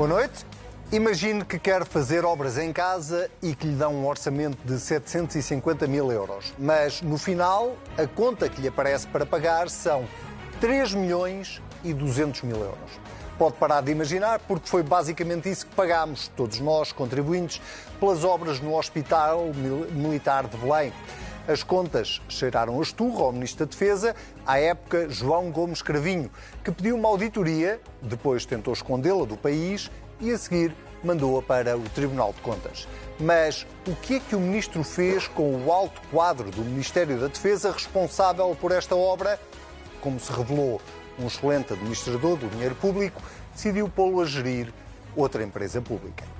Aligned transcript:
Boa 0.00 0.08
noite. 0.08 0.46
Imagine 0.90 1.44
que 1.44 1.58
quer 1.58 1.84
fazer 1.84 2.24
obras 2.24 2.56
em 2.56 2.72
casa 2.72 3.30
e 3.42 3.54
que 3.54 3.66
lhe 3.66 3.74
dão 3.74 3.94
um 3.94 4.06
orçamento 4.06 4.56
de 4.64 4.80
750 4.80 5.86
mil 5.86 6.10
euros. 6.10 6.54
Mas 6.58 7.02
no 7.02 7.18
final, 7.18 7.76
a 7.98 8.06
conta 8.06 8.48
que 8.48 8.62
lhe 8.62 8.68
aparece 8.68 9.06
para 9.06 9.26
pagar 9.26 9.68
são 9.68 10.08
3 10.58 10.94
milhões 10.94 11.60
e 11.84 11.92
200 11.92 12.40
mil 12.44 12.56
euros. 12.56 12.90
Pode 13.36 13.58
parar 13.58 13.82
de 13.82 13.92
imaginar, 13.92 14.38
porque 14.48 14.66
foi 14.70 14.82
basicamente 14.82 15.50
isso 15.50 15.66
que 15.66 15.74
pagámos, 15.74 16.28
todos 16.28 16.60
nós, 16.60 16.92
contribuintes, 16.92 17.60
pelas 18.00 18.24
obras 18.24 18.58
no 18.58 18.74
Hospital 18.74 19.52
Militar 19.92 20.46
de 20.46 20.56
Belém. 20.56 20.94
As 21.48 21.62
contas 21.62 22.20
cheiraram 22.28 22.78
a 22.78 22.82
esturro 22.82 23.24
ao 23.24 23.32
Ministro 23.32 23.64
da 23.64 23.70
Defesa, 23.70 24.14
à 24.46 24.58
época 24.58 25.08
João 25.08 25.50
Gomes 25.50 25.82
Cravinho, 25.82 26.30
que 26.62 26.70
pediu 26.70 26.96
uma 26.96 27.08
auditoria, 27.08 27.80
depois 28.02 28.44
tentou 28.44 28.72
escondê-la 28.72 29.24
do 29.24 29.36
país 29.36 29.90
e, 30.20 30.30
a 30.30 30.38
seguir, 30.38 30.76
mandou-a 31.02 31.42
para 31.42 31.76
o 31.76 31.82
Tribunal 31.90 32.32
de 32.32 32.40
Contas. 32.42 32.86
Mas 33.18 33.66
o 33.86 33.96
que 33.96 34.16
é 34.16 34.20
que 34.20 34.36
o 34.36 34.40
Ministro 34.40 34.84
fez 34.84 35.26
com 35.28 35.64
o 35.64 35.72
alto 35.72 36.00
quadro 36.10 36.50
do 36.50 36.62
Ministério 36.62 37.18
da 37.18 37.26
Defesa 37.26 37.72
responsável 37.72 38.56
por 38.60 38.70
esta 38.70 38.94
obra? 38.94 39.40
Como 40.00 40.20
se 40.20 40.30
revelou 40.32 40.80
um 41.18 41.26
excelente 41.26 41.72
administrador 41.72 42.36
do 42.36 42.48
dinheiro 42.48 42.74
público, 42.74 43.20
decidiu 43.52 43.88
pô-lo 43.88 44.20
a 44.20 44.24
gerir 44.24 44.72
outra 45.16 45.42
empresa 45.42 45.80
pública. 45.80 46.39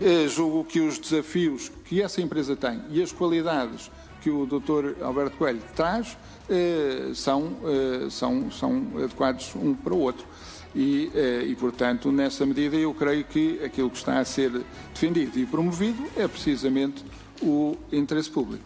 Eu 0.00 0.28
julgo 0.28 0.64
que 0.64 0.80
os 0.80 0.98
desafios 0.98 1.70
que 1.84 2.02
essa 2.02 2.20
empresa 2.20 2.56
tem 2.56 2.82
e 2.90 3.02
as 3.02 3.12
qualidades 3.12 3.90
que 4.20 4.30
o 4.30 4.46
Dr. 4.46 5.02
Alberto 5.02 5.36
Coelho 5.36 5.62
traz 5.76 6.16
eh, 6.48 7.12
são, 7.14 7.56
eh, 7.64 8.10
são, 8.10 8.50
são 8.50 8.86
adequados 8.96 9.54
um 9.54 9.74
para 9.74 9.94
o 9.94 9.98
outro. 9.98 10.26
E, 10.74 11.08
e, 11.46 11.54
portanto, 11.54 12.10
nessa 12.10 12.44
medida, 12.44 12.74
eu 12.74 12.92
creio 12.92 13.22
que 13.22 13.62
aquilo 13.62 13.88
que 13.88 13.96
está 13.96 14.18
a 14.18 14.24
ser 14.24 14.50
defendido 14.92 15.38
e 15.38 15.46
promovido 15.46 16.02
é 16.16 16.26
precisamente 16.26 17.04
o 17.40 17.76
interesse 17.92 18.28
público. 18.28 18.64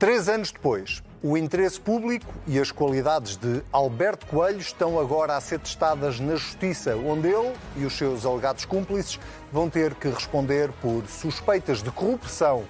Três 0.00 0.28
anos 0.28 0.50
depois, 0.50 1.00
o 1.22 1.36
interesse 1.36 1.80
público 1.80 2.26
e 2.48 2.58
as 2.58 2.72
qualidades 2.72 3.36
de 3.36 3.62
Alberto 3.70 4.26
Coelho 4.26 4.58
estão 4.58 4.98
agora 4.98 5.36
a 5.36 5.40
ser 5.40 5.60
testadas 5.60 6.18
na 6.18 6.34
Justiça, 6.34 6.96
onde 6.96 7.28
ele 7.28 7.52
e 7.76 7.84
os 7.84 7.96
seus 7.96 8.26
alegados 8.26 8.64
cúmplices 8.64 9.20
vão 9.52 9.70
ter 9.70 9.94
que 9.94 10.08
responder 10.08 10.72
por 10.80 11.06
suspeitas 11.06 11.80
de 11.80 11.92
corrupção, 11.92 12.64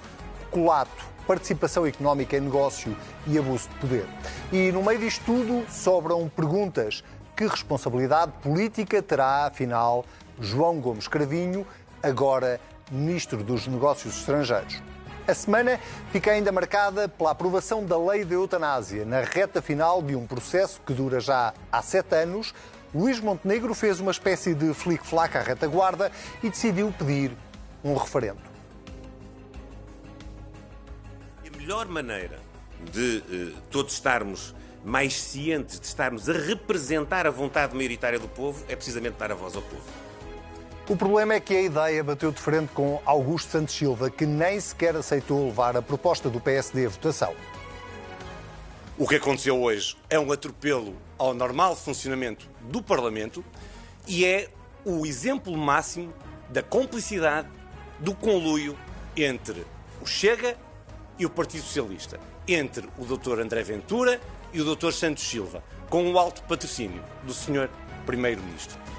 colato, 0.51 0.91
participação 1.27 1.87
económica 1.87 2.37
em 2.37 2.41
negócio 2.41 2.95
e 3.27 3.39
abuso 3.39 3.71
de 3.71 3.75
poder. 3.77 4.07
E 4.53 4.71
no 4.71 4.83
meio 4.83 4.99
disto 4.99 5.25
tudo 5.25 5.65
sobram 5.71 6.29
perguntas. 6.29 7.03
Que 7.35 7.47
responsabilidade 7.47 8.33
política 8.43 9.03
terá, 9.03 9.47
afinal, 9.47 10.05
João 10.39 10.79
Gomes 10.79 11.09
Cravinho, 11.09 11.67
agora 12.03 12.61
Ministro 12.91 13.43
dos 13.43 13.67
Negócios 13.67 14.19
Estrangeiros? 14.19 14.92
A 15.33 15.35
semana 15.35 15.81
fica 16.11 16.31
ainda 16.31 16.53
marcada 16.53 17.09
pela 17.09 17.31
aprovação 17.31 17.83
da 17.87 17.97
lei 17.97 18.23
da 18.23 18.35
eutanásia. 18.35 19.07
Na 19.07 19.23
reta 19.23 19.63
final 19.63 20.03
de 20.03 20.15
um 20.15 20.27
processo 20.27 20.79
que 20.87 20.93
dura 20.93 21.21
já 21.21 21.55
há 21.73 21.81
sete 21.81 22.15
anos, 22.17 22.55
Luís 22.95 23.19
Montenegro 23.19 23.75
fez 23.75 23.99
uma 23.99 24.11
espécie 24.11 24.55
de 24.55 24.75
flic-flac 24.75 25.35
à 25.39 25.41
retaguarda 25.41 26.13
e 26.43 26.51
decidiu 26.51 26.93
pedir 26.99 27.35
um 27.83 27.95
referendo. 27.95 28.43
A 31.47 31.57
melhor 31.57 31.89
maneira 31.89 32.39
de 32.93 33.25
uh, 33.27 33.61
todos 33.71 33.95
estarmos 33.95 34.55
mais 34.85 35.15
cientes, 35.15 35.81
de 35.81 35.87
estarmos 35.87 36.29
a 36.29 36.35
representar 36.35 37.27
a 37.27 37.31
vontade 37.31 37.75
maioritária 37.75 38.19
do 38.19 38.29
povo, 38.29 38.63
é 38.69 38.77
precisamente 38.77 39.15
dar 39.15 39.33
a 39.33 39.35
voz 39.35 39.57
ao 39.57 39.63
povo. 39.63 40.02
O 40.89 40.97
problema 40.97 41.35
é 41.35 41.41
que 41.41 41.55
a 41.55 41.63
ideia 41.63 42.03
bateu 42.03 42.33
de 42.33 42.41
frente 42.41 42.73
com 42.73 43.01
Augusto 43.07 43.53
Santos 43.53 43.73
Silva, 43.73 44.11
que 44.11 44.27
nem 44.27 44.59
sequer 44.59 44.97
aceitou 44.97 45.47
levar 45.47 45.77
a 45.77 45.81
proposta 45.81 46.29
do 46.29 46.41
PSD 46.41 46.87
à 46.87 46.89
votação. 46.89 47.33
O 48.99 49.07
que 49.07 49.15
aconteceu 49.15 49.63
hoje 49.63 49.97
é 50.11 50.19
um 50.19 50.33
atropelo 50.33 50.97
ao 51.17 51.33
normal 51.35 51.77
funcionamento 51.77 52.49
do 52.63 52.83
Parlamento 52.83 53.45
e 54.09 54.25
é 54.25 54.49
o 54.85 55.07
exemplo 55.07 55.57
máximo 55.57 56.13
da 56.51 56.65
complicidade, 56.65 57.49
do 58.01 58.13
conluio 58.13 58.77
entre 59.17 59.65
o 60.01 60.07
Chega 60.07 60.59
e 61.17 61.25
o 61.25 61.31
Partido 61.31 61.63
Socialista, 61.63 62.19
entre 62.47 62.89
o 62.99 63.05
Dr. 63.05 63.39
André 63.39 63.63
Ventura 63.63 64.21
e 64.53 64.61
o 64.61 64.75
Dr. 64.75 64.91
Santos 64.91 65.23
Silva, 65.23 65.63
com 65.89 66.11
o 66.11 66.19
alto 66.19 66.43
patrocínio 66.43 67.05
do 67.23 67.33
Sr. 67.33 67.71
Primeiro-Ministro. 68.05 68.92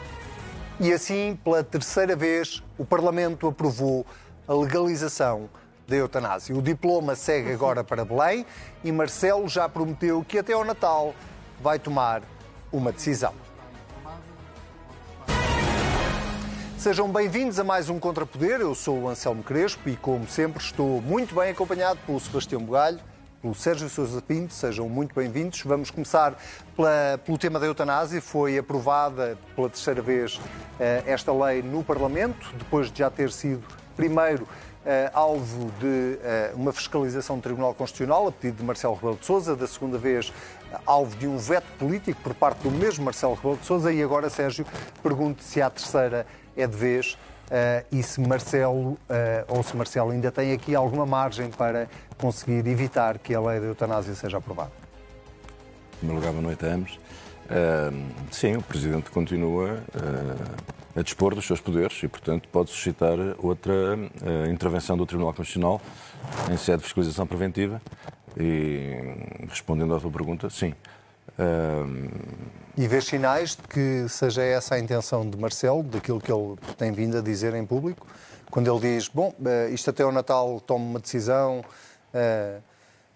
E 0.79 0.91
assim, 0.91 1.39
pela 1.43 1.63
terceira 1.63 2.15
vez, 2.15 2.63
o 2.79 2.85
Parlamento 2.85 3.47
aprovou 3.47 4.05
a 4.47 4.53
legalização 4.53 5.47
da 5.87 5.95
eutanásia. 5.95 6.55
O 6.55 6.61
diploma 6.61 7.15
segue 7.15 7.51
agora 7.51 7.83
para 7.83 8.03
Belém 8.03 8.45
e 8.83 8.91
Marcelo 8.91 9.47
já 9.47 9.69
prometeu 9.69 10.25
que 10.27 10.39
até 10.39 10.53
ao 10.53 10.65
Natal 10.65 11.13
vai 11.61 11.77
tomar 11.77 12.23
uma 12.71 12.91
decisão. 12.91 13.33
Sejam 16.77 17.07
bem-vindos 17.07 17.59
a 17.59 17.63
mais 17.63 17.87
um 17.87 17.99
Contrapoder. 17.99 18.59
Eu 18.59 18.73
sou 18.73 19.03
o 19.03 19.07
Anselmo 19.07 19.43
Crespo 19.43 19.87
e, 19.87 19.95
como 19.95 20.27
sempre, 20.27 20.61
estou 20.61 21.01
muito 21.01 21.35
bem 21.35 21.51
acompanhado 21.51 21.99
pelo 22.05 22.19
Sebastião 22.19 22.61
Bugalho 22.61 22.99
pelo 23.43 23.53
Sérgio 23.53 23.89
Sousa 23.89 24.21
Pinto. 24.21 24.53
Sejam 24.53 24.87
muito 24.87 25.13
bem-vindos. 25.13 25.61
Vamos 25.63 25.91
começar 25.91 26.41
pela, 26.77 27.19
pelo 27.25 27.37
tema 27.37 27.59
da 27.59 27.65
eutanásia. 27.65 28.21
Foi 28.21 28.57
aprovada 28.57 29.37
pela 29.53 29.69
terceira 29.69 30.01
vez 30.01 30.37
uh, 30.37 30.41
esta 31.05 31.33
lei 31.33 31.61
no 31.61 31.83
Parlamento, 31.83 32.49
depois 32.57 32.89
de 32.89 32.99
já 32.99 33.09
ter 33.11 33.29
sido, 33.29 33.61
primeiro, 33.95 34.47
Uh, 34.83 35.07
alvo 35.13 35.71
de 35.79 35.85
uh, 35.85 36.57
uma 36.57 36.73
fiscalização 36.73 37.37
do 37.37 37.41
Tribunal 37.41 37.73
Constitucional, 37.73 38.27
a 38.27 38.31
pedido 38.33 38.57
de 38.57 38.63
Marcelo 38.65 38.95
Rebelo 38.95 39.15
de 39.15 39.25
Sousa, 39.25 39.55
da 39.55 39.65
segunda 39.65 39.97
vez 39.97 40.27
uh, 40.27 40.33
alvo 40.85 41.15
de 41.15 41.25
um 41.25 41.37
veto 41.37 41.71
político 41.79 42.21
por 42.21 42.33
parte 42.33 42.63
do 42.63 42.69
mesmo 42.69 43.05
Marcelo 43.05 43.33
Rebelo 43.33 43.55
de 43.55 43.65
Sousa, 43.65 43.93
e 43.93 44.03
agora, 44.03 44.29
Sérgio, 44.29 44.65
pergunto 45.01 45.41
se 45.41 45.61
a 45.61 45.69
terceira 45.69 46.27
é 46.57 46.67
de 46.67 46.75
vez 46.75 47.17
e 47.91 48.01
se 48.01 48.19
Marcelo, 48.21 48.91
uh, 48.91 48.97
ou 49.47 49.61
se 49.63 49.75
Marcelo 49.75 50.11
ainda 50.11 50.31
tem 50.31 50.51
aqui 50.51 50.75
alguma 50.75 51.05
margem 51.05 51.49
para 51.49 51.87
conseguir 52.17 52.67
evitar 52.67 53.19
que 53.19 53.35
a 53.35 53.41
lei 53.41 53.59
da 53.59 53.67
eutanásia 53.67 54.15
seja 54.15 54.37
aprovada. 54.37 54.71
Em 55.95 55.97
primeiro 55.97 56.19
lugar, 56.19 56.31
boa 56.31 56.43
noite 56.43 56.65
a 56.65 56.69
ambos. 56.69 56.95
Uh, 57.45 58.11
sim, 58.31 58.55
o 58.55 58.61
Presidente 58.61 59.11
continua 59.11 59.83
a 60.95 61.01
dispor 61.01 61.35
dos 61.35 61.45
seus 61.45 61.59
poderes 61.59 62.01
e, 62.03 62.07
portanto, 62.07 62.47
pode 62.49 62.69
suscitar 62.69 63.17
outra 63.39 63.97
intervenção 64.49 64.95
do 64.95 65.05
Tribunal 65.05 65.33
Constitucional 65.33 65.81
em 66.51 66.57
sede 66.57 66.79
de 66.79 66.83
fiscalização 66.85 67.27
preventiva. 67.27 67.81
E, 68.37 69.45
respondendo 69.47 69.93
à 69.95 69.99
tua 69.99 70.11
pergunta, 70.11 70.49
sim. 70.49 70.73
E 72.75 72.87
vês 72.87 73.05
sinais 73.05 73.55
de 73.55 73.67
que 73.67 74.09
seja 74.09 74.41
essa 74.41 74.75
a 74.75 74.79
intenção 74.79 75.29
de 75.29 75.37
Marcelo, 75.37 75.83
daquilo 75.83 76.19
que 76.19 76.31
ele 76.31 76.55
tem 76.77 76.91
vindo 76.91 77.17
a 77.17 77.21
dizer 77.21 77.53
em 77.53 77.65
público, 77.65 78.05
quando 78.49 78.71
ele 78.71 78.95
diz, 78.95 79.07
bom, 79.07 79.33
eh, 79.45 79.69
isto 79.71 79.89
até 79.89 80.03
ao 80.03 80.11
Natal 80.11 80.59
toma 80.61 80.85
uma 80.85 80.99
decisão 80.99 81.61
uh, 82.13 82.61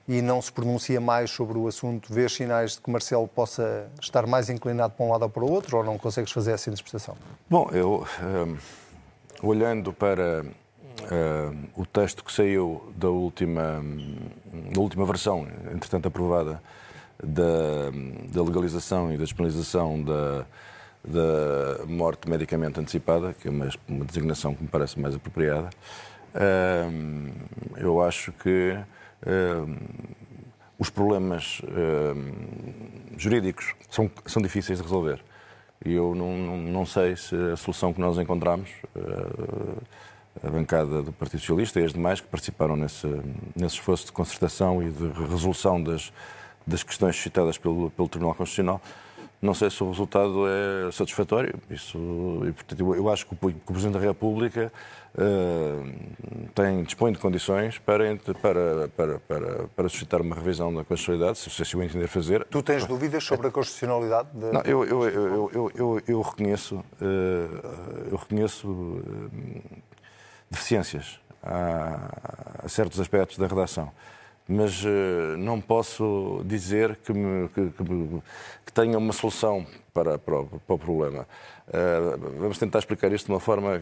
e 0.07 0.19
não 0.19 0.41
se 0.41 0.51
pronuncia 0.51 0.99
mais 0.99 1.29
sobre 1.29 1.59
o 1.59 1.67
assunto, 1.67 2.11
vês 2.11 2.33
sinais 2.33 2.71
de 2.71 2.81
que 2.81 2.89
Marcelo 2.89 3.27
possa 3.27 3.87
estar 4.01 4.25
mais 4.25 4.49
inclinado 4.49 4.93
para 4.93 5.05
um 5.05 5.11
lado 5.11 5.23
ou 5.23 5.29
para 5.29 5.43
o 5.43 5.51
outro, 5.51 5.77
ou 5.77 5.83
não 5.83 5.95
consegues 5.95 6.31
fazer 6.31 6.53
essa 6.53 6.71
interpretação? 6.71 7.15
Bom, 7.47 7.69
eu, 7.71 8.07
um, 8.23 8.57
olhando 9.47 9.93
para 9.93 10.43
uh, 10.43 11.57
o 11.75 11.85
texto 11.85 12.23
que 12.23 12.31
saiu 12.31 12.91
da 12.95 13.09
última, 13.09 13.83
da 14.73 14.81
última 14.81 15.05
versão, 15.05 15.47
entretanto 15.71 16.07
aprovada, 16.07 16.61
da, 17.23 17.91
da 18.31 18.43
legalização 18.43 19.13
e 19.13 19.17
da 19.17 19.23
disponibilização 19.23 20.01
da, 20.03 20.45
da 21.03 21.85
morte 21.85 22.29
medicamente 22.29 22.79
antecipada, 22.79 23.33
que 23.33 23.47
é 23.47 23.51
uma, 23.51 23.69
uma 23.87 24.05
designação 24.05 24.53
que 24.53 24.63
me 24.63 24.69
parece 24.69 24.99
mais 24.99 25.15
apropriada. 25.15 25.69
eu 27.77 28.01
acho 28.01 28.31
que 28.33 28.77
os 30.77 30.89
problemas 30.89 31.61
jurídicos 33.17 33.73
são, 33.89 34.09
são 34.25 34.41
difíceis 34.41 34.79
de 34.79 34.83
resolver. 34.83 35.19
E 35.85 35.93
eu 35.93 36.15
não, 36.15 36.37
não, 36.37 36.57
não, 36.57 36.85
sei 36.85 37.15
se 37.15 37.35
a 37.53 37.55
solução 37.55 37.93
que 37.93 38.01
nós 38.01 38.17
encontramos, 38.17 38.69
a 40.43 40.49
bancada 40.49 41.01
do 41.01 41.11
Partido 41.11 41.39
Socialista 41.39 41.79
e 41.79 41.85
as 41.85 41.93
demais 41.93 42.21
que 42.21 42.27
participaram 42.27 42.75
nesse, 42.75 43.07
nesse 43.55 43.75
esforço 43.75 44.07
de 44.07 44.11
concertação 44.11 44.83
e 44.83 44.89
de 44.89 45.07
resolução 45.29 45.81
das, 45.81 46.11
das 46.67 46.83
questões 46.83 47.15
suscitadas 47.15 47.57
pelo, 47.57 47.89
pelo 47.91 48.09
Tribunal 48.09 48.35
Constitucional 48.35 48.81
Não 49.39 49.53
sei 49.53 49.69
se 49.69 49.83
o 49.83 49.89
resultado 49.89 50.45
é 50.47 50.91
satisfatório. 50.91 51.53
Isso, 51.69 51.97
e, 52.47 52.51
portanto, 52.51 52.95
eu 52.95 53.09
acho 53.09 53.25
que 53.25 53.33
o 53.33 53.37
Presidente 53.37 53.93
da 53.93 53.99
República 53.99 54.71
uh, 55.13 56.49
tem, 56.55 56.83
dispõe 56.83 57.11
de 57.11 57.19
condições 57.19 57.77
para, 57.77 58.03
para, 58.41 58.87
para, 58.89 59.19
para, 59.19 59.67
para 59.75 59.89
suscitar 59.89 60.21
uma 60.21 60.35
revisão 60.35 60.73
da 60.73 60.83
constitucionalidade, 60.83 61.37
se, 61.37 61.65
se 61.65 61.77
o 61.77 61.83
entender 61.83 62.07
fazer. 62.07 62.45
Tu 62.45 62.63
tens 62.63 62.85
dúvidas 62.85 63.23
sobre 63.23 63.47
a 63.47 63.51
constitucionalidade? 63.51 64.27
De... 64.33 64.51
Não, 64.51 64.61
eu, 64.61 64.83
eu, 64.83 65.03
eu, 65.07 65.51
eu, 65.53 65.71
eu, 65.75 66.01
eu 66.07 66.21
reconheço, 66.21 66.77
uh, 66.77 68.07
eu 68.11 68.17
reconheço 68.17 68.67
uh, 68.67 69.31
deficiências 70.49 71.19
a, 71.43 72.65
a 72.65 72.67
certos 72.67 72.99
aspectos 72.99 73.37
da 73.37 73.45
redação 73.45 73.91
mas 74.47 74.83
uh, 74.83 75.37
não 75.37 75.59
posso 75.59 76.41
dizer 76.45 76.95
que, 76.97 77.11
me, 77.11 77.49
que, 77.49 77.69
que, 77.69 77.83
que, 78.65 78.73
tenha 78.73 78.97
uma 78.97 79.11
solução 79.11 79.65
para, 79.93 80.17
para, 80.17 80.39
o, 80.39 80.45
para 80.45 80.75
o 80.75 80.79
problema. 80.79 81.27
Uh, 81.67 82.39
vamos 82.39 82.57
tentar 82.57 82.79
explicar 82.79 83.11
isto 83.11 83.25
de 83.25 83.31
uma 83.33 83.39
forma 83.39 83.81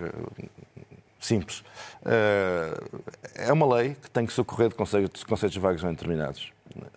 simples. 1.20 1.60
Uh, 2.02 3.02
é 3.36 3.52
uma 3.54 3.76
lei 3.76 3.96
que 3.96 4.10
tem 4.10 4.26
que 4.26 4.34
socorrer 4.34 4.70
de 4.70 4.76
conceitos, 4.76 5.22
de 5.22 5.26
conceitos 5.26 5.58
vagos 5.58 5.84
ou 5.84 5.90
determinados. 5.92 6.52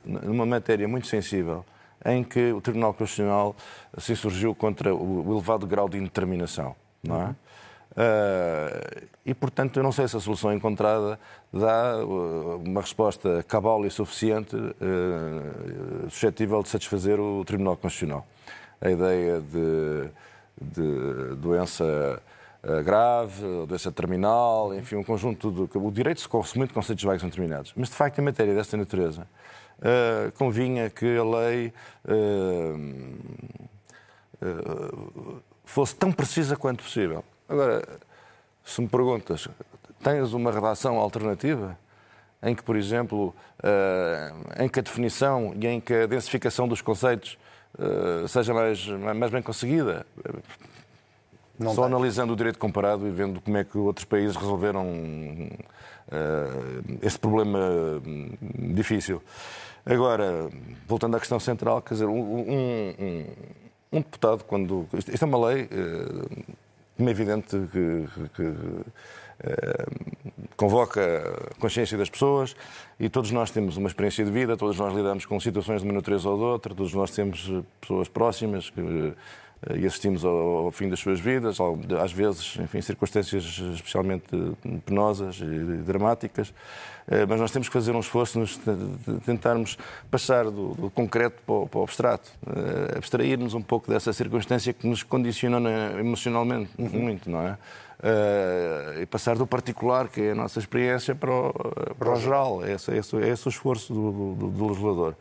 Numa 0.05 0.47
matéria 0.47 0.89
muito 0.89 1.07
sensível, 1.07 1.65
em 2.05 2.25
que 2.25 2.53
o 2.53 2.61
Tribunal 2.61 2.95
Constitucional 2.95 3.55
se 3.99 4.13
insurgiu 4.13 4.55
contra 4.55 4.95
o 4.95 5.33
elevado 5.33 5.67
grau 5.67 5.89
de 5.89 5.99
indeterminação. 5.99 6.75
Não 7.03 7.23
é? 7.23 7.35
Uh, 7.99 9.09
e, 9.27 9.35
portanto, 9.35 9.77
eu 9.77 9.83
não 9.83 9.91
sei 9.91 10.07
se 10.07 10.17
a 10.17 10.21
solução 10.21 10.53
encontrada 10.53 11.19
dá 11.53 11.97
uh, 11.97 12.63
uma 12.65 12.81
resposta 12.81 13.45
cabal 13.49 13.85
e 13.85 13.91
suficiente, 13.91 14.55
uh, 14.55 16.09
suscetível 16.09 16.63
de 16.63 16.69
satisfazer 16.69 17.19
o 17.19 17.45
Tribunal 17.45 17.77
Constitucional. 17.77 18.25
A 18.81 18.89
ideia 18.89 19.41
de, 19.41 20.11
de 20.63 21.35
doença 21.39 22.23
grave, 22.85 23.67
doença 23.67 23.91
terminal, 23.91 24.73
enfim, 24.73 24.95
um 24.95 25.03
conjunto 25.03 25.51
de. 25.51 25.79
O 25.79 25.91
direito 25.91 26.21
se 26.21 26.29
muito 26.57 26.69
de 26.69 26.75
conceitos 26.75 27.03
vagos 27.03 27.25
determinados. 27.25 27.73
Mas, 27.77 27.89
de 27.89 27.97
facto, 27.97 28.21
em 28.21 28.23
matéria 28.23 28.55
desta 28.55 28.77
natureza, 28.77 29.27
convinha 30.35 30.89
que 30.89 31.17
a 31.17 31.25
lei 31.25 31.73
fosse 35.65 35.97
tão 35.97 36.13
precisa 36.13 36.57
quanto 36.57 36.85
possível. 36.85 37.25
Agora, 37.49 37.83
se 38.65 38.81
me 38.83 38.89
perguntas, 38.89 39.49
tens 40.03 40.35
uma 40.35 40.53
redação 40.53 40.99
alternativa? 40.99 41.79
Em 42.43 42.55
que, 42.55 42.63
por 42.63 42.77
exemplo, 42.77 43.35
uh, 43.61 44.63
em 44.63 44.69
que 44.69 44.79
a 44.79 44.83
definição 44.83 45.55
e 45.59 45.67
em 45.67 45.81
que 45.81 45.93
a 45.93 46.07
densificação 46.07 46.69
dos 46.69 46.81
conceitos 46.81 47.37
uh, 47.79 48.29
seja 48.29 48.55
mais, 48.55 48.87
mais 48.87 49.33
bem 49.33 49.43
conseguida? 49.43 50.07
Não 51.59 51.75
Só 51.75 51.83
tem. 51.83 51.93
analisando 51.93 52.35
o 52.35 52.37
direito 52.37 52.59
comparado 52.59 53.09
e 53.09 53.11
vendo 53.11 53.41
como 53.41 53.57
é 53.57 53.65
que 53.65 53.77
outros 53.77 54.05
países 54.05 54.37
resolveram 54.37 54.87
uh, 54.87 56.99
este 57.03 57.19
problema 57.19 57.59
hum, 58.07 58.31
difícil. 58.75 59.21
Agora, 59.85 60.49
voltando 60.87 61.17
à 61.17 61.19
questão 61.19 61.41
central, 61.41 61.83
quer 61.83 61.95
dizer, 61.95 62.07
um, 62.07 62.21
um, 62.21 63.25
um 63.91 64.01
deputado, 64.01 64.45
quando. 64.45 64.87
Isto 64.93 65.25
é 65.25 65.27
uma 65.27 65.49
lei 65.49 65.69
como 66.99 67.09
é 67.09 67.13
evidente 67.13 67.57
que, 67.71 68.09
que, 68.35 68.55
eh, 69.41 69.87
convoca 70.57 71.01
a 71.49 71.61
consciência 71.61 71.97
das 71.97 72.11
pessoas 72.11 72.57
e 72.99 73.09
todos 73.09 73.31
nós 73.31 73.53
temos 73.53 73.77
uma 73.77 73.87
experiência 73.87 74.25
de 74.25 74.33
vida, 74.33 74.57
todos 74.57 74.77
nós 74.77 74.93
lidamos 74.93 75.25
com 75.25 75.39
situações 75.39 75.81
de 75.81 75.87
uma 75.87 75.95
natureza 75.95 76.29
ou 76.29 76.37
de 76.37 76.43
outra, 76.43 76.75
todos 76.75 76.93
nós 76.93 77.13
temos 77.13 77.49
pessoas 77.81 78.09
próximas 78.09 78.69
que 78.69 79.15
e 79.75 79.87
assistimos 79.87 80.25
ao, 80.25 80.71
fim 80.71 80.89
das 80.89 81.01
suas 81.01 81.19
vidas, 81.19 81.59
às 82.01 82.13
vezes, 82.13 82.57
enfim, 82.61 82.81
circunstâncias 82.81 83.45
especialmente 83.75 84.25
penosas 84.85 85.41
e 85.41 85.83
dramáticas, 85.83 86.55
eh, 87.09 87.27
mas 87.27 87.41
nós 87.41 87.51
temos 87.51 87.69
que 87.69 87.73
fazer 87.73 87.93
um 87.93 88.01
esforço 88.01 88.41
de 88.45 89.21
tentarmos 89.21 89.77
passar 90.11 90.45
do, 90.45 90.75
do 90.75 90.91
concreto 90.91 91.43
para 91.45 91.55
o, 91.55 91.67
para 91.67 91.81
o, 91.81 91.83
abstrato, 91.83 92.31
eh, 92.47 92.99
abstrair-nos 92.99 93.55
um 93.55 93.63
pouco 93.63 93.91
dessa 93.91 94.13
circunstância 94.13 94.73
que 94.73 94.87
nos 94.87 95.03
condiciona 95.03 95.99
emocionalmente 95.99 96.71
uhum. 96.79 96.89
muito, 97.03 97.31
não 97.31 97.43
é? 97.43 97.59
Uh, 98.01 99.03
e 99.03 99.07
passar 99.07 99.35
do 99.35 99.45
particular, 99.45 100.07
que 100.07 100.21
é 100.21 100.31
a 100.31 100.35
nossa 100.35 100.61
experiência, 100.61 101.17
para 101.17 101.33
o, 101.33 101.53
para 101.99 102.13
o 102.13 102.15
geral. 102.15 102.65
Esse, 102.65 102.95
esse, 102.97 103.17
esse 103.17 103.43
é 103.45 103.49
o 103.49 103.51
esforço 103.51 103.93
do, 103.93 104.35
do, 104.37 104.51
do 104.51 104.69
legislador. 104.69 105.17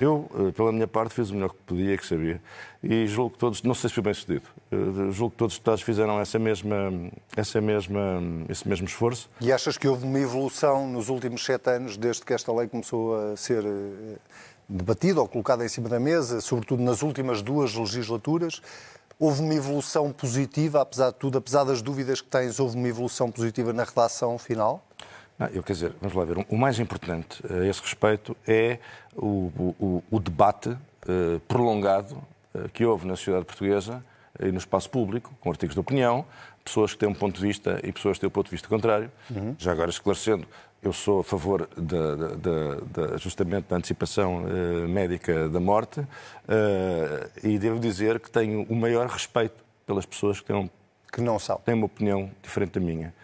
Eu, 0.00 0.30
eh, 0.34 0.52
pela 0.52 0.72
minha 0.72 0.86
parte, 0.86 1.14
fiz 1.14 1.30
o 1.30 1.34
melhor 1.34 1.50
que 1.50 1.62
podia, 1.66 1.96
que 1.96 2.06
sabia, 2.06 2.40
e 2.82 3.06
julgo 3.06 3.30
que 3.30 3.38
todos, 3.38 3.62
não 3.62 3.74
sei 3.74 3.88
se 3.88 3.94
foi 3.94 4.02
bem 4.02 4.14
sucedido, 4.14 4.46
eh, 4.70 5.10
julgo 5.10 5.32
que 5.32 5.36
todos 5.36 5.54
os 5.54 5.58
deputados 5.58 5.82
fizeram 5.82 6.18
essa 6.20 6.38
mesma, 6.38 7.10
essa 7.36 7.60
mesma, 7.60 8.22
esse 8.48 8.66
mesmo 8.68 8.86
esforço. 8.86 9.28
E 9.40 9.52
achas 9.52 9.76
que 9.76 9.86
houve 9.86 10.04
uma 10.04 10.18
evolução 10.18 10.88
nos 10.88 11.08
últimos 11.08 11.44
sete 11.44 11.70
anos, 11.70 11.96
desde 11.96 12.22
que 12.24 12.32
esta 12.32 12.52
lei 12.52 12.68
começou 12.68 13.32
a 13.32 13.36
ser 13.36 13.64
eh, 13.64 14.16
debatida 14.68 15.20
ou 15.20 15.28
colocada 15.28 15.64
em 15.64 15.68
cima 15.68 15.88
da 15.88 16.00
mesa, 16.00 16.40
sobretudo 16.40 16.82
nas 16.82 17.02
últimas 17.02 17.42
duas 17.42 17.74
legislaturas? 17.74 18.62
Houve 19.18 19.42
uma 19.42 19.52
evolução 19.52 20.10
positiva, 20.12 20.80
apesar 20.80 21.10
de 21.10 21.16
tudo, 21.16 21.36
apesar 21.36 21.64
das 21.64 21.82
dúvidas 21.82 22.22
que 22.22 22.28
tens, 22.28 22.58
houve 22.58 22.76
uma 22.76 22.88
evolução 22.88 23.30
positiva 23.30 23.70
na 23.70 23.84
redação 23.84 24.38
final? 24.38 24.82
Não, 25.40 25.46
eu 25.48 25.62
quer 25.62 25.72
dizer, 25.72 25.94
vamos 25.98 26.14
lá 26.14 26.22
ver, 26.22 26.44
o 26.50 26.56
mais 26.56 26.78
importante 26.78 27.42
a 27.50 27.64
esse 27.64 27.80
respeito 27.80 28.36
é 28.46 28.78
o, 29.16 29.50
o, 29.80 30.04
o 30.10 30.20
debate 30.20 30.68
uh, 30.68 31.40
prolongado 31.48 32.22
uh, 32.54 32.68
que 32.74 32.84
houve 32.84 33.06
na 33.06 33.16
sociedade 33.16 33.46
portuguesa 33.46 34.04
e 34.38 34.52
no 34.52 34.58
espaço 34.58 34.90
público, 34.90 35.34
com 35.40 35.48
artigos 35.48 35.74
de 35.74 35.80
opinião, 35.80 36.26
pessoas 36.62 36.92
que 36.92 36.98
têm 36.98 37.08
um 37.08 37.14
ponto 37.14 37.40
de 37.40 37.46
vista 37.46 37.80
e 37.82 37.90
pessoas 37.90 38.18
que 38.18 38.20
têm 38.20 38.28
um 38.28 38.30
ponto 38.30 38.46
de 38.46 38.50
vista 38.50 38.68
contrário. 38.68 39.10
Uhum. 39.30 39.54
Já 39.58 39.72
agora 39.72 39.88
esclarecendo, 39.88 40.46
eu 40.82 40.92
sou 40.92 41.20
a 41.20 41.24
favor 41.24 41.66
da, 41.74 43.16
justamente 43.16 43.64
da 43.66 43.76
antecipação 43.76 44.44
uh, 44.44 44.88
médica 44.88 45.48
da 45.48 45.60
morte 45.60 46.06
e 47.42 47.58
devo 47.58 47.80
dizer 47.80 48.20
que 48.20 48.30
tenho 48.30 48.62
o 48.64 48.74
maior 48.74 49.06
respeito 49.06 49.64
pelas 49.86 50.04
pessoas 50.04 50.38
que 50.38 50.46
têm, 50.46 50.70
que 51.10 51.22
não 51.22 51.38
são. 51.38 51.56
têm 51.64 51.74
uma 51.74 51.86
opinião 51.86 52.30
diferente 52.42 52.72
da 52.78 52.80
minha 52.80 53.14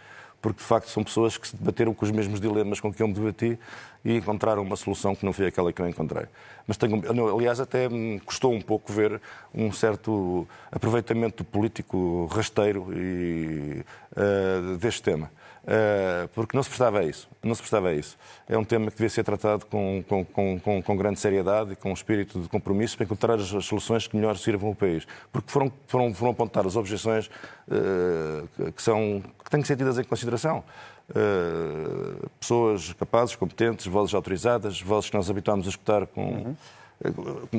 porque 0.46 0.60
de 0.60 0.64
facto 0.64 0.88
são 0.90 1.02
pessoas 1.02 1.36
que 1.36 1.48
se 1.48 1.56
debateram 1.56 1.92
com 1.92 2.04
os 2.04 2.12
mesmos 2.12 2.40
dilemas 2.40 2.78
com 2.78 2.94
que 2.94 3.02
eu 3.02 3.08
me 3.08 3.14
debati 3.14 3.58
e 4.04 4.14
encontraram 4.14 4.62
uma 4.62 4.76
solução 4.76 5.12
que 5.12 5.26
não 5.26 5.32
foi 5.32 5.48
aquela 5.48 5.72
que 5.72 5.82
eu 5.82 5.88
encontrei. 5.88 6.26
Mas 6.68 6.76
tenho, 6.76 7.02
aliás, 7.34 7.58
até 7.58 7.88
me 7.88 8.20
custou 8.20 8.52
um 8.52 8.60
pouco 8.60 8.92
ver 8.92 9.20
um 9.52 9.72
certo 9.72 10.46
aproveitamento 10.70 11.42
político 11.42 12.26
rasteiro 12.26 12.92
e, 12.96 13.84
uh, 14.12 14.76
deste 14.76 15.02
tema. 15.02 15.32
Uh, 15.66 16.28
porque 16.28 16.56
não 16.56 16.62
se 16.62 16.68
prestava 16.68 17.00
a 17.00 17.04
isso. 17.04 17.28
Não 17.42 17.52
se 17.52 17.60
prestava 17.60 17.88
a 17.88 17.92
isso. 17.92 18.16
É 18.48 18.56
um 18.56 18.62
tema 18.62 18.88
que 18.88 18.96
devia 18.96 19.10
ser 19.10 19.24
tratado 19.24 19.66
com, 19.66 20.04
com, 20.08 20.24
com, 20.60 20.82
com 20.82 20.96
grande 20.96 21.18
seriedade 21.18 21.72
e 21.72 21.76
com 21.76 21.90
um 21.90 21.92
espírito 21.92 22.38
de 22.40 22.48
compromisso 22.48 22.96
para 22.96 23.04
encontrar 23.04 23.34
as 23.34 23.48
soluções 23.64 24.06
que 24.06 24.14
melhor 24.14 24.36
sirvam 24.36 24.70
o 24.70 24.76
país. 24.76 25.04
Porque 25.32 25.50
foram, 25.50 25.72
foram, 25.88 26.14
foram 26.14 26.30
apontadas 26.30 26.76
objeções 26.76 27.26
uh, 27.26 28.72
que, 28.72 28.80
são, 28.80 29.20
que 29.44 29.50
têm 29.50 29.60
que 29.60 29.66
ser 29.66 29.76
tidas 29.76 29.98
em 29.98 30.04
consideração. 30.04 30.62
Uh, 31.10 32.30
pessoas 32.38 32.92
capazes, 32.92 33.34
competentes, 33.34 33.86
vozes 33.86 34.14
autorizadas, 34.14 34.80
vozes 34.80 35.10
que 35.10 35.16
nós 35.16 35.28
habituámos 35.28 35.66
a 35.66 35.70
escutar 35.70 36.06
com. 36.06 36.22
Uhum. 36.22 36.56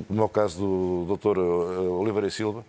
No 0.10 0.16
meu 0.16 0.30
caso 0.30 0.58
do 0.58 1.16
Dr. 1.16 1.38
Oliveira 1.38 2.28
Silva, 2.28 2.66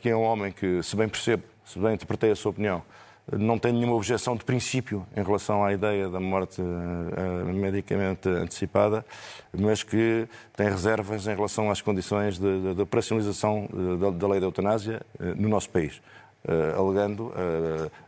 que 0.00 0.08
é 0.08 0.16
um 0.16 0.22
homem 0.22 0.50
que, 0.50 0.82
se 0.82 0.96
bem 0.96 1.08
percebo, 1.08 1.44
se 1.64 1.78
bem 1.78 1.94
interpretei 1.94 2.32
a 2.32 2.34
sua 2.34 2.50
opinião, 2.50 2.82
não 3.30 3.58
tenho 3.58 3.74
nenhuma 3.74 3.94
objeção 3.94 4.36
de 4.36 4.44
princípio 4.44 5.06
em 5.16 5.22
relação 5.22 5.64
à 5.64 5.72
ideia 5.72 6.08
da 6.08 6.18
morte 6.18 6.60
uh, 6.60 7.52
medicamente 7.52 8.28
antecipada, 8.28 9.04
mas 9.56 9.82
que 9.82 10.26
tem 10.56 10.68
reservas 10.68 11.26
em 11.26 11.34
relação 11.34 11.70
às 11.70 11.80
condições 11.80 12.38
de, 12.38 12.74
de 12.74 12.82
operacionalização 12.82 13.68
da, 14.00 14.10
da, 14.10 14.28
lei 14.28 14.40
da 14.40 14.46
eutanásia 14.46 15.02
no 15.36 15.48
nosso 15.48 15.70
país. 15.70 16.00
Alegando 16.76 17.32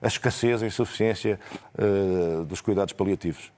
a 0.02 0.06
escassez, 0.08 0.60
a 0.60 0.66
insuficiência 0.66 1.38
dos 2.48 2.60
cuidados 2.60 2.92
paliativos. 2.92 3.52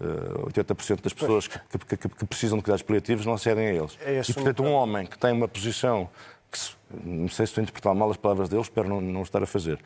80% 0.00 1.00
das 1.00 1.12
pessoas 1.12 1.46
que, 1.46 1.58
que, 1.78 1.96
que, 1.96 2.26
precisam 2.26 2.58
de 2.58 2.64
cuidados 2.64 2.82
paliativos 2.82 3.24
não 3.24 3.34
acedem 3.34 3.68
a 3.68 3.72
eles. 3.74 3.96
É 4.00 4.20
e, 4.28 4.34
portanto, 4.34 4.64
um 4.64 4.72
homem 4.72 5.06
que 5.06 5.16
tem 5.16 5.32
uma 5.32 5.46
posição 5.48 6.08
que, 6.50 6.58
não 7.04 7.28
sei 7.28 7.46
se 7.46 7.50
estou 7.50 7.62
a 7.62 7.64
interpretar 7.64 7.94
mal 7.94 8.10
as 8.10 8.16
palavras 8.16 8.48
dele, 8.48 8.62
espero 8.62 8.88
não, 8.88 9.00
não 9.00 9.22
estar 9.22 9.42
a 9.42 9.46
fazer, 9.46 9.78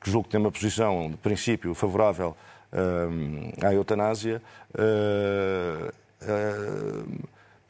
que 0.00 0.10
julgo 0.10 0.24
que 0.24 0.30
tem 0.30 0.40
uma 0.40 0.50
posição 0.50 1.10
de 1.10 1.16
princípio 1.18 1.74
favorável 1.74 2.36
uh, 2.72 3.66
à 3.66 3.74
eutanásia, 3.74 4.40
uh, 4.74 5.92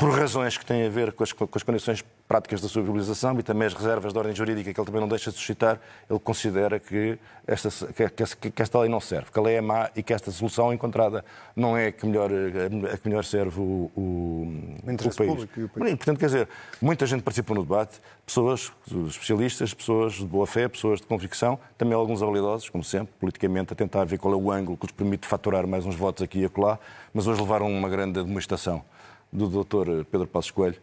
por 0.01 0.19
razões 0.19 0.57
que 0.57 0.65
têm 0.65 0.87
a 0.87 0.89
ver 0.89 1.13
com 1.13 1.23
as, 1.23 1.31
com 1.31 1.47
as, 1.55 1.63
condições 1.63 2.03
práticas 2.27 2.63
da 2.63 2.69
sua 2.69 2.83
viabilização 2.83 3.39
e 3.39 3.43
também 3.43 3.67
as 3.67 3.75
reservas 3.75 4.15
de 4.15 4.19
ordem 4.19 4.35
jurídica 4.35 4.73
que 4.73 4.81
ele 4.81 4.87
também 4.87 5.01
não 5.01 5.09
deixa 5.09 5.31
de 5.31 5.37
suscitar, 5.37 5.79
ele 6.09 6.19
considera 6.19 6.81
que 6.81 7.19
esta, 7.47 7.69
que, 8.41 8.51
que 8.51 8.63
esta 8.63 8.79
lei 8.81 8.89
não 8.89 8.99
serve, 8.99 9.31
que 9.31 9.39
a 9.39 9.43
lei 9.43 9.57
é 9.57 9.61
má 9.61 9.91
e 9.95 10.03
que 10.03 10.15
esta 10.15 10.31
solução 10.31 10.73
encontrada 10.73 11.23
não 11.55 11.77
é 11.77 11.89
a 11.89 11.93
que 11.93 12.07
melhor, 12.07 12.31
a 12.91 12.97
que 12.97 13.09
melhor 13.09 13.25
serve 13.25 13.61
o, 13.61 13.91
o, 13.95 14.01
o, 14.01 14.91
o 14.91 15.15
país. 15.15 15.93
E, 15.93 15.97
portanto, 15.97 16.19
quer 16.19 16.27
dizer, 16.27 16.49
muita 16.81 17.05
gente 17.05 17.23
participou 17.23 17.55
no 17.55 17.63
debate, 17.63 18.01
pessoas, 18.25 18.73
especialistas, 19.07 19.75
pessoas 19.75 20.15
de 20.15 20.25
boa 20.25 20.47
fé, 20.47 20.67
pessoas 20.67 21.01
de 21.01 21.07
convicção, 21.07 21.59
também 21.77 21.95
alguns 21.95 22.23
habilidosos, 22.23 22.71
como 22.71 22.83
sempre, 22.83 23.13
politicamente, 23.21 23.75
a 23.75 23.77
tentar 23.77 24.05
ver 24.05 24.19
qual 24.19 24.33
é 24.33 24.37
o 24.39 24.51
ângulo 24.51 24.79
que 24.79 24.87
os 24.87 24.93
permite 24.93 25.27
faturar 25.27 25.67
mais 25.67 25.85
uns 25.85 25.95
votos 25.95 26.23
aqui 26.23 26.39
e 26.39 26.45
acolá, 26.47 26.79
mas 27.13 27.27
hoje 27.27 27.39
levaram 27.39 27.71
uma 27.71 27.89
grande 27.89 28.23
demonstração 28.23 28.83
do 29.33 29.49
Dr. 29.49 30.05
Pedro 30.11 30.27
Passos 30.27 30.51
Coelho, 30.51 30.77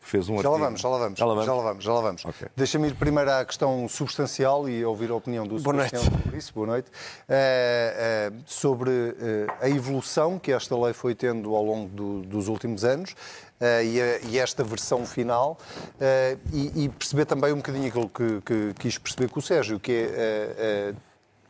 que 0.00 0.08
fez 0.08 0.28
um 0.28 0.40
já 0.40 0.48
lá 0.48 0.58
vamos, 0.58 0.80
já 0.80 0.88
lá 0.88 0.98
vamos, 0.98 1.18
já 1.18 1.26
lá 1.26 1.34
vamos, 1.34 1.46
já 1.46 1.54
lá 1.54 1.62
vamos. 1.62 1.84
Já 1.84 1.92
lá 1.92 2.00
vamos. 2.00 2.24
Okay. 2.24 2.48
Deixa-me 2.54 2.88
ir 2.88 2.94
primeiro 2.94 3.30
à 3.30 3.44
questão 3.44 3.88
substancial 3.88 4.68
e 4.68 4.84
ouvir 4.84 5.10
a 5.10 5.14
opinião 5.14 5.46
do 5.46 5.58
Boa 5.58 5.76
noite. 5.76 5.98
sobre 5.98 6.36
isso. 6.36 6.52
Boa 6.54 6.66
noite. 6.66 6.88
Uh, 6.90 8.32
uh, 8.32 8.42
sobre 8.46 8.90
uh, 8.90 9.14
a 9.60 9.68
evolução 9.68 10.38
que 10.38 10.52
esta 10.52 10.78
lei 10.78 10.92
foi 10.92 11.14
tendo 11.14 11.54
ao 11.54 11.64
longo 11.64 11.88
do, 11.88 12.22
dos 12.22 12.48
últimos 12.48 12.84
anos 12.84 13.16
e, 13.58 14.00
a, 14.00 14.18
e, 14.28 14.38
esta 14.38 14.62
versão 14.62 15.06
final 15.06 15.56
e, 16.52 16.84
e, 16.84 16.88
perceber 16.90 17.24
também 17.24 17.54
um 17.54 17.56
bocadinho 17.56 17.88
aquilo 17.88 18.06
que, 18.06 18.42
que 18.42 18.74
quis 18.78 18.98
perceber 18.98 19.30
com 19.30 19.38
o 19.38 19.42
Sérgio, 19.42 19.80
que 19.80 20.10
é 20.12 20.92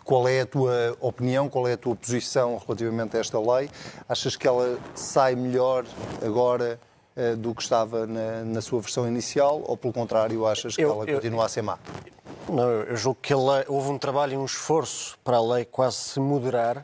qual 0.07 0.29
é 0.29 0.43
a 0.43 0.47
tua 0.47 0.97
opinião, 1.01 1.49
qual 1.49 1.67
é 1.67 1.73
a 1.73 1.77
tua 1.77 1.97
posição 1.97 2.63
relativamente 2.65 3.17
a 3.17 3.21
esta 3.21 3.41
lei? 3.41 3.69
Achas 4.09 4.37
que 4.37 4.47
ela 4.47 4.79
sai 4.95 5.35
melhor 5.35 5.85
agora 6.25 6.79
uh, 7.17 7.37
do 7.37 7.53
que 7.53 7.61
estava 7.61 8.07
na, 8.07 8.45
na, 8.45 8.61
sua 8.61 8.81
versão 8.81 9.09
inicial 9.09 9.61
ou, 9.67 9.77
pelo 9.77 9.93
contrário, 9.93 10.47
achas 10.47 10.77
que 10.77 10.83
eu, 10.83 10.93
ela 10.93 11.05
eu, 11.07 11.17
continua 11.17 11.47
a 11.47 11.49
ser 11.49 11.63
má? 11.63 11.77
Não, 12.49 12.71
eu 12.71 12.97
julgo 12.97 13.19
que 13.21 13.35
lei, 13.35 13.65
houve 13.67 13.91
um 13.91 13.99
trabalho 13.99 14.35
e 14.35 14.37
um 14.37 14.45
esforço 14.45 15.19
para 15.25 15.39
a 15.39 15.43
lei 15.43 15.65
quase 15.65 15.97
se 15.97 16.21
moderar, 16.21 16.79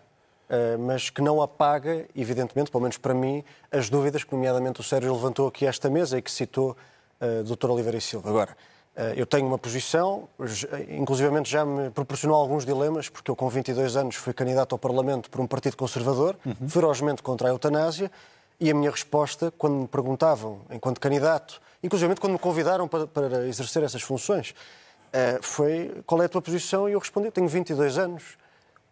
uh, 0.51 0.77
mas 0.81 1.09
que 1.09 1.23
não 1.23 1.41
apaga, 1.41 2.05
evidentemente, 2.17 2.73
pelo 2.73 2.83
menos 2.83 2.99
para 2.99 3.15
mim, 3.15 3.45
as 3.71 3.89
dúvidas 3.89 4.25
que, 4.25 4.35
nomeadamente, 4.35 4.81
o 4.81 4.83
Sérgio 4.83 5.15
levantou 5.15 5.47
aqui 5.47 5.65
esta 5.65 5.89
mesa 5.89 6.19
e 6.19 6.23
que 6.23 6.31
citou 6.31 6.77
uh, 7.21 7.41
o 7.41 7.57
Dr. 7.57 7.71
Oliveira 7.71 7.99
e 7.99 8.01
Silva. 8.01 8.29
Agora, 8.29 8.51
eh, 8.51 8.72
eu 9.17 9.25
tenho 9.25 9.47
uma 9.47 9.57
posição, 9.57 10.29
inclusivamente 10.91 11.51
já 11.51 11.65
me 11.65 11.91
proporcionou 11.91 12.37
alguns 12.37 12.67
dilemas, 12.67 13.09
porque 13.09 13.31
eu 13.31 13.35
com 13.35 13.49
22 13.49 13.97
anos 13.97 14.17
fui 14.17 14.35
candidato 14.35 14.75
ao 14.75 14.79
Parlamento 14.79 15.31
por 15.31 15.41
um 15.41 15.47
partido 15.47 15.77
conservador, 15.77 16.37
uhum. 16.45 16.69
ferozmente 16.69 17.23
contra 17.23 17.49
a 17.49 17.51
eutanásia, 17.51 18.11
e 18.61 18.71
a 18.71 18.75
minha 18.75 18.91
resposta, 18.91 19.53
quando 19.59 19.75
me 19.75 19.89
perguntavam, 19.89 20.61
enquanto 20.71 21.01
candidato, 21.01 21.61
inclusivamente 21.83 22.21
quando 22.21 22.35
me 22.35 22.39
convidaram 22.39 22.87
para, 22.87 23.07
para 23.07 23.49
exercer 23.49 23.83
essas 23.83 24.03
funções, 24.03 24.55
eh, 25.13 25.39
foi 25.43 26.03
qual 26.07 26.23
é 26.23 26.27
a 26.27 26.29
tua 26.29 26.41
posição? 26.41 26.89
E 26.89 26.93
eu 26.93 26.99
respondi, 26.99 27.31
tenho 27.31 27.49
22 27.49 27.99
anos, 27.99 28.39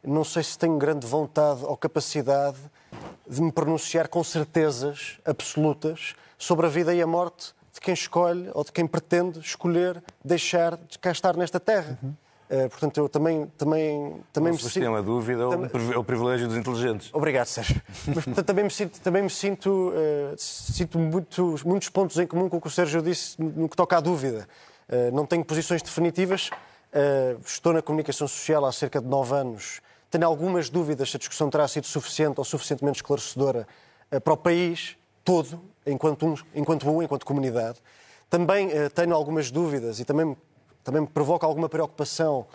não 0.03 0.25
sei 0.25 0.43
se 0.43 0.59
tenho 0.59 0.77
grande 0.77 1.07
vontade 1.07 1.65
ou 1.65 1.77
capacidade 1.77 2.59
de 3.29 3.41
me 3.41 3.53
pronunciar 3.53 4.09
com 4.09 4.25
certezas 4.25 5.19
absolutas 5.25 6.15
sobre 6.37 6.67
a 6.67 6.69
vida 6.69 6.95
e 6.95 7.01
a 7.01 7.07
morte 7.07 7.55
de 7.81 7.87
quem 7.87 7.95
escolhe 7.95 8.51
ou 8.53 8.63
de 8.63 8.71
quem 8.71 8.87
pretende 8.87 9.41
escolher 9.41 10.03
deixar 10.23 10.77
de 10.77 10.99
cá 10.99 11.11
estar 11.11 11.35
nesta 11.35 11.59
terra. 11.59 11.99
Uhum. 12.03 12.13
Uh, 12.51 12.69
portanto, 12.69 12.99
eu 12.99 13.09
também, 13.09 13.47
também, 13.57 14.21
também 14.33 14.53
me 14.53 14.59
sinto. 14.59 14.73
tem 14.73 14.89
uma 14.89 15.03
dúvida, 15.03 15.45
é 15.95 15.97
o 15.97 16.05
privilégio 16.05 16.49
dos 16.49 16.57
inteligentes. 16.57 17.09
Obrigado, 17.13 17.47
Sérgio. 17.47 17.81
Mas, 18.09 18.25
portanto, 18.25 18.45
também 18.45 18.65
me 18.65 18.71
sinto, 18.71 19.01
também 19.01 19.23
me 19.23 19.31
sinto, 19.31 19.71
uh, 19.91 20.35
sinto 20.37 20.99
muitos, 20.99 21.63
muitos 21.63 21.89
pontos 21.89 22.19
em 22.19 22.27
comum 22.27 22.49
com 22.49 22.59
o 22.59 22.61
que 22.61 22.67
o 22.67 22.71
Sérgio 22.71 23.01
disse 23.01 23.41
no 23.41 23.69
que 23.69 23.77
toca 23.77 23.97
à 23.97 24.01
dúvida. 24.01 24.49
Uh, 24.89 25.15
não 25.15 25.25
tenho 25.25 25.45
posições 25.45 25.81
definitivas. 25.81 26.51
estou 27.47 27.73
na 27.73 27.81
comunicação 27.81 28.27
social 28.27 28.65
há 28.67 28.73
cerca 28.73 29.01
de 29.01 29.07
nove 29.07 29.33
anos. 29.33 29.81
Tenho 30.11 30.27
algumas 30.27 30.69
dúvidas 30.69 31.09
se 31.09 31.17
a 31.17 31.19
discussão 31.21 31.49
terá 31.49 31.69
sido 31.69 31.87
suficiente 31.87 32.39
ou 32.39 32.45
suficientemente 32.45 32.97
esclarecedora 32.97 33.67
para 34.25 34.33
o 34.33 34.37
país 34.37 34.97
todo, 35.25 35.63
enquanto 35.87 36.27
um, 36.27 36.35
enquanto, 36.55 36.89
um, 36.91 37.03
enquanto 37.03 37.25
comunidade. 37.25 37.79
Também 38.29 38.69
uh, 38.69 38.91
tenho 38.91 39.15
algumas 39.15 39.51
dúvidas 39.51 40.01
e 40.01 40.05
também, 40.05 40.37
também 40.85 41.03
me 41.03 41.09
provoca 41.09 41.47
alguma 41.47 41.69
preocupação 41.69 42.47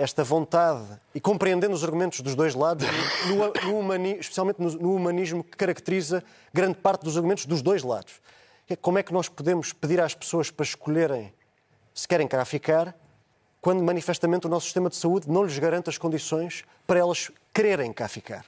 esta 0.00 0.24
vontade 0.24 0.82
e 1.14 1.20
compreendendo 1.20 1.74
os 1.74 1.84
argumentos 1.84 2.20
dos 2.20 2.34
dois 2.34 2.54
lados, 2.54 2.86
no, 3.28 3.70
no 3.70 3.78
humani, 3.78 4.16
especialmente 4.18 4.58
no, 4.58 4.70
no, 4.72 4.94
humanismo 4.94 5.44
que 5.44 5.56
caracteriza 5.58 6.24
grande 6.54 6.76
parte 6.76 7.02
dos 7.02 7.18
argumentos 7.18 7.44
dos 7.44 7.60
dois 7.60 7.82
lados. 7.82 8.14
É 8.66 8.74
como 8.74 8.98
é 8.98 9.02
que 9.02 9.12
nós 9.12 9.28
podemos 9.28 9.74
pedir 9.74 10.00
às 10.00 10.14
pessoas 10.14 10.50
para 10.50 10.64
escolherem 10.64 11.30
se 11.92 12.08
querem 12.08 12.26
cá 12.26 12.42
ficar, 12.46 12.96
quando 13.60 13.82
manifestamente 13.82 14.46
o 14.46 14.50
nosso 14.50 14.64
sistema 14.64 14.88
de 14.88 14.96
saúde 14.96 15.28
não 15.28 15.44
lhes 15.44 15.58
garante 15.58 15.90
as 15.90 15.98
condições 15.98 16.64
para 16.86 16.98
elas 16.98 17.30
quererem 17.52 17.92
cá 17.92 18.08
ficar? 18.08 18.46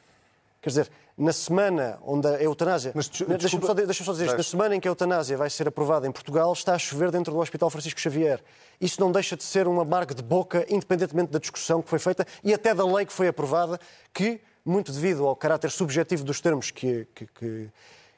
Quer 0.62 0.70
dizer, 0.70 0.90
na 1.16 1.32
semana 1.32 1.98
onde 2.02 2.26
a 2.26 2.42
eutanásia. 2.42 2.92
Deixa-me 2.92 3.66
só, 3.66 3.74
deixa 3.74 4.04
só 4.04 4.12
dizer 4.12 4.26
isto. 4.26 4.36
Na 4.36 4.42
semana 4.42 4.76
em 4.76 4.80
que 4.80 4.88
a 4.88 4.90
eutanásia 4.90 5.36
vai 5.36 5.50
ser 5.50 5.68
aprovada 5.68 6.06
em 6.06 6.12
Portugal, 6.12 6.52
está 6.52 6.74
a 6.74 6.78
chover 6.78 7.10
dentro 7.10 7.32
do 7.32 7.38
Hospital 7.38 7.70
Francisco 7.70 8.00
Xavier. 8.00 8.42
Isso 8.80 9.00
não 9.00 9.12
deixa 9.12 9.36
de 9.36 9.44
ser 9.44 9.68
um 9.68 9.80
amargo 9.80 10.14
de 10.14 10.22
boca, 10.22 10.66
independentemente 10.68 11.30
da 11.30 11.38
discussão 11.38 11.82
que 11.82 11.88
foi 11.88 11.98
feita 11.98 12.26
e 12.42 12.52
até 12.52 12.74
da 12.74 12.84
lei 12.84 13.06
que 13.06 13.12
foi 13.12 13.28
aprovada, 13.28 13.78
que, 14.12 14.40
muito 14.64 14.92
devido 14.92 15.26
ao 15.26 15.36
caráter 15.36 15.70
subjetivo 15.70 16.24
dos 16.24 16.40
termos 16.40 16.70
que, 16.70 17.06
que, 17.14 17.26
que, 17.26 17.70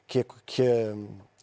que, 0.07 0.23
que, 0.45 0.63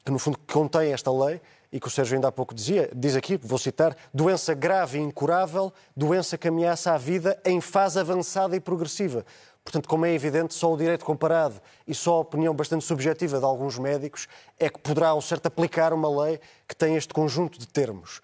que 0.04 0.10
no 0.10 0.18
fundo 0.18 0.38
contém 0.46 0.92
esta 0.92 1.12
lei, 1.12 1.40
e 1.72 1.80
que 1.80 1.88
o 1.88 1.90
Sérgio 1.90 2.16
ainda 2.16 2.28
há 2.28 2.32
pouco 2.32 2.54
dizia, 2.54 2.90
diz 2.94 3.16
aqui, 3.16 3.38
vou 3.42 3.58
citar, 3.58 3.96
doença 4.12 4.52
grave 4.52 4.98
e 4.98 5.00
incurável, 5.00 5.72
doença 5.96 6.36
que 6.36 6.46
ameaça 6.46 6.92
a 6.92 6.98
vida 6.98 7.40
em 7.46 7.62
fase 7.62 7.98
avançada 7.98 8.54
e 8.54 8.60
progressiva. 8.60 9.24
Portanto, 9.64 9.88
como 9.88 10.04
é 10.04 10.12
evidente, 10.12 10.54
só 10.54 10.72
o 10.72 10.76
direito 10.76 11.04
comparado 11.04 11.54
e 11.86 11.94
só 11.94 12.14
a 12.14 12.20
opinião 12.20 12.54
bastante 12.54 12.84
subjetiva 12.84 13.38
de 13.38 13.44
alguns 13.44 13.78
médicos 13.78 14.26
é 14.58 14.68
que 14.68 14.78
poderá, 14.78 15.10
ao 15.10 15.22
certo, 15.22 15.46
aplicar 15.46 15.92
uma 15.92 16.24
lei 16.24 16.40
que 16.66 16.74
tem 16.74 16.96
este 16.96 17.14
conjunto 17.14 17.58
de 17.58 17.68
termos. 17.68 18.20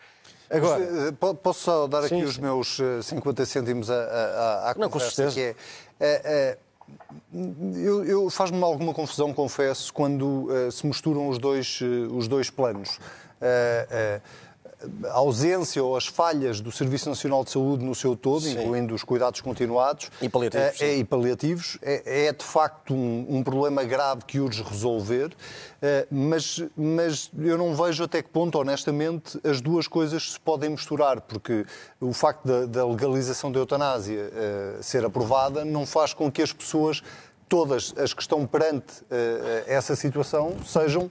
Agora, 0.51 0.83
eh, 0.83 1.35
posso 1.43 1.61
só 1.61 1.87
dar 1.87 2.01
aqui 2.01 2.09
sim, 2.09 2.25
os 2.25 2.37
sim. 2.37 2.41
meus 2.41 2.79
50 3.03 3.43
eh, 3.43 3.47
cêntimos 3.47 3.91
à, 3.91 4.71
à, 4.71 4.75
Não, 4.77 4.89
com 4.89 4.99
certeza. 4.99 5.35
que 5.35 5.41
é, 5.41 5.55
é, 6.01 6.23
é 6.25 6.59
eu, 7.77 8.05
eu 8.05 8.31
faz-me 8.31 8.63
alguma 8.63 8.95
confusão, 8.95 9.33
confesso, 9.33 9.93
quando 9.93 10.49
uh, 10.49 10.73
se 10.73 10.87
misturam 10.87 11.29
os 11.29 11.39
dois, 11.39 11.81
uh, 11.81 12.17
os 12.17 12.27
dois 12.27 12.51
planos. 12.51 12.97
Uh, 13.41 14.21
a 15.05 15.15
ausência 15.15 15.83
ou 15.83 15.97
as 15.97 16.07
falhas 16.07 16.61
do 16.61 16.71
Serviço 16.71 17.09
Nacional 17.09 17.43
de 17.43 17.51
Saúde 17.51 17.85
no 17.85 17.95
seu 17.95 18.17
todo, 18.17 18.43
sim. 18.43 18.53
incluindo 18.53 18.95
os 18.95 19.03
cuidados 19.03 19.41
continuados 19.41 20.11
e 20.23 20.29
paliativos, 20.29 20.81
é, 20.81 20.97
e 20.97 21.05
paliativos 21.05 21.79
é, 21.83 22.27
é, 22.27 22.33
de 22.33 22.45
facto 22.45 22.95
um, 22.95 23.27
um, 23.29 23.43
problema 23.43 23.83
grave 23.83 24.25
que 24.25 24.39
urge 24.39 24.63
resolver, 24.63 25.33
eh, 25.83 26.07
mas, 26.11 26.63
mas 26.77 27.31
eu 27.39 27.59
não 27.59 27.75
vejo 27.75 28.05
até 28.05 28.23
que 28.23 28.29
ponto, 28.29 28.59
honestamente, 28.59 29.39
as 29.45 29.61
duas 29.61 29.89
coisas 29.89 30.33
se 30.33 30.41
podem 30.41 30.71
misturar, 30.71 31.21
porque 31.21 31.65
o 32.01 32.13
facto 32.13 32.47
da, 32.47 32.67
da 32.67 32.87
legalização 32.87 33.51
da 33.51 33.59
eutanásia 33.59 34.31
uh, 34.31 34.83
ser 34.83 35.05
aprovada 35.05 35.65
não 35.65 35.87
faz 35.87 36.15
com 36.15 36.31
que 36.31 36.43
as 36.43 36.53
pessoas, 36.53 37.03
todas 37.49 37.95
as 37.97 38.13
que 38.13 38.23
estão 38.23 38.47
perante 38.47 39.03
uh, 39.03 39.65
essa 39.67 39.97
situação, 39.97 40.57
sejam 40.65 41.11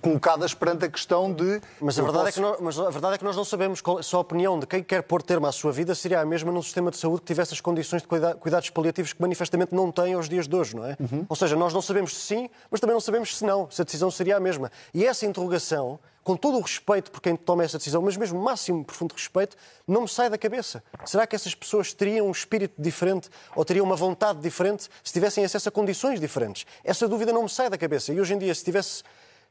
colocadas 0.00 0.54
perante 0.54 0.84
a 0.84 0.88
questão 0.88 1.32
de. 1.32 1.60
Mas 1.80 1.98
a, 1.98 2.02
verdade 2.02 2.24
posso... 2.24 2.28
é 2.28 2.32
que 2.32 2.40
nós, 2.40 2.60
mas 2.60 2.78
a 2.78 2.90
verdade 2.90 3.14
é 3.14 3.18
que 3.18 3.24
nós 3.24 3.36
não 3.36 3.44
sabemos 3.44 3.80
qual, 3.80 4.02
só 4.02 4.18
a 4.18 4.20
opinião 4.20 4.58
de 4.58 4.66
quem 4.66 4.82
quer 4.82 5.02
pôr 5.02 5.22
termo 5.22 5.46
à 5.46 5.52
sua 5.52 5.72
vida 5.72 5.94
seria 5.94 6.20
a 6.20 6.24
mesma 6.24 6.50
num 6.52 6.62
sistema 6.62 6.90
de 6.90 6.96
saúde 6.96 7.20
que 7.20 7.26
tivesse 7.26 7.54
as 7.54 7.60
condições 7.60 8.02
de 8.02 8.08
cuidados 8.08 8.70
paliativos 8.70 9.12
que 9.12 9.20
manifestamente 9.20 9.74
não 9.74 9.90
tem 9.90 10.14
aos 10.14 10.28
dias 10.28 10.48
de 10.48 10.56
hoje, 10.56 10.76
não 10.76 10.84
é? 10.84 10.96
Uhum. 11.00 11.26
Ou 11.28 11.36
seja, 11.36 11.56
nós 11.56 11.72
não 11.72 11.82
sabemos 11.82 12.14
se 12.14 12.20
sim, 12.20 12.50
mas 12.70 12.80
também 12.80 12.94
não 12.94 13.00
sabemos 13.00 13.36
se 13.36 13.44
não, 13.44 13.70
se 13.70 13.80
a 13.80 13.84
decisão 13.84 14.10
seria 14.10 14.36
a 14.36 14.40
mesma. 14.40 14.70
E 14.92 15.04
essa 15.04 15.26
interrogação, 15.26 15.98
com 16.22 16.36
todo 16.36 16.56
o 16.56 16.60
respeito 16.60 17.10
por 17.10 17.20
quem 17.20 17.36
toma 17.36 17.62
essa 17.62 17.76
decisão, 17.76 18.00
mas 18.00 18.16
mesmo 18.16 18.40
máximo 18.40 18.84
profundo 18.84 19.12
respeito, 19.12 19.56
não 19.86 20.02
me 20.02 20.08
sai 20.08 20.30
da 20.30 20.38
cabeça. 20.38 20.82
Será 21.04 21.26
que 21.26 21.36
essas 21.36 21.54
pessoas 21.54 21.92
teriam 21.92 22.26
um 22.26 22.30
espírito 22.30 22.74
diferente 22.78 23.28
ou 23.54 23.64
teriam 23.64 23.84
uma 23.84 23.94
vontade 23.94 24.40
diferente 24.40 24.88
se 25.02 25.12
tivessem 25.12 25.44
acesso 25.44 25.68
a 25.68 25.72
condições 25.72 26.18
diferentes? 26.18 26.64
Essa 26.82 27.06
dúvida 27.06 27.32
não 27.32 27.42
me 27.42 27.50
sai 27.50 27.68
da 27.68 27.76
cabeça. 27.76 28.12
E 28.12 28.20
hoje 28.20 28.34
em 28.34 28.38
dia, 28.38 28.54
se 28.54 28.64
tivesse 28.64 29.02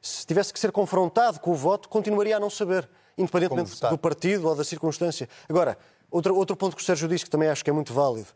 se 0.04 0.28
tivesse 0.28 0.52
que 0.52 0.60
ser 0.60 0.70
confrontado 0.74 1.40
com 1.40 1.52
o 1.52 1.56
voto, 1.56 1.88
continuaria 1.88 2.36
a 2.36 2.40
não 2.40 2.50
saber, 2.50 2.90
independentemente 3.18 3.80
do 3.90 3.98
partido 3.98 4.50
ou 4.50 4.54
da 4.54 4.66
circunstância. 4.66 5.30
Agora, 5.48 5.78
outro, 6.12 6.36
outro 6.36 6.58
ponto 6.58 6.76
que 6.76 6.82
o 6.82 6.86
Sérgio 6.86 7.08
disse, 7.08 7.24
que 7.24 7.32
também 7.32 7.48
acho 7.48 7.64
que 7.64 7.70
é 7.70 7.74
muito 7.74 7.94
válido, 7.94 8.28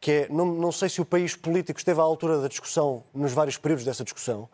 que 0.00 0.12
é, 0.12 0.28
não, 0.30 0.46
não 0.46 0.70
sei 0.70 0.88
se 0.88 1.00
o 1.00 1.04
país 1.04 1.34
político 1.34 1.80
esteve 1.80 2.00
à 2.00 2.04
altura 2.04 2.40
da 2.40 2.46
discussão, 2.46 3.02
nos 3.12 3.32
vários 3.32 3.58
períodos 3.58 3.84
dessa 3.84 4.04
discussão. 4.04 4.48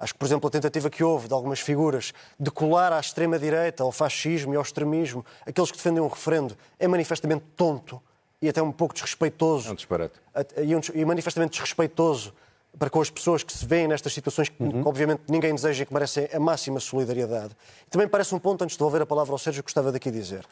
Acho 0.00 0.14
que, 0.14 0.18
por 0.18 0.26
exemplo, 0.26 0.48
a 0.48 0.50
tentativa 0.50 0.90
que 0.90 1.04
houve 1.04 1.28
de 1.28 1.32
algumas 1.32 1.60
figuras 1.60 2.12
de 2.38 2.50
colar 2.50 2.92
à 2.92 2.98
extrema-direita, 2.98 3.84
ao 3.84 3.92
fascismo 3.92 4.52
e 4.52 4.56
ao 4.56 4.62
extremismo, 4.62 5.24
aqueles 5.46 5.70
que 5.70 5.76
defendem 5.76 6.02
um 6.02 6.08
referendo, 6.08 6.56
é 6.76 6.88
manifestamente 6.88 7.44
tonto 7.56 8.02
e 8.42 8.48
até 8.48 8.60
um 8.60 8.72
pouco 8.72 8.94
desrespeitoso. 8.94 9.68
É 9.68 9.72
um 9.72 9.76
disparate. 9.76 10.20
E, 10.92 11.04
manifestamente 11.04 11.52
desrespeitoso 11.52 12.34
para 12.78 12.90
com 12.90 13.00
as 13.00 13.10
pessoas 13.10 13.42
que 13.42 13.52
se 13.52 13.64
veem 13.64 13.88
nestas 13.88 14.12
situações 14.12 14.48
que, 14.48 14.62
uhum. 14.62 14.82
obviamente 14.86 15.22
ninguém 15.28 15.54
deseja 15.54 15.82
e 15.82 15.86
que 15.86 15.92
merecem 15.92 16.28
a 16.32 16.38
máxima 16.38 16.78
solidariedade. 16.80 17.56
Também 17.90 18.06
parece 18.06 18.34
um 18.34 18.38
ponto, 18.38 18.62
antes 18.62 18.74
de 18.74 18.78
devolver 18.78 19.02
a 19.02 19.06
palavra 19.06 19.32
ao 19.32 19.38
Sérgio, 19.38 19.62
que 19.62 19.66
gostava 19.66 19.90
daqui 19.90 20.10
dizer. 20.10 20.46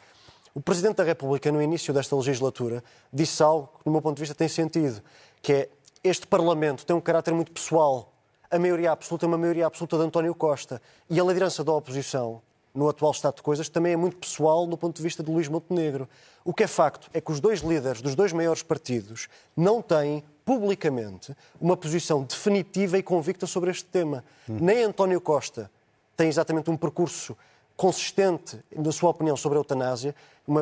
O 0.53 0.61
Presidente 0.61 0.95
da 0.95 1.03
República, 1.03 1.51
no 1.51 1.61
início 1.61 1.93
desta 1.93 2.15
legislatura, 2.15 2.83
disse 3.11 3.43
algo 3.43 3.69
que, 3.77 3.85
do 3.85 3.91
meu 3.91 4.01
ponto 4.01 4.15
de 4.15 4.21
vista, 4.21 4.33
tem 4.33 4.47
sentido, 4.47 5.01
que 5.41 5.53
é 5.53 5.69
este 6.03 6.25
Parlamento 6.25 6.85
tem 6.85 6.95
um 6.95 7.01
caráter 7.01 7.33
muito 7.33 7.51
pessoal. 7.51 8.13
A 8.49 8.57
maioria 8.57 8.91
absoluta 8.91 9.25
é 9.25 9.27
uma 9.27 9.37
maioria 9.37 9.65
absoluta 9.65 9.97
de 9.97 10.03
António 10.03 10.33
Costa. 10.33 10.81
E 11.09 11.19
a 11.19 11.23
liderança 11.23 11.63
da 11.63 11.73
oposição, 11.73 12.41
no 12.73 12.87
atual 12.87 13.11
estado 13.11 13.37
de 13.37 13.41
coisas, 13.41 13.69
também 13.69 13.93
é 13.93 13.97
muito 13.97 14.17
pessoal 14.17 14.67
no 14.67 14.77
ponto 14.77 14.95
de 14.95 15.01
vista 15.03 15.23
de 15.23 15.31
Luís 15.31 15.47
Montenegro. 15.47 16.07
O 16.43 16.53
que 16.53 16.63
é 16.63 16.67
facto 16.67 17.09
é 17.13 17.19
que 17.19 17.31
os 17.31 17.39
dois 17.39 17.61
líderes 17.61 18.01
dos 18.01 18.15
dois 18.15 18.31
maiores 18.31 18.61
partidos 18.61 19.27
não 19.57 19.81
têm 19.81 20.23
publicamente 20.45 21.35
uma 21.59 21.75
posição 21.75 22.23
definitiva 22.23 22.97
e 22.97 23.03
convicta 23.03 23.47
sobre 23.47 23.71
este 23.71 23.85
tema. 23.85 24.23
Hum. 24.47 24.59
Nem 24.61 24.83
António 24.83 25.19
Costa 25.19 25.69
tem 26.15 26.29
exatamente 26.29 26.69
um 26.69 26.77
percurso 26.77 27.35
consistente, 27.75 28.57
na 28.73 28.91
sua 28.91 29.09
opinião, 29.09 29.35
sobre 29.35 29.57
a 29.57 29.59
eutanásia. 29.59 30.15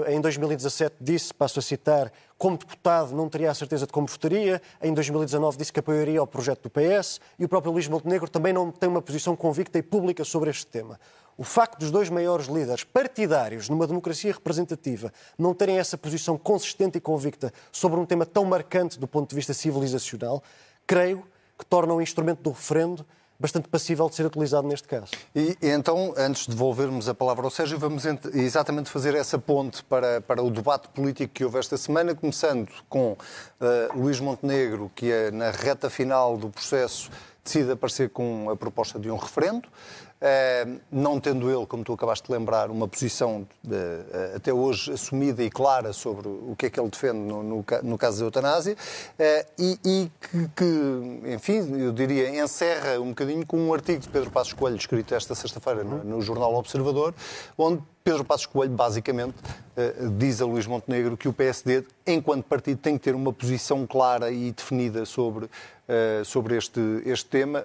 Em 0.08 0.20
2017 0.20 0.96
disse, 1.00 1.34
passo 1.34 1.60
a 1.60 1.62
citar, 1.62 2.12
como 2.38 2.58
deputado 2.58 3.13
não 3.13 3.30
teria 3.30 3.52
a 3.52 3.54
certeza 3.54 3.86
de 3.86 3.92
como 3.92 4.08
votaria. 4.08 4.62
Em 4.82 4.94
2019 4.94 5.58
disse 5.58 5.72
que 5.72 5.80
apoiaria 5.80 6.24
o 6.24 6.25
projeto 6.25 6.63
do 6.63 6.70
PS. 6.70 7.20
E 7.38 7.46
o 7.46 7.50
próprio 7.50 7.72
Luís 7.72 7.88
Montenegro 7.88 8.30
também 8.30 8.54
não 8.54 8.72
tem 8.72 8.90
uma 8.90 9.02
posição 9.02 9.36
convicta 9.36 9.78
e 9.78 9.84
pública 9.84 10.24
sobre 10.24 10.50
este 10.50 10.66
tema. 10.66 11.00
O 11.38 11.44
facto 11.44 11.80
dos 11.80 11.90
dois 11.90 12.10
maiores 12.10 12.48
líderes 12.48 12.84
partidários 12.84 13.70
numa 13.70 13.88
democracia 13.88 14.32
representativa 14.32 15.12
não 15.38 15.54
terem 15.54 15.80
essa 15.80 15.98
posição 15.98 16.38
consistente 16.38 16.98
e 16.98 17.02
convicta 17.02 17.52
sobre 17.72 18.00
um 18.00 18.06
tema 18.06 18.25
tão 18.25 18.46
marcante 18.46 19.00
do 19.00 19.08
ponto 19.08 19.30
de 19.30 19.36
vista 19.36 19.54
civilizacional, 19.54 20.44
creio 20.86 21.24
que 21.58 21.66
torna 21.66 21.94
o 21.94 22.02
instrumento 22.02 22.42
do 22.42 22.52
referendo 22.52 23.06
bastante 23.40 23.68
passível 23.68 24.08
de 24.08 24.16
ser 24.16 24.25
utilizado 24.25 24.68
neste 24.68 24.88
caso. 24.88 25.12
E, 25.36 25.58
então, 25.62 26.13
antes 26.16 26.44
de 26.44 26.52
devolvermos 26.52 27.10
a 27.10 27.13
palavra 27.13 27.44
ao 27.44 27.52
Sérgio, 27.52 27.78
vamos 27.78 28.06
exatamente 28.34 28.90
fazer 28.90 29.16
essa 29.16 29.38
ponte 29.38 29.84
para, 29.84 30.22
para 30.22 30.42
o 30.42 30.50
debate 30.50 30.88
político 30.90 31.34
que 31.34 31.44
houve 31.44 31.58
esta 31.58 31.75
semana, 31.75 32.16
começando 32.16 32.70
com 32.88 33.12
uh, 33.12 33.18
Luís 34.00 34.20
Montenegro, 34.20 34.90
que 34.96 35.12
é 35.12 35.32
na 35.32 35.52
reta 35.52 35.90
final 35.90 36.38
do 36.38 36.50
processo 36.50 37.10
decide 37.44 37.72
aparecer 37.72 38.10
com 38.10 38.50
a 38.50 38.56
proposta 38.56 38.98
de 38.98 39.12
um 39.12 39.18
referendo. 39.18 39.68
Eh, 40.25 40.65
não 40.89 41.20
tendo 41.20 41.51
ele, 41.51 41.65
como 41.65 41.84
tu 41.84 41.92
acabaste 41.92 42.25
de 42.27 42.32
lembrar, 42.32 42.72
uma 42.72 42.88
posição 42.88 43.46
de, 43.62 43.75
eh, 43.75 44.34
até 44.38 44.53
hoje 44.53 44.94
assumida 44.94 45.44
e 45.44 45.50
clara 45.50 45.92
sobre 45.92 46.30
o 46.30 46.56
que 46.58 46.68
é 46.68 46.70
que 46.70 46.80
ele 46.80 46.88
defende 46.88 47.20
no, 47.20 47.44
no, 47.44 47.65
no 47.84 47.98
caso 47.98 48.20
da 48.20 48.25
eutanásia, 48.27 48.77
eh, 49.20 49.46
e, 49.60 49.77
e 49.84 50.12
que, 50.22 50.48
que, 50.56 51.34
enfim, 51.34 51.77
eu 51.77 51.92
diria, 51.92 52.42
encerra 52.42 53.01
um 53.01 53.10
bocadinho 53.10 53.46
com 53.46 53.60
um 53.60 53.74
artigo 53.74 54.00
de 54.00 54.08
Pedro 54.08 54.32
Passos 54.32 54.53
Coelho, 54.53 54.77
escrito 54.77 55.13
esta 55.13 55.36
sexta-feira 55.36 55.84
no, 55.84 56.01
no 56.06 56.22
Jornal 56.22 56.56
Observador, 56.56 57.13
onde 57.58 57.84
Pedro 58.01 58.24
Passos 58.24 58.46
Coelho, 58.46 58.72
basicamente, 58.72 59.36
diz 60.18 60.42
a 60.42 60.46
Luís 60.46 60.68
Montenegro 60.68 61.18
que 61.18 61.27
o 61.27 61.34
PSD, 61.34 61.84
enquanto 62.08 62.46
partido, 62.46 62.77
tem 62.77 62.98
que 62.98 63.03
ter 63.03 63.15
uma 63.15 63.34
posição 63.34 63.86
clara 63.88 64.30
e 64.30 64.51
definida 64.51 65.06
sobre, 65.06 65.50
sobre 66.25 66.58
este, 66.58 66.82
este 67.06 67.30
tema, 67.30 67.63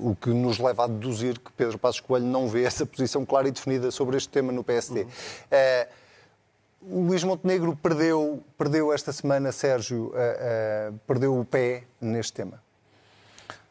o 0.00 0.14
que 0.14 0.30
nos 0.30 0.58
leva 0.58 0.84
a 0.84 0.86
deduzir 0.86 1.38
que 1.38 1.52
Pedro 1.52 1.78
Passos 1.78 2.00
Coelho 2.00 2.26
não 2.26 2.48
vê 2.48 2.64
essa 2.64 2.84
posição 2.86 3.24
clara 3.24 3.48
e 3.48 3.50
definida 3.50 3.90
sobre 3.90 4.16
este 4.16 4.28
tema 4.28 4.52
no 4.52 4.62
PSD. 4.62 5.02
Uhum. 5.02 5.08
Uh, 5.08 6.02
o 6.82 7.06
Luís 7.06 7.22
Montenegro 7.22 7.76
perdeu, 7.76 8.42
perdeu 8.58 8.92
esta 8.92 9.12
semana, 9.12 9.52
Sérgio, 9.52 10.06
uh, 10.06 10.10
uh, 10.10 10.98
perdeu 11.06 11.38
o 11.38 11.44
pé 11.44 11.84
neste 12.00 12.32
tema. 12.32 12.60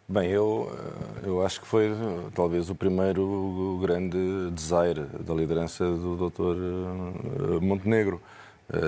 Bem, 0.08 0.30
eu, 0.30 0.70
eu 1.24 1.46
acho 1.46 1.62
que 1.62 1.68
foi 1.68 1.90
talvez 2.36 2.70
o 2.70 2.76
primeiro 2.76 3.80
grande 3.82 4.18
desaire 4.52 5.06
da 5.20 5.34
liderança 5.34 5.86
do 5.86 6.30
Dr. 6.30 7.62
Montenegro. 7.62 8.22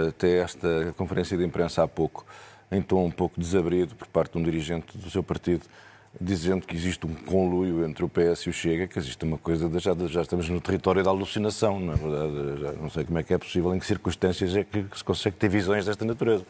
Até 0.10 0.40
esta 0.40 0.94
conferência 0.98 1.38
de 1.38 1.46
imprensa 1.46 1.82
há 1.82 1.88
pouco, 1.88 2.26
em 2.70 2.82
tom 2.82 3.06
um 3.06 3.12
pouco 3.12 3.40
desabrido 3.40 3.96
por 3.96 4.08
parte 4.08 4.34
de 4.34 4.38
um 4.38 4.44
dirigente 4.44 4.98
do 4.98 5.10
seu 5.10 5.24
partido, 5.24 5.64
dizendo 6.20 6.66
que 6.66 6.76
existe 6.76 7.06
um 7.06 7.14
conluio 7.14 7.86
entre 7.86 8.06
o 8.06 8.10
PS 8.10 8.42
e 8.44 8.50
o 8.50 8.54
Chega, 8.54 8.88
que 8.88 9.00
existe 9.00 9.24
uma 9.24 9.38
coisa, 9.38 9.68
de, 9.68 9.80
já, 9.80 9.96
já 10.08 10.22
estamos 10.22 10.48
no 10.48 10.62
território 10.62 11.04
da 11.04 11.10
alucinação, 11.10 11.80
na 11.80 11.94
verdade, 11.96 12.62
já 12.62 12.72
não 12.74 12.90
sei 12.90 13.04
como 13.04 13.18
é 13.18 13.24
que 13.24 13.34
é 13.34 13.38
possível, 13.38 13.74
em 13.76 13.80
que 13.80 13.86
circunstâncias 13.86 14.56
é 14.56 14.64
que 14.64 14.86
se 14.96 15.04
consegue 15.04 15.36
ter 15.36 15.50
visões 15.50 15.86
desta 15.86 16.06
natureza. 16.06 16.46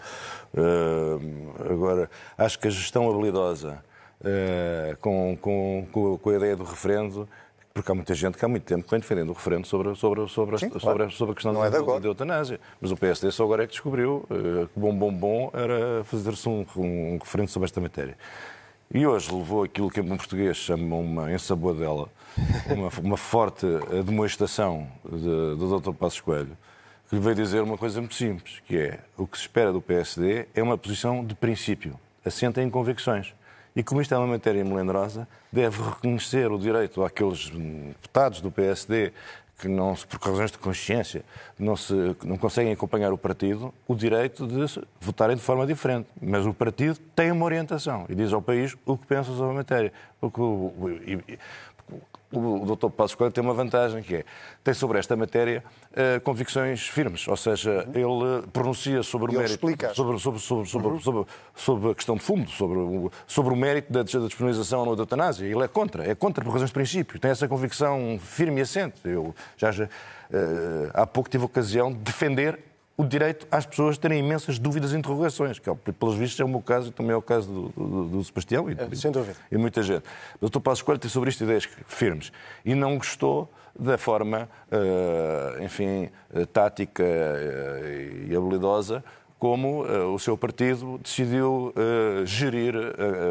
Uh, 0.54 1.72
agora, 1.72 2.10
acho 2.38 2.60
que 2.60 2.68
a 2.68 2.72
gestão 2.72 3.10
habilidosa 3.10 3.84
uh, 4.22 4.98
com, 4.98 5.38
com, 5.42 6.20
com 6.22 6.30
a 6.30 6.36
ideia 6.36 6.56
do 6.56 6.64
referendo 6.64 7.28
porque 7.74 7.92
há 7.92 7.96
muita 7.96 8.14
gente 8.14 8.38
que 8.38 8.46
há 8.46 8.48
muito 8.48 8.64
tempo 8.64 8.88
vem 8.88 9.00
defendendo 9.00 9.32
o 9.32 9.34
referendo 9.34 9.66
sobre, 9.66 9.96
sobre, 9.96 10.28
sobre, 10.28 10.58
Sim, 10.60 10.68
a, 10.68 10.70
sobre, 10.70 10.80
claro. 10.80 11.12
sobre 11.12 11.32
a 11.32 11.36
questão 11.36 11.54
da, 11.54 11.66
é 11.66 11.72
da 11.72 12.08
eutanásia. 12.08 12.60
Mas 12.80 12.92
o 12.92 12.96
PSD 12.96 13.32
só 13.32 13.44
agora 13.44 13.64
é 13.64 13.66
que 13.66 13.72
descobriu 13.72 14.26
uh, 14.30 14.68
que 14.68 14.80
bom, 14.80 14.96
bom, 14.96 15.12
bom 15.12 15.52
era 15.54 16.04
fazer-se 16.04 16.48
um, 16.48 16.64
um 16.78 17.18
referendo 17.18 17.50
sobre 17.50 17.66
esta 17.66 17.82
matéria. 17.82 18.16
E 18.94 19.08
hoje 19.08 19.34
levou 19.34 19.64
aquilo 19.64 19.90
que 19.90 20.00
em 20.00 20.08
português 20.08 20.56
chama 20.56 20.96
uma 20.96 21.34
ensaboadela, 21.34 22.10
uma, 22.70 22.90
uma 23.02 23.18
forte 23.18 23.66
demonstração 24.06 24.88
de, 25.04 25.56
do 25.58 25.80
Dr. 25.80 25.94
Passos 25.94 26.22
Coelho, 26.22 26.56
que 27.10 27.16
lhe 27.16 27.22
veio 27.22 27.36
dizer 27.36 27.64
uma 27.64 27.76
coisa 27.76 28.00
muito 28.00 28.14
simples, 28.14 28.62
que 28.68 28.78
é 28.78 29.00
o 29.18 29.26
que 29.26 29.36
se 29.36 29.46
espera 29.46 29.74
do 29.74 29.82
PSD 29.82 30.46
é 30.54 30.62
uma 30.62 30.78
posição 30.78 31.26
de 31.26 31.34
princípio, 31.34 32.00
assenta 32.24 32.62
em 32.62 32.70
convicções. 32.70 33.34
E 33.76 33.82
como 33.82 34.00
isto 34.00 34.14
é 34.14 34.18
uma 34.18 34.28
matéria 34.28 34.64
melindrosa, 34.64 35.28
deve 35.52 35.82
reconhecer 35.82 36.52
o 36.52 36.60
direito 36.60 37.04
àqueles 37.04 37.50
deputados 37.50 38.42
do 38.42 38.52
PSD 38.52 39.12
que 39.60 39.68
não, 39.68 39.96
por 39.96 40.20
razões 40.20 40.52
de 40.52 40.58
consciência 40.58 41.24
não, 41.58 41.76
se, 41.76 41.94
não 42.24 42.38
conseguem 42.38 42.74
acompanhar 42.74 43.14
o 43.14 43.18
partido, 43.18 43.74
o 43.88 43.96
direito 43.96 44.46
de 44.48 44.82
votarem 45.00 45.36
de 45.36 45.42
forma 45.42 45.66
diferente. 45.66 46.08
Mas 46.22 46.46
o 46.46 46.54
partido 46.54 47.00
tem 47.16 47.32
uma 47.32 47.46
orientação 47.46 48.06
e 48.10 48.16
diz 48.16 48.34
ao 48.34 48.42
país 48.42 48.76
o 48.86 48.98
que 48.98 49.06
pensa 49.06 49.32
sobre 49.32 49.52
a 49.52 49.54
matéria. 49.54 49.94
O 52.40 52.76
Dr. 52.76 52.90
Passos 52.90 53.16
Coelho 53.16 53.32
tem 53.32 53.44
uma 53.44 53.54
vantagem, 53.54 54.02
que 54.02 54.16
é, 54.18 54.26
tem 54.64 54.74
sobre 54.74 55.00
esta 55.00 55.16
matéria 55.16 55.64
uh, 55.92 56.22
convicções 56.22 56.88
firmes, 56.88 57.28
ou 57.28 57.38
seja, 57.38 57.88
uhum. 57.88 58.36
ele 58.36 58.48
pronuncia 58.52 59.04
sobre 59.04 59.32
o 59.32 59.38
mérito, 59.38 59.68
sobre, 59.94 60.20
sobre, 60.20 60.40
sobre, 60.40 60.88
uhum. 60.88 61.00
sobre, 61.00 61.26
sobre, 61.56 61.92
a 61.92 61.96
questão 61.96 62.16
de 62.16 62.22
fundo, 62.22 62.50
sobre 62.50 62.78
o, 62.78 63.12
sobre 63.28 63.54
o 63.54 63.56
mérito 63.56 63.92
da, 63.92 64.04
da 64.04 64.28
disponibilização 64.28 64.88
ou 64.88 64.96
da 64.96 65.02
eutanásia. 65.04 65.46
Ele 65.46 65.64
é 65.64 65.68
contra, 65.68 66.10
é 66.10 66.16
contra 66.16 66.44
por 66.44 66.52
razões 66.52 66.70
de 66.70 66.74
princípio, 66.74 67.20
tem 67.20 67.32
essa 67.32 67.48
convicção 67.48 68.20
firme 68.20 68.60
e 68.60 68.64
assente. 68.64 68.96
Eu 69.06 69.36
já, 69.58 69.72
já 69.72 69.86
uh, 69.86 69.90
há 70.94 71.06
pouco 71.06 71.30
tive 71.30 71.44
a 71.44 71.46
ocasião 71.46 71.92
de 71.92 72.00
defender 72.00 72.60
o 72.96 73.04
direito 73.04 73.48
às 73.50 73.66
pessoas 73.66 73.98
terem 73.98 74.20
imensas 74.20 74.60
dúvidas 74.60 74.94
e 74.94 74.98
interrogações, 74.98 75.58
que, 75.58 75.74
pelos 75.94 76.16
vistos, 76.16 76.40
é 76.40 76.44
o 76.44 76.48
meu 76.48 76.62
caso 76.62 76.90
e 76.90 76.92
também 76.92 77.14
é 77.14 77.16
o 77.16 77.22
caso 77.22 77.52
do, 77.52 77.70
do, 77.70 78.06
do 78.06 78.24
Sebastião 78.24 78.70
e, 78.70 78.74
é, 78.74 78.96
Sem 78.96 79.12
dúvida. 79.12 79.36
e 79.52 79.58
muita 79.58 79.82
gente. 79.82 80.04
O 80.40 80.50
Dr. 80.50 80.60
Passos 80.60 80.84
Coelho 80.84 81.00
tem 81.00 81.10
sobre 81.10 81.30
isto 81.30 81.44
ideias 81.44 81.68
firmes 81.88 82.32
e 82.64 82.76
não 82.76 82.98
gostou 82.98 83.50
da 83.78 83.98
forma, 83.98 84.48
uh, 84.72 85.64
enfim, 85.64 86.10
uh, 86.32 86.46
tática 86.46 87.04
uh, 87.04 88.30
e 88.30 88.36
habilidosa 88.36 89.04
como 89.40 89.82
o 90.14 90.18
seu 90.20 90.38
partido 90.38 90.98
decidiu 91.04 91.74
gerir 92.24 92.76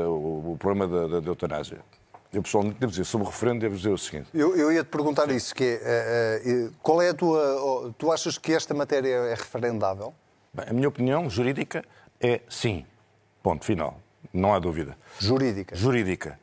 o 0.06 0.58
problema 0.58 0.86
da, 0.86 1.06
da, 1.06 1.20
da 1.20 1.26
eutanásia. 1.26 1.78
Eu 2.32 2.42
pessoalmente 2.42 2.78
devo 2.80 2.90
dizer, 2.90 3.04
sobre 3.04 3.26
o 3.26 3.30
referendo, 3.30 3.60
devo 3.60 3.76
dizer 3.76 3.90
o 3.90 3.98
seguinte. 3.98 4.28
Eu, 4.32 4.56
eu 4.56 4.72
ia-te 4.72 4.88
perguntar 4.88 5.30
isso, 5.30 5.54
que 5.54 5.78
é, 5.82 6.42
uh, 6.44 6.66
uh, 6.66 6.72
qual 6.82 7.02
é 7.02 7.10
a 7.10 7.14
tua... 7.14 7.94
Tu 7.98 8.10
achas 8.10 8.38
que 8.38 8.54
esta 8.54 8.72
matéria 8.72 9.08
é 9.08 9.34
referendável? 9.34 10.14
Bem, 10.52 10.66
a 10.68 10.72
minha 10.72 10.88
opinião 10.88 11.28
jurídica 11.28 11.84
é 12.18 12.40
sim. 12.48 12.86
Ponto 13.42 13.64
final. 13.64 14.00
Não 14.32 14.54
há 14.54 14.58
dúvida. 14.58 14.96
Jurídica? 15.18 15.76
Jurídica. 15.76 16.38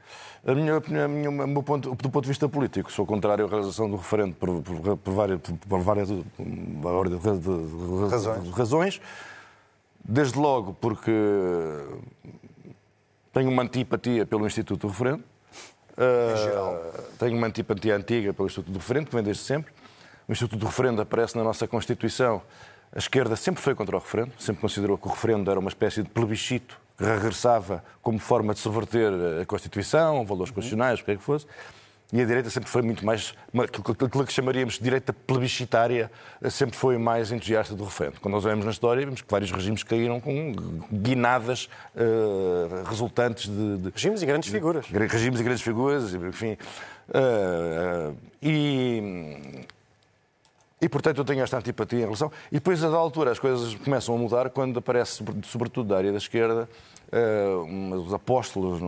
A 0.45 0.53
minha, 0.53 0.77
a 0.77 1.07
minha, 1.07 1.29
a 1.43 1.47
meu 1.47 1.63
ponto, 1.63 1.89
do 1.95 2.09
ponto 2.09 2.21
de 2.21 2.29
vista 2.29 2.47
político, 2.47 2.91
sou 2.91 3.05
contrário 3.05 3.45
à 3.45 3.49
realização 3.49 3.89
do 3.89 3.97
referendo 3.97 4.35
por, 4.35 4.61
por, 4.61 4.97
por 4.97 5.13
várias, 5.13 5.39
por 5.41 5.79
várias 5.79 6.07
de, 6.07 6.23
de, 6.23 8.09
razões. 8.09 8.49
razões. 8.49 9.01
Desde 10.03 10.37
logo 10.37 10.73
porque 10.73 11.11
tenho 13.33 13.49
uma 13.49 13.63
antipatia 13.63 14.25
pelo 14.25 14.45
Instituto 14.45 14.87
do 14.87 14.87
Referendo 14.87 15.23
Uh, 15.99 17.01
tenho 17.19 17.35
uma 17.37 17.47
antipatia 17.47 17.95
antiga 17.95 18.33
pelo 18.33 18.47
Instituto 18.47 18.71
do 18.71 18.79
Referendo, 18.79 19.07
que 19.07 19.15
vem 19.15 19.23
desde 19.23 19.43
sempre. 19.43 19.73
O 20.27 20.31
Instituto 20.31 20.57
do 20.57 20.65
Referendo 20.65 21.01
aparece 21.01 21.37
na 21.37 21.43
nossa 21.43 21.67
Constituição. 21.67 22.41
A 22.95 22.97
esquerda 22.97 23.35
sempre 23.35 23.61
foi 23.61 23.75
contra 23.75 23.95
o 23.95 23.99
referendo, 23.99 24.31
sempre 24.39 24.61
considerou 24.61 24.97
que 24.97 25.07
o 25.07 25.11
referendo 25.11 25.51
era 25.51 25.59
uma 25.59 25.69
espécie 25.69 26.01
de 26.01 26.09
plebiscito 26.09 26.79
que 26.97 27.03
regressava 27.03 27.83
como 28.01 28.17
forma 28.17 28.53
de 28.53 28.59
subverter 28.59 29.11
a 29.41 29.45
Constituição, 29.45 30.25
valores 30.25 30.51
constitucionais, 30.51 30.99
o 30.99 31.05
que 31.05 31.11
é 31.11 31.15
que 31.15 31.21
fosse. 31.21 31.45
E 32.11 32.19
a 32.19 32.25
direita 32.25 32.49
sempre 32.49 32.67
foi 32.67 32.81
muito 32.81 33.05
mais, 33.05 33.35
aquilo 33.53 34.25
que 34.25 34.33
chamaríamos 34.33 34.75
de 34.75 34.83
direita 34.83 35.13
plebiscitária, 35.13 36.09
sempre 36.49 36.75
foi 36.75 36.97
mais 36.97 37.31
entusiasta 37.31 37.75
do 37.75 37.83
referendo. 37.83 38.19
Quando 38.19 38.33
nós 38.33 38.45
olhamos 38.45 38.65
na 38.65 38.71
história, 38.71 39.05
vemos 39.05 39.21
que 39.21 39.29
vários 39.29 39.51
regimes 39.51 39.83
caíram 39.83 40.19
com 40.19 40.53
guinadas 40.91 41.69
uh, 41.95 42.83
resultantes 42.89 43.47
de, 43.47 43.77
de, 43.77 43.89
Regimes 43.91 44.23
e 44.23 44.25
grandes 44.25 44.49
figuras. 44.49 44.87
De, 44.87 44.97
regimes 44.97 45.39
e 45.39 45.43
grandes 45.43 45.61
figuras, 45.61 46.13
enfim. 46.15 46.57
Uh, 47.09 48.11
uh, 48.11 48.17
e 48.41 49.67
e, 50.81 50.87
portanto, 50.87 51.17
eu 51.17 51.25
tenho 51.25 51.43
esta 51.43 51.57
antipatia 51.57 51.99
em 51.99 52.03
relação. 52.03 52.31
E 52.49 52.55
depois, 52.55 52.81
a 52.83 52.89
da 52.89 52.95
altura, 52.95 53.31
as 53.31 53.39
coisas 53.39 53.75
começam 53.75 54.15
a 54.15 54.17
mudar 54.17 54.49
quando 54.49 54.79
aparece, 54.79 55.21
sobretudo 55.43 55.89
da 55.89 55.97
área 55.97 56.11
da 56.11 56.17
esquerda, 56.17 56.69
uh, 57.11 57.95
os 57.95 58.13
apóstolos 58.13 58.79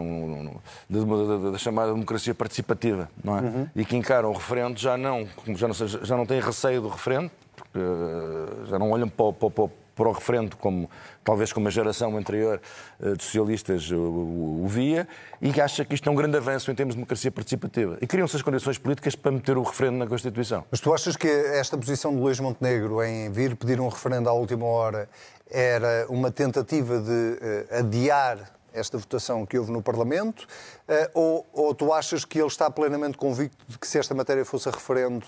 da 1.51 1.57
chamada 1.57 1.93
democracia 1.93 2.33
participativa, 2.33 3.09
não 3.23 3.37
é? 3.37 3.41
Uhum. 3.41 3.67
E 3.75 3.85
que 3.85 3.95
encaram 3.95 4.29
o 4.29 4.33
referendo 4.33 4.79
já 4.79 4.97
não, 4.97 5.27
já 5.55 5.67
não, 5.67 5.73
já 5.73 6.17
não 6.17 6.25
têm 6.25 6.39
receio 6.39 6.81
do 6.81 6.89
referendo, 6.89 7.31
porque 7.55 7.79
uh, 7.79 8.65
já 8.67 8.79
não 8.79 8.91
olham 8.91 9.09
para, 9.09 9.33
para, 9.33 9.49
para, 9.49 9.69
para 9.95 10.07
o 10.09 10.11
referendo 10.11 10.57
como 10.57 10.89
talvez 11.23 11.53
como 11.53 11.67
a 11.67 11.71
geração 11.71 12.17
anterior 12.17 12.61
uh, 12.99 13.15
de 13.15 13.23
socialistas 13.23 13.91
o, 13.91 14.65
via, 14.67 15.07
e 15.41 15.51
que 15.51 15.61
acha 15.61 15.85
que 15.85 15.93
isto 15.95 16.07
é 16.07 16.11
um 16.11 16.15
grande 16.15 16.37
avanço 16.37 16.71
em 16.71 16.75
termos 16.75 16.93
de 16.93 16.97
democracia 16.97 17.31
participativa. 17.31 17.97
E 18.01 18.07
criam-se 18.07 18.35
as 18.35 18.41
condições 18.41 18.77
políticas 18.77 19.15
para 19.15 19.31
meter 19.31 19.57
o 19.57 19.63
referendo 19.63 19.97
na 19.97 20.07
Constituição. 20.07 20.65
Mas 20.69 20.79
tu 20.79 20.93
achas 20.93 21.15
que 21.15 21.27
esta 21.27 21.77
posição 21.77 22.13
de 22.13 22.19
Luís 22.19 22.39
Montenegro 22.39 23.03
em 23.03 23.31
vir 23.31 23.55
pedir 23.55 23.79
um 23.79 23.87
referendo 23.87 24.29
à 24.29 24.33
última 24.33 24.65
hora 24.65 25.09
era 25.49 26.05
uma 26.09 26.31
tentativa 26.31 26.99
de 26.99 27.11
uh, 27.11 27.79
adiar 27.79 28.51
esta 28.73 28.97
votação 28.97 29.45
que 29.45 29.59
houve 29.59 29.69
no 29.69 29.81
Parlamento, 29.81 30.47
uh, 30.87 31.09
ou, 31.13 31.45
ou, 31.51 31.75
tu 31.75 31.91
achas 31.91 32.23
que 32.23 32.39
ele 32.39 32.47
está 32.47 32.71
plenamente 32.71 33.17
convicto 33.17 33.65
de 33.67 33.77
que 33.77 33.85
se 33.85 33.99
esta 33.99 34.15
matéria 34.15 34.45
fosse 34.45 34.69
a 34.69 34.71
referendo, 34.71 35.25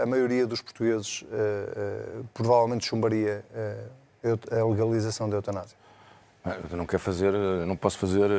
a 0.00 0.06
maioria 0.06 0.46
dos 0.46 0.62
portugueses 0.62 1.22
provavelmente 2.32 2.86
chumbaria 2.86 3.44
a 4.50 4.64
legalização 4.64 5.28
da 5.28 5.36
eutanásia? 5.36 5.76
Eu 6.70 6.76
não 6.76 6.86
quero 6.86 7.02
fazer, 7.02 7.32
não 7.66 7.76
posso 7.76 7.98
fazer 7.98 8.30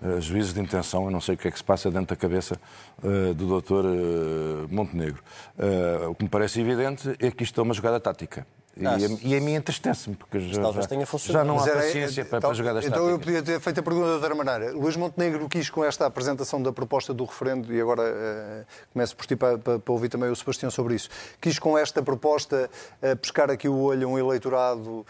uh, 0.00 0.20
juízos 0.20 0.54
de 0.54 0.60
intenção, 0.60 1.06
eu 1.06 1.10
não 1.10 1.20
sei 1.20 1.34
o 1.34 1.38
que 1.38 1.48
é 1.48 1.50
que 1.50 1.58
se 1.58 1.64
passa 1.64 1.90
dentro 1.90 2.06
da 2.06 2.16
cabeça 2.16 2.56
uh, 3.02 3.34
do 3.34 3.46
doutor 3.46 3.84
Montenegro. 4.70 5.20
o 6.08 6.14
que 6.14 6.22
me 6.22 6.30
parece 6.30 6.60
evidente 6.60 7.16
é 7.18 7.30
que 7.30 7.42
isto 7.42 7.60
é 7.60 7.62
uma 7.62 7.74
jogada 7.74 7.98
tática. 7.98 8.46
E, 8.78 8.86
a, 8.86 8.98
e 9.22 9.34
a 9.34 9.40
mim 9.40 9.54
entristece-me, 9.54 10.14
porque 10.16 10.38
já, 10.38 10.60
talvez 10.60 10.86
tenha 10.86 11.06
funcionado. 11.06 11.46
já 11.46 11.50
não 11.50 11.58
há 11.58 11.66
paciência 11.66 12.26
para, 12.26 12.38
então, 12.38 12.50
para 12.50 12.56
jogar 12.56 12.70
Então 12.76 12.90
táticas. 12.90 13.08
eu 13.08 13.18
podia 13.18 13.42
ter 13.42 13.58
feito 13.58 13.80
a 13.80 13.82
pergunta 13.82 14.06
de 14.06 14.12
outra 14.12 14.34
maneira. 14.34 14.72
Luís 14.72 14.94
Montenegro 14.96 15.48
quis, 15.48 15.70
com 15.70 15.82
esta 15.82 16.04
apresentação 16.04 16.62
da 16.62 16.70
proposta 16.70 17.14
do 17.14 17.24
referendo, 17.24 17.72
e 17.72 17.80
agora 17.80 18.02
uh, 18.02 18.66
começo 18.92 19.16
por 19.16 19.24
ti 19.24 19.34
para, 19.34 19.56
para, 19.56 19.78
para, 19.78 19.92
ouvir 19.92 20.10
também 20.10 20.28
o 20.28 20.36
Sebastião 20.36 20.70
sobre 20.70 20.94
isso, 20.94 21.08
quis 21.40 21.58
com 21.58 21.78
esta 21.78 22.02
proposta 22.02 22.68
uh, 23.02 23.16
pescar 23.16 23.50
aqui 23.50 23.66
o 23.66 23.78
olho 23.78 24.08
a 24.08 24.12
um 24.12 24.18
eleitorado 24.18 24.90
uh, 24.90 25.06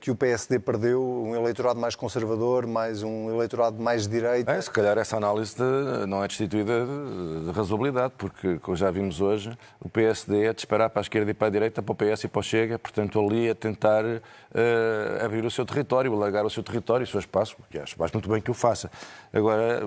que 0.00 0.10
o 0.10 0.16
PSD 0.16 0.58
perdeu, 0.58 1.02
um 1.02 1.34
eleitorado 1.34 1.80
mais 1.80 1.96
conservador, 1.96 2.66
mais 2.66 3.02
um 3.02 3.30
eleitorado 3.30 3.80
mais 3.82 4.06
de 4.06 4.20
direita. 4.20 4.52
É, 4.52 4.60
se 4.60 4.70
calhar 4.70 4.98
essa 4.98 5.16
análise 5.16 5.56
de, 5.56 6.06
não 6.06 6.22
é 6.22 6.28
destituída 6.28 6.84
de, 6.84 7.46
de 7.46 7.50
razoabilidade, 7.50 8.12
porque, 8.18 8.58
como 8.58 8.76
já 8.76 8.90
vimos 8.90 9.20
hoje, 9.20 9.56
o 9.80 9.88
PSD 9.88 10.46
é 10.46 10.52
disparar 10.52 10.90
para 10.90 11.00
a 11.00 11.02
esquerda 11.02 11.30
e 11.30 11.34
para 11.34 11.46
a 11.46 11.50
direita, 11.50 11.82
para 11.82 11.92
o 11.92 11.96
PS 11.96 12.24
e 12.24 12.28
para 12.28 12.40
o 12.40 12.42
Chega, 12.42 12.78
portanto, 12.78 13.18
ali 13.18 13.48
a 13.48 13.54
tentar 13.54 14.04
uh, 14.04 15.24
abrir 15.24 15.44
o 15.44 15.50
seu 15.50 15.64
território, 15.64 16.12
alargar 16.12 16.44
o 16.44 16.50
seu 16.50 16.62
território, 16.62 17.04
o 17.04 17.06
seu 17.06 17.20
espaço, 17.20 17.56
que 17.70 17.78
acho, 17.78 18.02
acho 18.02 18.14
muito 18.14 18.28
bem 18.28 18.40
que 18.40 18.50
o 18.50 18.54
faça. 18.54 18.90
Agora, 19.32 19.80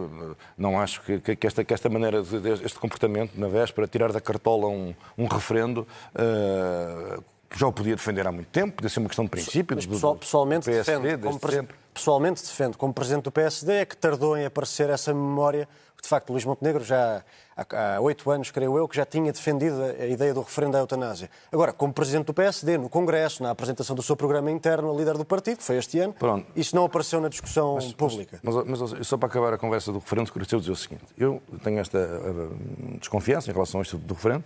não 0.57 0.79
acho 0.79 1.01
que, 1.03 1.35
que, 1.35 1.47
esta, 1.47 1.63
que 1.63 1.73
esta 1.73 1.89
maneira, 1.89 2.21
de, 2.23 2.49
este 2.65 2.79
comportamento, 2.79 3.39
na 3.39 3.47
véspera, 3.47 3.87
tirar 3.87 4.11
da 4.11 4.21
cartola 4.21 4.67
um, 4.67 4.93
um 5.17 5.25
referendo, 5.25 5.87
uh, 6.15 7.23
que 7.49 7.59
já 7.59 7.67
o 7.67 7.73
podia 7.73 7.95
defender 7.95 8.27
há 8.27 8.31
muito 8.31 8.47
tempo, 8.47 8.75
podia 8.75 8.89
ser 8.89 8.99
uma 8.99 9.09
questão 9.09 9.25
de 9.25 9.31
princípio. 9.31 9.75
Mas 9.75 9.85
pessoal, 9.85 10.15
pessoalmente, 10.15 10.65
PSD, 10.65 11.17
defende, 11.17 11.23
como, 11.23 11.67
pessoalmente 11.93 12.41
defende, 12.41 12.77
como 12.77 12.93
Presidente 12.93 13.23
do 13.23 13.31
PSD, 13.31 13.73
é 13.73 13.85
que 13.85 13.95
tardou 13.95 14.37
em 14.37 14.45
aparecer 14.45 14.89
essa 14.89 15.13
memória 15.13 15.67
de 16.01 16.07
facto, 16.07 16.31
Luís 16.31 16.45
Montenegro 16.45 16.83
já 16.83 17.23
há 17.57 17.99
oito 17.99 18.29
anos, 18.29 18.51
creio 18.51 18.77
eu, 18.77 18.87
que 18.87 18.95
já 18.95 19.05
tinha 19.05 19.31
defendido 19.31 19.81
a 19.83 20.05
ideia 20.05 20.33
do 20.33 20.41
referendo 20.41 20.77
à 20.77 20.79
eutanásia. 20.79 21.29
Agora, 21.51 21.73
como 21.73 21.91
Presidente 21.91 22.27
do 22.27 22.33
PSD, 22.33 22.77
no 22.77 22.87
Congresso, 22.87 23.41
na 23.41 23.49
apresentação 23.49 23.95
do 23.95 24.03
seu 24.03 24.15
programa 24.15 24.51
interno, 24.51 24.91
a 24.91 24.95
líder 24.95 25.17
do 25.17 25.25
partido, 25.25 25.57
que 25.57 25.63
foi 25.63 25.77
este 25.77 25.99
ano, 25.99 26.13
Pronto. 26.13 26.45
isso 26.55 26.75
não 26.75 26.85
apareceu 26.85 27.19
na 27.19 27.29
discussão 27.29 27.75
mas, 27.75 27.91
pública. 27.93 28.39
Mas, 28.43 28.55
mas, 28.65 28.93
mas, 28.93 29.07
só 29.07 29.17
para 29.17 29.27
acabar 29.27 29.53
a 29.53 29.57
conversa 29.57 29.91
do 29.91 29.99
referendo, 29.99 30.31
queria 30.31 30.45
dizer 30.45 30.71
o 30.71 30.75
seguinte. 30.75 31.03
Eu 31.17 31.41
tenho 31.63 31.79
esta 31.79 31.97
uh, 31.97 32.97
desconfiança 32.99 33.49
em 33.49 33.53
relação 33.53 33.79
a 33.79 33.83
isto 33.83 33.97
do 33.97 34.13
referendo, 34.13 34.43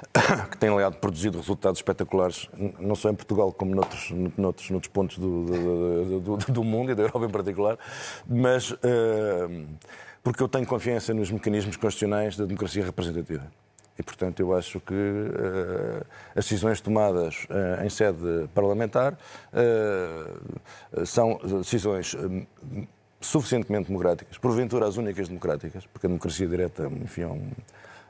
que 0.50 0.56
tem, 0.56 0.70
aliado, 0.70 0.96
produzido 0.96 1.38
resultados 1.38 1.78
espetaculares, 1.78 2.48
não 2.78 2.94
só 2.94 3.10
em 3.10 3.14
Portugal, 3.14 3.52
como 3.52 3.74
noutros, 3.74 4.10
noutros, 4.36 4.70
noutros 4.70 4.90
pontos 4.90 5.18
do, 5.18 5.44
do, 5.44 6.20
do, 6.20 6.52
do 6.52 6.64
mundo 6.64 6.90
e 6.90 6.94
da 6.94 7.02
Europa 7.02 7.26
em 7.26 7.30
particular, 7.30 7.78
mas... 8.26 8.70
Uh, 8.70 9.66
porque 10.26 10.42
eu 10.42 10.48
tenho 10.48 10.66
confiança 10.66 11.14
nos 11.14 11.30
mecanismos 11.30 11.76
constitucionais 11.76 12.36
da 12.36 12.44
democracia 12.44 12.84
representativa. 12.84 13.46
E, 13.96 14.02
portanto, 14.02 14.40
eu 14.40 14.56
acho 14.56 14.80
que 14.80 14.92
uh, 14.92 16.04
as 16.34 16.46
decisões 16.46 16.80
tomadas 16.80 17.44
uh, 17.44 17.84
em 17.84 17.88
sede 17.88 18.48
parlamentar 18.52 19.16
uh, 19.52 21.06
são 21.06 21.38
decisões 21.60 22.16
suficientemente 23.20 23.86
democráticas, 23.86 24.36
porventura 24.36 24.88
as 24.88 24.96
únicas 24.96 25.28
democráticas, 25.28 25.86
porque 25.86 26.08
a 26.08 26.08
democracia 26.08 26.48
direta, 26.48 26.90
enfim, 27.04 27.22
é 27.22 27.26
um, 27.28 27.48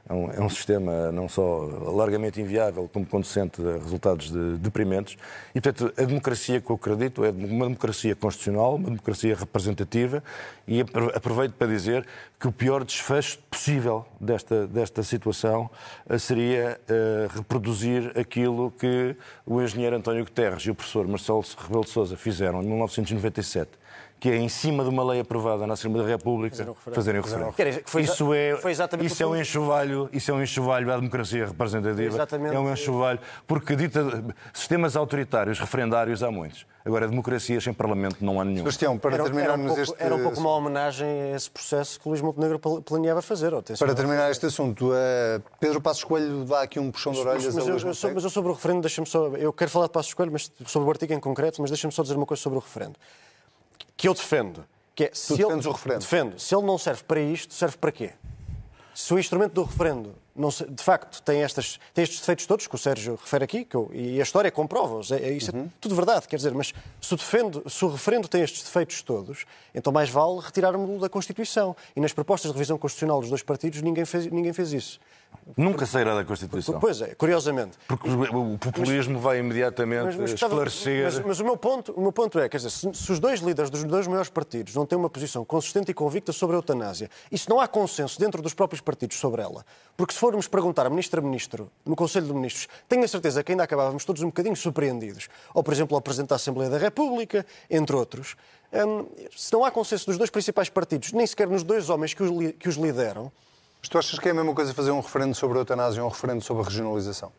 é 0.08 0.12
um, 0.12 0.30
é 0.30 0.40
um, 0.40 0.48
sistema 0.48 1.10
não 1.10 1.28
só 1.28 1.68
largamente 1.92 2.40
inviável, 2.40 2.88
como 2.92 3.04
conducente 3.04 3.60
a 3.60 3.72
resultados 3.72 4.30
de, 4.30 4.56
deprimentes. 4.58 5.16
E, 5.54 5.60
portanto, 5.60 5.92
a 6.00 6.04
democracia 6.04 6.60
que 6.60 6.70
eu 6.70 6.76
acredito 6.76 7.24
é 7.24 7.30
uma 7.30 7.66
democracia 7.66 8.14
constitucional, 8.14 8.76
uma 8.76 8.90
democracia 8.90 9.34
representativa, 9.34 10.22
e 10.66 10.80
aproveito 10.80 11.54
para 11.54 11.66
dizer 11.66 12.06
que 12.38 12.46
o 12.46 12.52
pior 12.52 12.84
desfecho 12.84 13.38
possível 13.50 14.06
desta, 14.20 14.66
desta 14.66 15.02
situação 15.02 15.68
eh, 16.08 16.18
seria 16.18 16.78
uh, 16.88 17.36
reproduzir 17.36 18.12
aquilo 18.18 18.70
que 18.72 19.16
o 19.44 19.60
engenheiro 19.60 19.96
António 19.96 20.24
Guterres 20.24 20.62
e 20.64 20.70
o 20.70 20.74
professor 20.74 21.06
Marcelo 21.08 21.44
Rebelo 21.58 21.84
de 21.84 21.90
Sousa 21.90 22.16
fizeram 22.16 22.62
em 22.62 22.66
1997 22.66 23.70
que 24.18 24.30
é 24.30 24.36
em 24.36 24.48
cima 24.48 24.82
de 24.82 24.90
uma 24.90 25.04
lei 25.04 25.20
aprovada 25.20 25.66
na 25.66 25.74
Assembleia 25.74 26.06
da 26.06 26.12
República 26.12 26.74
fazerem 26.92 27.20
o 27.20 27.24
referendo. 27.24 27.54
Isso 28.00 28.32
é, 28.32 28.56
foi 28.56 28.70
exatamente 28.70 29.06
isso 29.06 29.22
é 29.22 29.26
um 29.26 29.36
enxovalho, 29.36 30.08
isso 30.12 30.30
é 30.30 30.34
um 30.34 30.42
enxovalho 30.42 30.92
à 30.92 30.96
democracia 30.96 31.46
representativa. 31.46 32.14
Exatamente. 32.14 32.54
É 32.54 32.58
um 32.58 32.72
enxovalho, 32.72 33.18
porque 33.46 33.76
dita, 33.76 34.24
sistemas 34.54 34.96
autoritários, 34.96 35.58
referendários 35.58 36.22
há 36.22 36.30
muitos. 36.30 36.66
Agora, 36.84 37.08
democracias 37.08 37.64
sem 37.64 37.74
Parlamento 37.74 38.24
não 38.24 38.40
há 38.40 38.44
nenhum. 38.44 38.58
Sebastião, 38.58 38.96
para 38.96 39.22
terminarmos 39.22 39.72
era 39.72 39.80
um 39.80 39.82
este... 39.82 39.94
Era 39.98 40.14
um 40.14 40.22
pouco 40.22 40.38
uma 40.38 40.50
homenagem 40.50 41.08
a 41.08 41.36
esse 41.36 41.50
processo 41.50 41.98
que 41.98 42.08
Luís 42.08 42.20
Montenegro 42.20 42.60
planeava 42.60 43.20
fazer. 43.20 43.50
Para 43.76 43.94
terminar 43.94 44.30
este 44.30 44.46
assunto, 44.46 44.90
uh, 44.90 45.42
Pedro 45.58 45.80
Passos 45.80 46.04
Coelho 46.04 46.44
dá 46.44 46.62
aqui 46.62 46.78
um 46.78 46.92
puxão 46.92 47.12
de 47.12 47.18
orelhas 47.18 47.46
mas, 47.46 47.58
a 47.58 47.70
Luís 47.72 47.82
eu, 47.82 48.14
mas 48.14 48.24
eu 48.24 48.30
sobre 48.30 48.52
o 48.52 48.54
referendo, 48.54 48.82
deixa-me 48.82 49.06
só... 49.06 49.26
Eu 49.30 49.52
quero 49.52 49.70
falar 49.70 49.86
de 49.86 49.92
Passos 49.92 50.14
Coelho, 50.14 50.30
mas 50.30 50.50
sobre 50.64 50.86
o 50.86 50.90
artigo 50.90 51.12
em 51.12 51.18
concreto, 51.18 51.60
mas 51.60 51.70
deixa-me 51.70 51.92
só 51.92 52.02
dizer 52.02 52.14
uma 52.14 52.24
coisa 52.24 52.40
sobre 52.40 52.58
o 52.58 52.62
referendo 52.62 52.96
que 53.96 54.08
eu 54.08 54.14
defendo. 54.14 54.64
Que 54.94 55.04
é, 55.04 55.10
se 55.12 55.28
tu 55.28 55.36
defendes 55.36 55.66
ele, 55.66 55.68
o 55.68 55.72
referendo? 55.72 56.00
Defendo. 56.00 56.38
Se 56.38 56.54
ele 56.54 56.64
não 56.64 56.78
serve 56.78 57.04
para 57.04 57.20
isto, 57.20 57.52
serve 57.52 57.76
para 57.76 57.92
quê? 57.92 58.12
Se 58.94 59.12
o 59.12 59.18
instrumento 59.18 59.52
do 59.52 59.62
referendo, 59.62 60.14
não, 60.34 60.48
de 60.48 60.82
facto, 60.82 61.20
tem, 61.20 61.42
estas, 61.42 61.78
tem 61.92 62.02
estes 62.02 62.18
defeitos 62.18 62.46
todos 62.46 62.66
que 62.66 62.74
o 62.74 62.78
Sérgio 62.78 63.18
refere 63.20 63.44
aqui, 63.44 63.66
eu, 63.74 63.90
e 63.92 64.18
a 64.18 64.22
história 64.22 64.50
comprova-os, 64.50 65.12
é, 65.12 65.16
é, 65.16 65.32
isso 65.32 65.50
é 65.50 65.54
uhum. 65.54 65.64
é 65.64 65.68
tudo 65.78 65.94
verdade, 65.94 66.26
quer 66.26 66.36
dizer, 66.36 66.54
mas 66.54 66.72
se 66.98 67.12
o, 67.12 67.16
defendo, 67.18 67.62
se 67.68 67.84
o 67.84 67.88
referendo 67.88 68.26
tem 68.26 68.40
estes 68.40 68.62
defeitos 68.62 69.02
todos, 69.02 69.44
então 69.74 69.92
mais 69.92 70.08
vale 70.08 70.40
retirarmos-lo 70.40 70.98
da 70.98 71.10
Constituição. 71.10 71.76
E 71.94 72.00
nas 72.00 72.14
propostas 72.14 72.50
de 72.50 72.56
revisão 72.56 72.78
constitucional 72.78 73.20
dos 73.20 73.28
dois 73.28 73.42
partidos 73.42 73.82
ninguém 73.82 74.06
fez, 74.06 74.26
ninguém 74.28 74.54
fez 74.54 74.72
isso. 74.72 74.98
Nunca 75.56 75.86
sairá 75.86 76.14
da 76.14 76.24
Constituição. 76.24 76.80
Pois 76.80 77.00
é, 77.00 77.14
curiosamente. 77.14 77.78
Porque 77.86 78.08
o 78.08 78.58
populismo 78.58 79.18
vai 79.20 79.38
imediatamente 79.38 80.06
mas, 80.06 80.16
mas, 80.16 80.32
esclarecer. 80.32 81.04
Mas, 81.04 81.18
mas, 81.20 81.40
o, 81.40 81.44
meu 81.44 81.56
ponto, 81.56 81.92
o 81.92 82.00
meu 82.00 82.10
ponto 82.10 82.38
é, 82.40 82.48
quer 82.48 82.56
dizer, 82.56 82.70
se, 82.70 82.92
se, 82.92 83.12
os 83.12 83.20
dois 83.20 83.40
líderes 83.40 83.70
dos 83.70 83.84
dois 83.84 84.08
maiores 84.08 84.28
partidos 84.28 84.74
não 84.74 84.84
têm 84.84 84.98
uma 84.98 85.08
posição 85.08 85.44
consistente 85.44 85.90
e 85.92 85.94
convicta 85.94 86.32
sobre 86.32 86.56
a 86.56 86.58
eutanásia, 86.58 87.08
e 87.30 87.38
se 87.38 87.48
não 87.48 87.60
há 87.60 87.68
consenso 87.68 88.18
dentro 88.18 88.42
dos 88.42 88.54
próprios 88.54 88.80
partidos 88.80 89.18
sobre 89.18 89.40
ela, 89.40 89.64
porque 89.96 90.14
se 90.14 90.18
formos 90.18 90.48
perguntar 90.48 90.84
a 90.84 90.90
ministra 90.90 91.20
ministro 91.20 91.70
no 91.84 91.94
Conselho 91.94 92.26
de 92.26 92.34
Ministros, 92.34 92.68
tenho 92.88 93.04
a 93.04 93.08
certeza 93.08 93.44
que 93.44 93.52
ainda 93.52 93.62
acabávamos 93.62 94.04
todos 94.04 94.22
um 94.22 94.26
bocadinho 94.26 94.56
surpreendidos. 94.56 95.28
Ou, 95.54 95.62
por 95.62 95.72
exemplo, 95.72 95.96
ao 95.96 96.00
Presidente 96.00 96.30
da 96.30 96.36
Assembleia 96.36 96.70
da 96.70 96.78
República, 96.78 97.46
entre 97.70 97.94
outros. 97.94 98.36
Hum, 98.72 99.06
se 99.34 99.52
não 99.52 99.64
há 99.64 99.70
consenso 99.70 100.06
dos 100.06 100.18
dois 100.18 100.28
principais 100.28 100.68
partidos, 100.68 101.12
nem 101.12 101.24
sequer 101.24 101.46
nos 101.46 101.62
dois 101.62 101.88
homens 101.88 102.12
que 102.14 102.22
os, 102.22 102.52
que 102.58 102.68
os 102.68 102.74
lideram, 102.74 103.30
mas 103.86 103.88
tu 103.88 103.98
achas 103.98 104.18
que 104.18 104.28
é 104.28 104.32
a 104.32 104.34
mesma 104.34 104.52
coisa 104.52 104.74
fazer 104.74 104.90
um 104.90 104.98
referendo 104.98 105.34
sobre 105.34 105.58
a 105.58 105.60
eutanásia 105.60 106.02
ou 106.02 106.08
um 106.08 106.12
referendo 106.12 106.42
sobre 106.42 106.64
a 106.64 106.66
regionalização? 106.66 107.30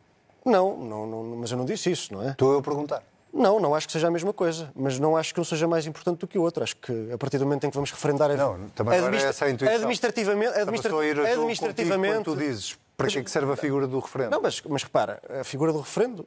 Não, 0.45 0.77
não, 0.77 1.05
não, 1.05 1.23
mas 1.35 1.51
eu 1.51 1.57
não 1.57 1.65
disse 1.65 1.91
isso, 1.91 2.13
não 2.13 2.23
é? 2.23 2.31
Estou 2.31 2.53
eu 2.53 2.59
a 2.59 2.61
perguntar. 2.61 3.03
Não, 3.33 3.59
não 3.59 3.75
acho 3.75 3.85
que 3.85 3.91
seja 3.91 4.07
a 4.07 4.11
mesma 4.11 4.31
coisa, 4.31 4.71
mas 4.73 4.97
não 4.97 5.17
acho 5.17 5.33
que 5.33 5.41
um 5.41 5.43
seja 5.43 5.67
mais 5.67 5.85
importante 5.85 6.19
do 6.19 6.27
que 6.27 6.39
o 6.39 6.41
outro. 6.41 6.63
Acho 6.63 6.77
que 6.77 7.11
a 7.11 7.17
partir 7.17 7.37
do 7.37 7.43
momento 7.43 7.65
em 7.65 7.69
que 7.69 7.75
vamos 7.75 7.91
referendar... 7.91 8.29
Não, 8.37 8.69
também 8.69 9.01
não 9.01 9.07
era 9.09 9.17
essa 9.17 9.43
a 9.43 9.49
intuição. 9.49 9.75
Administrativamente... 9.75 10.57
administra... 10.57 10.97
a 10.97 11.05
ir 11.05 11.19
a 11.19 11.31
administrativamente... 11.33 12.23
Tu 12.23 12.35
dizes 12.37 12.79
para 12.95 13.07
que 13.07 13.19
é 13.19 13.23
que 13.23 13.29
serve 13.29 13.51
a 13.51 13.57
figura 13.57 13.85
do 13.85 13.99
referendo. 13.99 14.31
Não, 14.31 14.41
mas, 14.41 14.61
mas 14.61 14.83
repara, 14.83 15.21
a 15.41 15.43
figura 15.43 15.73
do 15.73 15.79
referendo... 15.79 16.25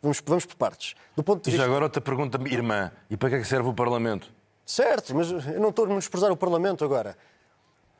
Vamos, 0.00 0.22
vamos 0.24 0.46
por 0.46 0.56
partes. 0.56 0.94
Do 1.14 1.22
ponto 1.22 1.42
de 1.42 1.50
e 1.50 1.52
vista... 1.52 1.66
já 1.66 1.70
agora 1.70 1.84
outra 1.84 2.00
pergunta, 2.00 2.40
irmã. 2.48 2.90
E 3.10 3.16
para 3.18 3.28
que 3.28 3.34
é 3.34 3.40
que 3.40 3.46
serve 3.46 3.68
o 3.68 3.74
Parlamento? 3.74 4.30
Certo, 4.64 5.14
mas 5.14 5.30
eu 5.30 5.60
não 5.60 5.68
estou 5.68 5.84
a 5.84 5.88
menosprezar 5.88 6.32
o 6.32 6.36
Parlamento 6.36 6.84
agora. 6.84 7.16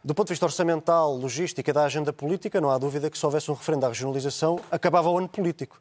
Do 0.03 0.15
ponto 0.15 0.29
de 0.29 0.33
vista 0.33 0.47
orçamental, 0.47 1.15
logística 1.15 1.71
e 1.71 1.73
da 1.73 1.85
agenda 1.85 2.13
política, 2.13 2.61
não 2.61 2.71
há 2.71 2.79
dúvida 2.79 3.11
que 3.11 3.19
se 3.19 3.27
houvesse 3.27 3.51
um 3.51 3.55
referendo 3.55 3.87
à 3.87 3.89
regionalização, 3.89 4.61
acabava 4.71 5.11
o 5.11 5.19
ano 5.19 5.29
político 5.29 5.81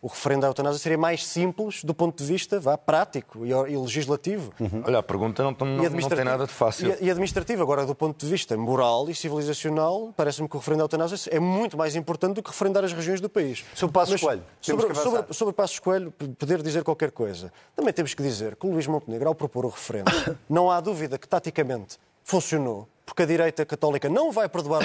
o 0.00 0.06
referendo 0.06 0.46
à 0.46 0.48
eutanásia 0.48 0.78
seria 0.78 0.96
mais 0.96 1.26
simples 1.26 1.82
do 1.82 1.92
ponto 1.92 2.22
de 2.22 2.24
vista 2.24 2.60
vá, 2.60 2.78
prático 2.78 3.44
e, 3.44 3.50
e 3.50 3.76
legislativo. 3.76 4.52
Uhum. 4.60 4.82
Olha, 4.86 4.98
a 4.98 5.02
pergunta 5.02 5.42
não, 5.42 5.56
não, 5.58 5.76
não, 5.76 6.08
tem 6.08 6.24
nada 6.24 6.46
de 6.46 6.52
fácil. 6.52 6.94
E, 7.00 7.06
e, 7.06 7.10
administrativo. 7.10 7.62
Agora, 7.62 7.84
do 7.84 7.94
ponto 7.94 8.24
de 8.24 8.30
vista 8.30 8.56
moral 8.56 9.10
e 9.10 9.14
civilizacional, 9.14 10.12
parece-me 10.16 10.48
que 10.48 10.54
o 10.54 10.58
referendo 10.58 10.82
à 10.82 10.84
eutanásia 10.84 11.30
é 11.34 11.40
muito 11.40 11.76
mais 11.76 11.96
importante 11.96 12.34
do 12.34 12.42
que 12.42 12.50
referendar 12.50 12.84
as 12.84 12.92
regiões 12.92 13.20
do 13.20 13.28
país. 13.28 13.64
Sobre 13.74 13.92
Passos 13.92 14.20
Coelho. 14.20 14.42
Sobre, 14.60 14.94
sobre, 14.94 15.34
sobre 15.34 15.54
Passos 15.54 15.78
Coelho, 15.80 16.12
poder 16.12 16.62
dizer 16.62 16.84
qualquer 16.84 17.10
coisa. 17.10 17.52
Também 17.74 17.92
temos 17.92 18.14
que 18.14 18.22
dizer 18.22 18.54
que 18.54 18.66
o 18.66 18.70
Luís 18.70 18.86
Montenegro, 18.86 19.28
ao 19.28 19.34
propor 19.34 19.64
o 19.64 19.68
referendo, 19.68 20.10
não 20.48 20.70
há 20.70 20.80
dúvida 20.80 21.18
que 21.18 21.26
taticamente 21.26 21.98
funcionou, 22.22 22.86
porque 23.08 23.22
a 23.22 23.26
direita 23.26 23.64
católica 23.64 24.06
não 24.06 24.30
vai 24.30 24.50
perdoar, 24.50 24.82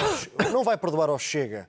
não 0.50 0.64
vai 0.64 0.78
perdoar 0.78 1.10
ao 1.10 1.18
Chega 1.18 1.68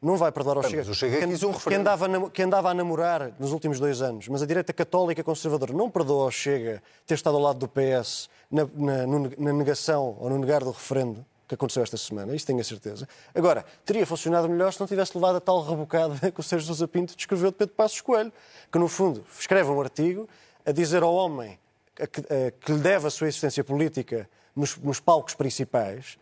não 0.00 0.16
vai 0.16 0.32
perdoar 0.32 0.56
ao 0.56 0.64
Chega. 0.64 0.90
o 0.90 0.94
Chega 0.94 1.20
quem, 1.20 1.28
quis 1.28 1.44
um 1.44 1.52
que 1.52 1.72
andava, 1.72 2.30
que 2.30 2.42
andava 2.42 2.70
a 2.70 2.74
namorar 2.74 3.30
nos 3.38 3.52
últimos 3.52 3.78
dois 3.78 4.02
anos, 4.02 4.26
mas 4.26 4.42
a 4.42 4.46
direita 4.46 4.72
católica 4.72 5.22
conservadora 5.22 5.72
não 5.72 5.88
perdoa 5.88 6.24
ao 6.24 6.30
Chega 6.32 6.82
ter 7.06 7.14
estado 7.14 7.36
ao 7.36 7.42
lado 7.42 7.60
do 7.60 7.68
PS 7.68 8.28
na, 8.50 8.66
na, 8.74 9.06
na 9.38 9.52
negação 9.52 10.16
ou 10.18 10.28
no 10.28 10.38
negar 10.38 10.64
do 10.64 10.72
referendo 10.72 11.24
que 11.46 11.54
aconteceu 11.54 11.84
esta 11.84 11.96
semana, 11.96 12.34
isso 12.34 12.44
tenho 12.44 12.58
a 12.58 12.64
certeza. 12.64 13.08
Agora, 13.32 13.64
teria 13.84 14.04
funcionado 14.04 14.48
melhor 14.48 14.72
se 14.72 14.80
não 14.80 14.88
tivesse 14.88 15.16
levado 15.16 15.36
a 15.36 15.40
tal 15.40 15.62
rebocada 15.62 16.32
que 16.32 16.40
o 16.40 16.42
Sérgio 16.42 16.66
Sousa 16.66 16.88
Pinto 16.88 17.14
descreveu 17.14 17.52
de 17.52 17.58
Pedro 17.58 17.74
Passos 17.76 18.00
Coelho, 18.00 18.32
que 18.72 18.78
no 18.78 18.88
fundo 18.88 19.24
escreve 19.38 19.70
um 19.70 19.80
artigo 19.80 20.28
a 20.66 20.72
dizer 20.72 21.04
ao 21.04 21.14
homem 21.14 21.60
que, 21.94 22.50
que 22.60 22.72
lhe 22.72 22.80
deve 22.80 23.06
a 23.06 23.10
sua 23.10 23.28
existência 23.28 23.62
política 23.62 24.28
nos, 24.54 24.76
nos 24.76 25.00
palcos 25.00 25.34
principais, 25.34 26.18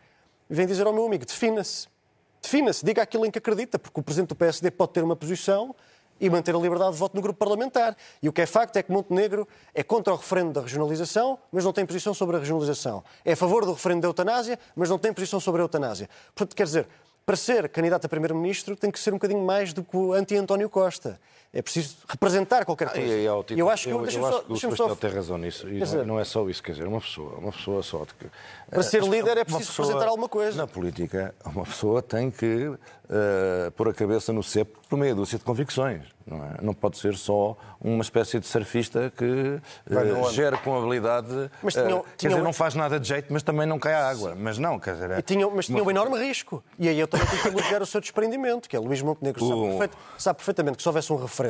vem 0.49 0.65
dizer 0.65 0.85
ao 0.85 0.93
meu 0.93 1.05
amigo, 1.05 1.25
defina-se. 1.25 1.87
Defina-se, 2.41 2.83
diga 2.83 3.01
aquilo 3.01 3.25
em 3.25 3.31
que 3.31 3.37
acredita, 3.37 3.77
porque 3.77 3.99
o 3.99 4.03
Presidente 4.03 4.29
do 4.29 4.35
PSD 4.35 4.71
pode 4.71 4.93
ter 4.93 5.03
uma 5.03 5.15
posição 5.15 5.75
e 6.19 6.29
manter 6.29 6.55
a 6.55 6.59
liberdade 6.59 6.93
de 6.93 6.97
voto 6.97 7.15
no 7.15 7.21
grupo 7.21 7.39
parlamentar. 7.39 7.97
E 8.21 8.29
o 8.29 8.33
que 8.33 8.41
é 8.41 8.45
facto 8.45 8.77
é 8.77 8.83
que 8.83 8.91
Montenegro 8.91 9.47
é 9.73 9.83
contra 9.83 10.13
o 10.13 10.15
referendo 10.15 10.53
da 10.53 10.61
regionalização, 10.61 11.37
mas 11.51 11.65
não 11.65 11.73
tem 11.73 11.85
posição 11.85 12.13
sobre 12.13 12.35
a 12.35 12.39
regionalização. 12.39 13.03
É 13.25 13.33
a 13.33 13.35
favor 13.35 13.65
do 13.65 13.73
referendo 13.73 14.01
da 14.01 14.07
eutanásia, 14.07 14.59
mas 14.75 14.89
não 14.89 14.99
tem 14.99 15.11
posição 15.11 15.39
sobre 15.39 15.61
a 15.61 15.63
eutanásia. 15.63 16.07
Portanto, 16.35 16.55
quer 16.55 16.63
dizer, 16.63 16.87
para 17.25 17.35
ser 17.35 17.69
candidato 17.69 18.05
a 18.05 18.09
primeiro-ministro 18.09 18.75
tem 18.75 18.91
que 18.91 18.99
ser 18.99 19.11
um 19.11 19.17
bocadinho 19.17 19.41
mais 19.41 19.73
do 19.73 19.83
que 19.83 19.97
o 19.97 20.13
anti-António 20.13 20.69
Costa. 20.69 21.19
É 21.53 21.61
preciso 21.61 21.97
representar 22.07 22.63
qualquer 22.63 22.87
ah, 22.87 22.91
coisa. 22.91 23.13
Ah, 23.13 23.17
eu, 23.17 23.45
eu 23.49 23.69
acho 23.69 23.83
que, 23.83 23.89
eu, 23.89 23.97
eu 23.97 24.05
acho 24.05 24.19
só, 24.21 24.39
que 24.39 24.53
o 24.53 24.57
Sebastião 24.57 24.95
tem 24.95 25.09
razão 25.11 25.37
nisso. 25.37 25.67
E 25.67 25.79
não, 25.79 26.05
não, 26.05 26.19
é 26.19 26.23
só 26.23 26.47
isso, 26.49 26.63
quer 26.63 26.71
dizer, 26.71 26.87
uma 26.87 27.01
pessoa, 27.01 27.37
uma 27.37 27.51
pessoa 27.51 27.83
só. 27.83 28.05
Que, 28.05 28.27
para 28.69 28.83
ser 28.83 29.03
líder 29.03 29.37
é 29.37 29.43
preciso 29.43 29.67
pessoa, 29.67 29.87
representar 29.87 30.09
alguma 30.09 30.29
coisa. 30.29 30.57
Na 30.57 30.65
política, 30.65 31.35
uma 31.45 31.65
pessoa 31.65 32.01
tem 32.01 32.31
que 32.31 32.67
uh, 32.67 33.71
pôr 33.75 33.89
a 33.89 33.93
cabeça 33.93 34.31
no 34.31 34.41
cepo 34.41 34.79
por 34.87 34.97
meia 34.97 35.13
dúzia 35.13 35.37
de 35.37 35.43
convicções. 35.43 36.03
Não, 36.25 36.37
é? 36.37 36.57
não 36.61 36.73
pode 36.73 36.97
ser 36.97 37.15
só 37.15 37.57
uma 37.81 38.01
espécie 38.01 38.39
de 38.39 38.47
surfista 38.47 39.11
que 39.17 39.25
uh, 39.25 40.31
gera 40.31 40.55
com 40.55 40.77
habilidade. 40.77 41.51
Mas 41.61 41.73
tinha, 41.73 41.97
uh, 41.97 42.05
quer 42.17 42.29
dizer, 42.29 42.41
não 42.41 42.53
faz 42.53 42.75
nada 42.75 42.97
de 42.97 43.09
jeito, 43.09 43.33
mas 43.33 43.43
também 43.43 43.67
não 43.67 43.77
cai 43.77 43.93
a 43.93 44.07
água. 44.07 44.35
Mas 44.35 44.57
não, 44.57 44.79
quer 44.79 44.93
dizer. 44.93 45.11
É... 45.11 45.21
Tinha, 45.21 45.49
mas 45.49 45.65
tinha 45.65 45.83
um 45.83 45.89
enorme 45.89 46.17
risco. 46.17 46.63
E 46.79 46.87
aí 46.87 46.97
eu 46.97 47.09
também 47.09 47.27
tenho 47.27 47.41
que 47.41 47.47
elogiar 47.49 47.81
o 47.81 47.85
seu 47.85 47.99
desprendimento, 47.99 48.69
que 48.69 48.75
é 48.77 48.79
Luís 48.79 49.01
Montenegro. 49.01 49.45
Sabe, 49.45 49.61
perfeito, 49.61 49.97
sabe 50.17 50.37
perfeitamente 50.37 50.77
que 50.77 50.83
se 50.83 50.87
houvesse 50.87 51.11
um 51.11 51.17
referendo 51.17 51.40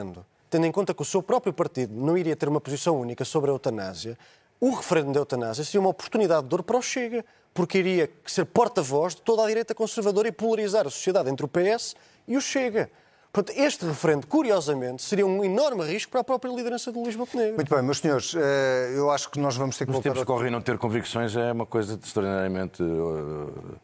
tendo 0.49 0.65
em 0.65 0.71
conta 0.71 0.93
que 0.93 1.01
o 1.01 1.05
seu 1.05 1.23
próprio 1.23 1.53
partido 1.53 1.95
não 1.95 2.17
iria 2.17 2.35
ter 2.35 2.49
uma 2.49 2.59
posição 2.59 2.99
única 2.99 3.23
sobre 3.23 3.49
a 3.49 3.53
eutanásia, 3.53 4.17
o 4.59 4.71
referendo 4.71 5.13
da 5.13 5.19
eutanásia 5.19 5.63
seria 5.63 5.79
uma 5.79 5.89
oportunidade 5.89 6.47
de 6.47 6.53
ouro 6.53 6.63
para 6.63 6.77
o 6.77 6.81
Chega, 6.81 7.25
porque 7.53 7.79
iria 7.79 8.09
ser 8.25 8.45
porta-voz 8.45 9.15
de 9.15 9.21
toda 9.21 9.43
a 9.43 9.47
direita 9.47 9.73
conservadora 9.73 10.27
e 10.27 10.31
polarizar 10.31 10.85
a 10.85 10.89
sociedade 10.89 11.29
entre 11.29 11.45
o 11.45 11.49
PS 11.49 11.95
e 12.27 12.37
o 12.37 12.41
Chega. 12.41 12.91
Portanto, 13.33 13.57
este 13.57 13.85
referendo, 13.85 14.27
curiosamente, 14.27 15.01
seria 15.01 15.25
um 15.25 15.41
enorme 15.41 15.85
risco 15.85 16.11
para 16.11 16.19
a 16.19 16.23
própria 16.23 16.51
liderança 16.51 16.91
de 16.91 16.99
Luís 16.99 17.15
Montenegro. 17.15 17.55
Muito 17.55 17.73
bem, 17.73 17.81
meus 17.81 17.99
senhores, 17.99 18.35
eh, 18.35 18.93
eu 18.93 19.09
acho 19.09 19.31
que 19.31 19.39
nós 19.39 19.55
vamos 19.55 19.77
ter 19.77 19.85
que 19.85 19.91
Nos 19.91 19.95
voltar... 19.95 20.09
Tempos 20.09 20.21
que 20.23 20.25
correm 20.25 20.51
não 20.51 20.61
ter 20.61 20.77
convicções 20.77 21.35
é 21.37 21.51
uma 21.53 21.65
coisa 21.65 21.97
extraordinariamente 22.01 22.83
eh, 22.83 23.75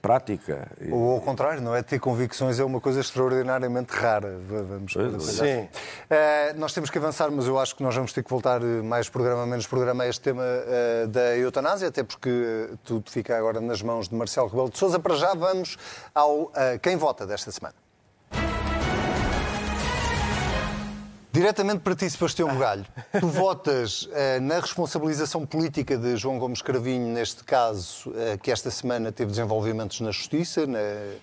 prática. 0.00 0.70
Ou 0.90 1.12
ao 1.12 1.20
contrário, 1.20 1.60
não 1.60 1.74
é? 1.74 1.82
Ter 1.82 1.98
convicções 1.98 2.58
é 2.58 2.64
uma 2.64 2.80
coisa 2.80 3.00
extraordinariamente 3.00 3.92
rara. 3.92 4.38
Vamos 4.48 4.92
Sim. 5.24 5.62
Uh, 5.62 6.58
nós 6.58 6.72
temos 6.72 6.90
que 6.90 6.98
avançar, 6.98 7.30
mas 7.30 7.46
eu 7.46 7.58
acho 7.58 7.74
que 7.74 7.82
nós 7.82 7.94
vamos 7.94 8.12
ter 8.12 8.22
que 8.22 8.30
voltar 8.30 8.62
eh, 8.62 8.82
mais 8.82 9.08
programa, 9.08 9.46
menos 9.46 9.66
programa 9.66 10.04
a 10.04 10.08
este 10.08 10.20
tema 10.20 10.42
uh, 10.42 11.08
da 11.08 11.36
eutanásia, 11.36 11.88
até 11.88 12.02
porque 12.02 12.70
tudo 12.84 13.10
fica 13.10 13.36
agora 13.36 13.60
nas 13.60 13.82
mãos 13.82 14.08
de 14.08 14.14
Marcelo 14.14 14.48
Rebelo 14.48 14.70
de 14.70 14.78
Sousa. 14.78 14.98
Para 14.98 15.16
já 15.16 15.34
vamos 15.34 15.76
ao 16.14 16.42
uh, 16.42 16.52
Quem 16.80 16.96
Vota 16.96 17.26
desta 17.26 17.50
semana. 17.50 17.81
Diretamente 21.32 21.80
para 21.80 21.96
ti, 21.96 22.10
Sebastião 22.10 22.46
Bugalho, 22.46 22.84
tu 23.18 23.26
votas 23.26 24.02
uh, 24.02 24.38
na 24.42 24.60
responsabilização 24.60 25.46
política 25.46 25.96
de 25.96 26.14
João 26.14 26.38
Gomes 26.38 26.60
Cravinho, 26.60 27.06
neste 27.06 27.42
caso, 27.42 28.10
uh, 28.10 28.36
que 28.42 28.50
esta 28.50 28.70
semana 28.70 29.10
teve 29.10 29.30
desenvolvimentos 29.30 29.98
na 30.02 30.10
Justiça, 30.10 30.66
na, 30.66 30.78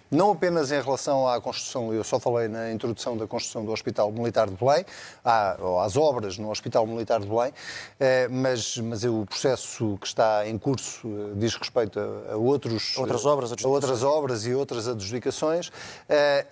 não 0.09 0.31
apenas 0.31 0.71
em 0.71 0.81
relação 0.81 1.27
à 1.27 1.39
construção, 1.39 1.93
eu 1.93 2.03
só 2.03 2.19
falei 2.19 2.47
na 2.47 2.71
introdução 2.71 3.15
da 3.15 3.27
construção 3.27 3.63
do 3.63 3.71
Hospital 3.71 4.11
Militar 4.11 4.49
de 4.49 4.55
Belém, 4.55 4.83
à, 5.23 5.55
às 5.85 5.95
obras 5.95 6.39
no 6.39 6.49
Hospital 6.49 6.87
Militar 6.87 7.19
de 7.19 7.27
Belém, 7.27 7.51
uh, 7.51 7.53
mas, 8.31 8.79
mas 8.79 9.03
o 9.03 9.27
processo 9.27 9.95
que 10.01 10.07
está 10.07 10.47
em 10.47 10.57
curso 10.57 11.07
diz 11.35 11.53
respeito 11.53 11.99
a, 11.99 12.33
a 12.33 12.35
outros, 12.35 12.97
outras, 12.97 13.27
obras, 13.27 13.51
a 13.51 13.67
outras 13.67 14.01
obras 14.01 14.45
e 14.47 14.55
outras 14.55 14.87
adjudicações, 14.87 15.71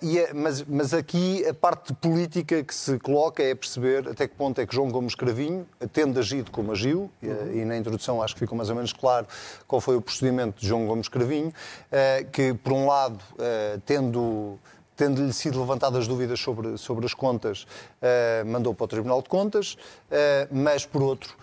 e 0.00 0.20
é, 0.20 0.32
mas, 0.32 0.62
mas 0.62 0.94
aqui 0.94 1.44
a 1.44 1.52
parte 1.52 1.92
política 1.94 2.62
que 2.62 2.72
se 2.72 3.00
coloca 3.00 3.47
é 3.50 3.54
perceber 3.54 4.08
até 4.08 4.26
que 4.28 4.34
ponto 4.34 4.60
é 4.60 4.66
que 4.66 4.74
João 4.74 4.90
Gomes 4.90 5.14
Cravinho, 5.14 5.66
tendo 5.92 6.18
agido 6.18 6.50
como 6.50 6.72
agiu, 6.72 7.10
uhum. 7.22 7.52
e 7.52 7.64
na 7.64 7.76
introdução 7.76 8.22
acho 8.22 8.34
que 8.34 8.40
ficou 8.40 8.56
mais 8.56 8.70
ou 8.70 8.76
menos 8.76 8.92
claro 8.92 9.26
qual 9.66 9.80
foi 9.80 9.96
o 9.96 10.00
procedimento 10.00 10.60
de 10.60 10.66
João 10.66 10.86
Gomes 10.86 11.08
Cravinho, 11.08 11.52
eh, 11.90 12.26
que, 12.32 12.54
por 12.54 12.72
um 12.72 12.86
lado, 12.86 13.18
eh, 13.38 13.78
tendo 13.84 14.58
tendo-lhe 14.96 15.32
sido 15.32 15.60
levantadas 15.60 16.08
dúvidas 16.08 16.40
sobre, 16.40 16.76
sobre 16.76 17.06
as 17.06 17.14
contas, 17.14 17.68
mandou 18.44 18.74
para 18.74 18.84
o 18.84 18.88
Tribunal 18.88 19.22
de 19.22 19.28
Contas, 19.28 19.78
mas, 20.50 20.84
por 20.84 21.00
outro, 21.00 21.36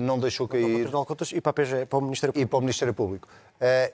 não 0.00 0.18
deixou 0.18 0.48
cair... 0.48 0.62
Para 0.62 0.70
o 0.70 0.76
Tribunal 0.76 1.02
de 1.02 1.08
Contas 1.08 1.32
e 1.32 1.38
para, 1.38 1.52
PG, 1.52 1.84
para 1.84 1.98
o 1.98 2.00
Ministério 2.00 2.32
Público. 2.32 2.40
E 2.40 2.46
para 2.46 2.56
o 2.56 2.60
Ministério 2.60 2.94
Público. 2.94 3.28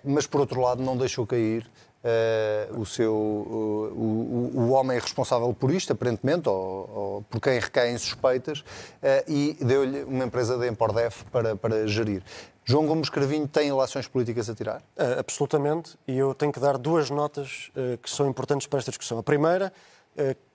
Mas, 0.05 0.27
por 0.27 0.41
outro 0.41 0.61
lado, 0.61 0.83
não 0.83 0.97
deixou 0.97 1.27
cair 1.27 1.67
Uh, 2.05 2.81
o, 2.83 2.85
seu, 2.85 3.15
uh, 3.15 3.95
o, 3.97 4.51
o, 4.55 4.71
homem 4.73 4.99
responsável 4.99 5.55
por 5.55 5.71
isto, 5.71 5.91
aparentemente, 5.91 6.47
ou, 6.51 6.91
ou 6.95 7.23
por 7.31 7.41
quem 7.41 7.59
recaem 7.59 7.97
suspeitas, 7.97 8.59
uh, 8.61 9.25
e 9.27 9.57
deu-lhe 9.59 10.05
uma 10.05 10.25
empresa 10.25 10.59
da 10.59 10.69
Empordef 10.69 11.25
para, 11.33 11.57
para 11.57 11.87
gerir. 11.87 12.23
João 12.63 12.87
Gomes 12.87 13.09
Cravinho 13.09 13.49
tem 13.49 13.69
relações 13.69 14.07
políticas 14.07 14.51
a 14.51 14.55
tirar? 14.55 14.83
absolutamente, 15.19 15.97
e 16.07 16.19
eu 16.19 16.35
tenho 16.35 16.53
que 16.53 16.61
dar 16.61 16.77
duas 16.77 17.09
notas 17.09 17.71
que 18.03 18.11
são 18.11 18.29
importantes 18.29 18.67
para 18.67 18.79
esta 18.79 18.91
discussão. 18.91 19.19
A 19.19 19.23
primeira, 19.23 19.71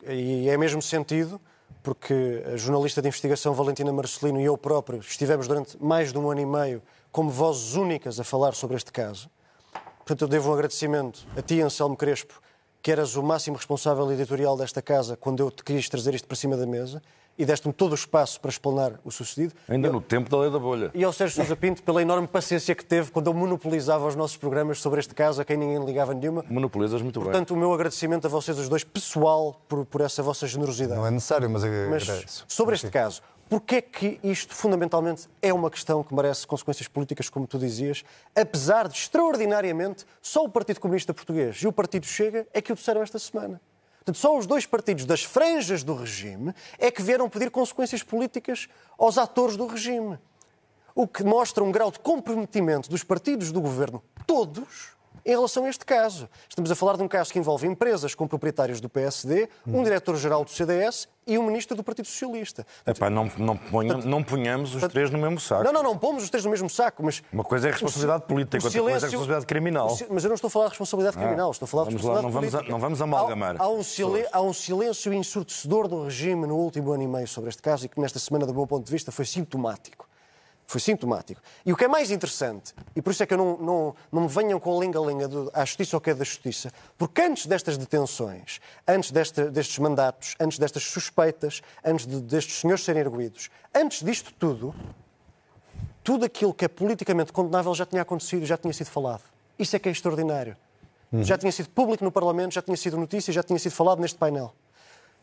e 0.07 0.49
é 0.49 0.57
mesmo 0.57 0.81
sentido, 0.81 1.39
porque 1.83 2.43
a 2.51 2.57
jornalista 2.57 2.99
de 2.99 3.07
investigação 3.09 3.53
Valentina 3.53 3.93
Marcelino 3.93 4.41
e 4.41 4.45
eu 4.45 4.57
próprio 4.57 4.99
estivemos 4.99 5.47
durante 5.47 5.77
mais 5.79 6.11
de 6.11 6.17
um 6.17 6.31
ano 6.31 6.41
e 6.41 6.45
meio 6.47 6.81
como 7.11 7.29
vozes 7.29 7.75
únicas 7.75 8.19
a 8.19 8.23
falar 8.23 8.53
sobre 8.53 8.77
este 8.77 8.91
caso. 8.91 9.29
Portanto, 9.99 10.21
eu 10.21 10.27
devo 10.27 10.49
um 10.49 10.53
agradecimento 10.53 11.25
a 11.37 11.41
ti, 11.41 11.61
Anselmo 11.61 11.95
Crespo, 11.95 12.41
que 12.81 12.91
eras 12.91 13.15
o 13.15 13.23
máximo 13.23 13.57
responsável 13.57 14.11
editorial 14.11 14.55
desta 14.55 14.81
casa 14.81 15.17
quando 15.17 15.41
eu 15.41 15.51
te 15.51 15.63
quis 15.63 15.87
trazer 15.89 16.15
isto 16.15 16.27
para 16.27 16.37
cima 16.37 16.55
da 16.55 16.65
mesa 16.65 17.01
e 17.39 17.45
deste-me 17.45 17.73
todo 17.73 17.93
o 17.93 17.95
espaço 17.95 18.39
para 18.41 18.49
explanar 18.49 18.99
o 19.03 19.09
sucedido. 19.11 19.53
Ainda 19.69 19.87
eu... 19.87 19.93
no 19.93 20.01
tempo 20.01 20.29
da 20.29 20.37
lei 20.37 20.51
da 20.51 20.59
bolha. 20.59 20.91
E 20.93 21.05
ao 21.05 21.13
Sérgio 21.13 21.37
Sousa 21.37 21.55
Pinto 21.55 21.81
pela 21.81 22.01
enorme 22.01 22.27
paciência 22.27 22.75
que 22.75 22.83
teve 22.83 23.11
quando 23.11 23.27
eu 23.27 23.33
monopolizava 23.33 24.05
os 24.05 24.15
nossos 24.15 24.35
programas 24.35 24.81
sobre 24.81 24.99
este 24.99 25.15
caso, 25.15 25.41
a 25.41 25.45
quem 25.45 25.55
ninguém 25.55 25.83
ligava 25.85 26.13
nenhuma. 26.13 26.43
Monopolizas 26.49 27.01
muito 27.01 27.13
Portanto, 27.13 27.31
bem. 27.31 27.45
Portanto, 27.45 27.55
o 27.55 27.57
meu 27.57 27.73
agradecimento 27.73 28.25
a 28.25 28.29
vocês 28.29 28.59
os 28.59 28.67
dois, 28.67 28.83
pessoal, 28.83 29.55
por, 29.69 29.85
por 29.85 30.01
essa 30.01 30.21
vossa 30.21 30.45
generosidade. 30.47 30.99
Não 30.99 31.07
é 31.07 31.11
necessário, 31.11 31.49
mas 31.49 31.63
agradeço. 31.63 32.43
Mas 32.45 32.45
sobre 32.53 32.75
este 32.75 32.89
caso, 32.89 33.21
Porquê 33.49 33.77
é 33.77 33.81
que 33.81 34.19
isto, 34.21 34.53
fundamentalmente, 34.53 35.27
é 35.41 35.51
uma 35.51 35.71
questão 35.71 36.03
que 36.03 36.13
merece 36.13 36.45
consequências 36.45 36.87
políticas, 36.87 37.29
como 37.29 37.47
tu 37.47 37.57
dizias, 37.57 38.03
apesar 38.35 38.87
de, 38.87 38.95
extraordinariamente, 38.95 40.05
só 40.21 40.45
o 40.45 40.49
Partido 40.49 40.79
Comunista 40.79 41.15
Português 41.15 41.55
e 41.57 41.67
o 41.67 41.73
Partido 41.73 42.05
Chega 42.05 42.47
é 42.53 42.61
que 42.61 42.71
o 42.71 42.75
disseram 42.75 43.01
esta 43.01 43.17
semana. 43.17 43.59
Portanto, 43.97 44.17
só 44.19 44.37
os 44.37 44.45
dois 44.45 44.67
partidos 44.67 45.03
das 45.03 45.23
franjas 45.23 45.83
do 45.83 45.95
regime 45.95 46.53
é 46.77 46.91
que 46.91 47.01
vieram 47.01 47.27
pedir 47.27 47.49
consequências 47.49 48.03
políticas 48.03 48.67
aos 48.99 49.17
atores 49.17 49.57
do 49.57 49.65
regime. 49.65 50.19
O 50.93 51.07
que 51.07 51.23
mostra 51.23 51.63
um 51.63 51.71
grau 51.71 51.89
de 51.89 51.97
comprometimento 51.97 52.87
dos 52.87 53.03
partidos 53.03 53.51
do 53.51 53.61
governo, 53.61 54.03
todos, 54.27 54.95
em 55.29 55.35
relação 55.35 55.65
a 55.65 55.69
este 55.69 55.85
caso. 55.85 56.27
Estamos 56.47 56.71
a 56.71 56.75
falar 56.75 56.97
de 56.97 57.03
um 57.03 57.07
caso 57.07 57.31
que 57.31 57.37
envolve 57.37 57.67
empresas 57.67 58.15
com 58.15 58.27
proprietários 58.27 58.81
do 58.81 58.89
PSD, 58.89 59.47
um 59.67 59.83
diretor-geral 59.83 60.43
do 60.43 60.49
CDS 60.49 61.07
e 61.27 61.37
um 61.37 61.43
ministro 61.43 61.77
do 61.77 61.83
Partido 61.83 62.07
Socialista. 62.07 62.65
Epá, 62.87 63.11
não, 63.11 63.29
não, 63.37 63.55
ponha, 63.55 63.97
não 63.97 64.23
ponhamos 64.23 64.73
os 64.73 64.81
três 64.87 65.11
no 65.11 65.19
mesmo 65.19 65.39
saco. 65.39 65.63
Não, 65.63 65.71
não, 65.71 65.83
não 65.83 65.95
pomos 65.97 66.23
os 66.23 66.29
três 66.31 66.43
no 66.43 66.49
mesmo 66.49 66.67
saco, 66.67 67.03
mas... 67.03 67.21
Uma 67.31 67.43
coisa 67.43 67.67
é 67.67 67.69
a 67.69 67.73
responsabilidade 67.73 68.23
política, 68.25 68.57
outra 68.57 68.71
silêncio- 68.71 68.91
coisa 68.91 69.05
é 69.05 69.07
a 69.07 69.09
responsabilidade 69.11 69.45
criminal. 69.45 69.97
Mas 70.09 70.23
eu 70.23 70.29
não 70.29 70.35
estou 70.35 70.47
a 70.47 70.51
falar 70.51 70.65
de 70.65 70.69
responsabilidade 70.71 71.17
criminal, 71.17 71.51
estou 71.51 71.65
a 71.65 71.67
falar 71.67 71.83
de 71.83 71.89
vamos 71.91 72.03
lá, 72.03 72.13
responsabilidade 72.13 72.23
não 72.23 72.31
vamos 72.31 72.55
a- 72.55 72.57
política. 72.57 72.71
não 72.71 72.79
vamos 72.79 73.01
amalgamar 73.01 73.55
Há, 73.59 73.63
há 73.65 73.69
um 73.69 73.77
pessoas. 73.77 74.25
há 74.31 74.41
um 74.41 74.53
silêncio 74.53 75.13
ensurdecedor 75.13 75.87
do 75.87 76.05
regime 76.05 76.47
no 76.47 76.55
último 76.55 76.91
ano 76.91 77.03
e 77.03 77.07
meio 77.07 77.27
sobre 77.27 77.49
este 77.51 77.61
caso 77.61 77.85
e 77.85 77.89
que 77.89 78.01
nesta 78.01 78.17
semana, 78.17 78.47
do 78.47 78.53
meu 78.55 78.65
ponto 78.65 78.83
de 78.85 78.91
vista, 78.91 79.11
foi 79.11 79.25
sintomático. 79.25 80.08
Foi 80.69 80.79
sintomático. 80.79 81.41
E 81.65 81.73
o 81.73 81.75
que 81.75 81.83
é 81.85 81.87
mais 81.87 82.11
interessante, 82.11 82.75
e 82.95 83.01
por 83.01 83.09
isso 83.09 83.23
é 83.23 83.25
que 83.25 83.33
eu 83.33 83.39
não, 83.39 83.57
não, 83.57 83.95
não 84.11 84.21
me 84.21 84.27
venham 84.27 84.59
com 84.59 84.77
a 84.77 84.79
linga-linga 84.79 85.27
do- 85.27 85.49
à 85.51 85.65
justiça 85.65 85.97
ou 85.97 85.99
que 85.99 86.11
é 86.11 86.13
da 86.13 86.23
justiça, 86.23 86.71
porque 86.95 87.23
antes 87.23 87.47
destas 87.47 87.75
detenções, 87.75 88.59
antes 88.87 89.09
desta- 89.09 89.49
destes 89.49 89.79
mandatos, 89.79 90.35
antes 90.39 90.59
destas 90.59 90.83
suspeitas, 90.83 91.63
antes 91.83 92.05
de- 92.05 92.21
destes 92.21 92.59
senhores 92.59 92.83
serem 92.85 93.01
erguidos, 93.01 93.49
antes 93.73 94.03
disto 94.03 94.31
tudo, 94.37 94.75
tudo 96.03 96.23
aquilo 96.23 96.53
que 96.53 96.65
é 96.65 96.67
politicamente 96.67 97.33
condenável 97.33 97.73
já 97.73 97.87
tinha 97.87 98.03
acontecido, 98.03 98.45
já 98.45 98.55
tinha 98.55 98.71
sido 98.71 98.91
falado. 98.91 99.23
Isso 99.57 99.75
é 99.75 99.79
que 99.79 99.89
é 99.89 99.91
extraordinário. 99.91 100.55
Já 101.23 101.35
tinha 101.35 101.51
sido 101.51 101.69
público 101.69 102.03
no 102.05 102.11
Parlamento, 102.11 102.53
já 102.53 102.61
tinha 102.61 102.77
sido 102.77 102.95
notícia, 102.95 103.33
já 103.33 103.41
tinha 103.41 103.57
sido 103.57 103.71
falado 103.71 103.99
neste 103.99 104.19
painel. 104.19 104.53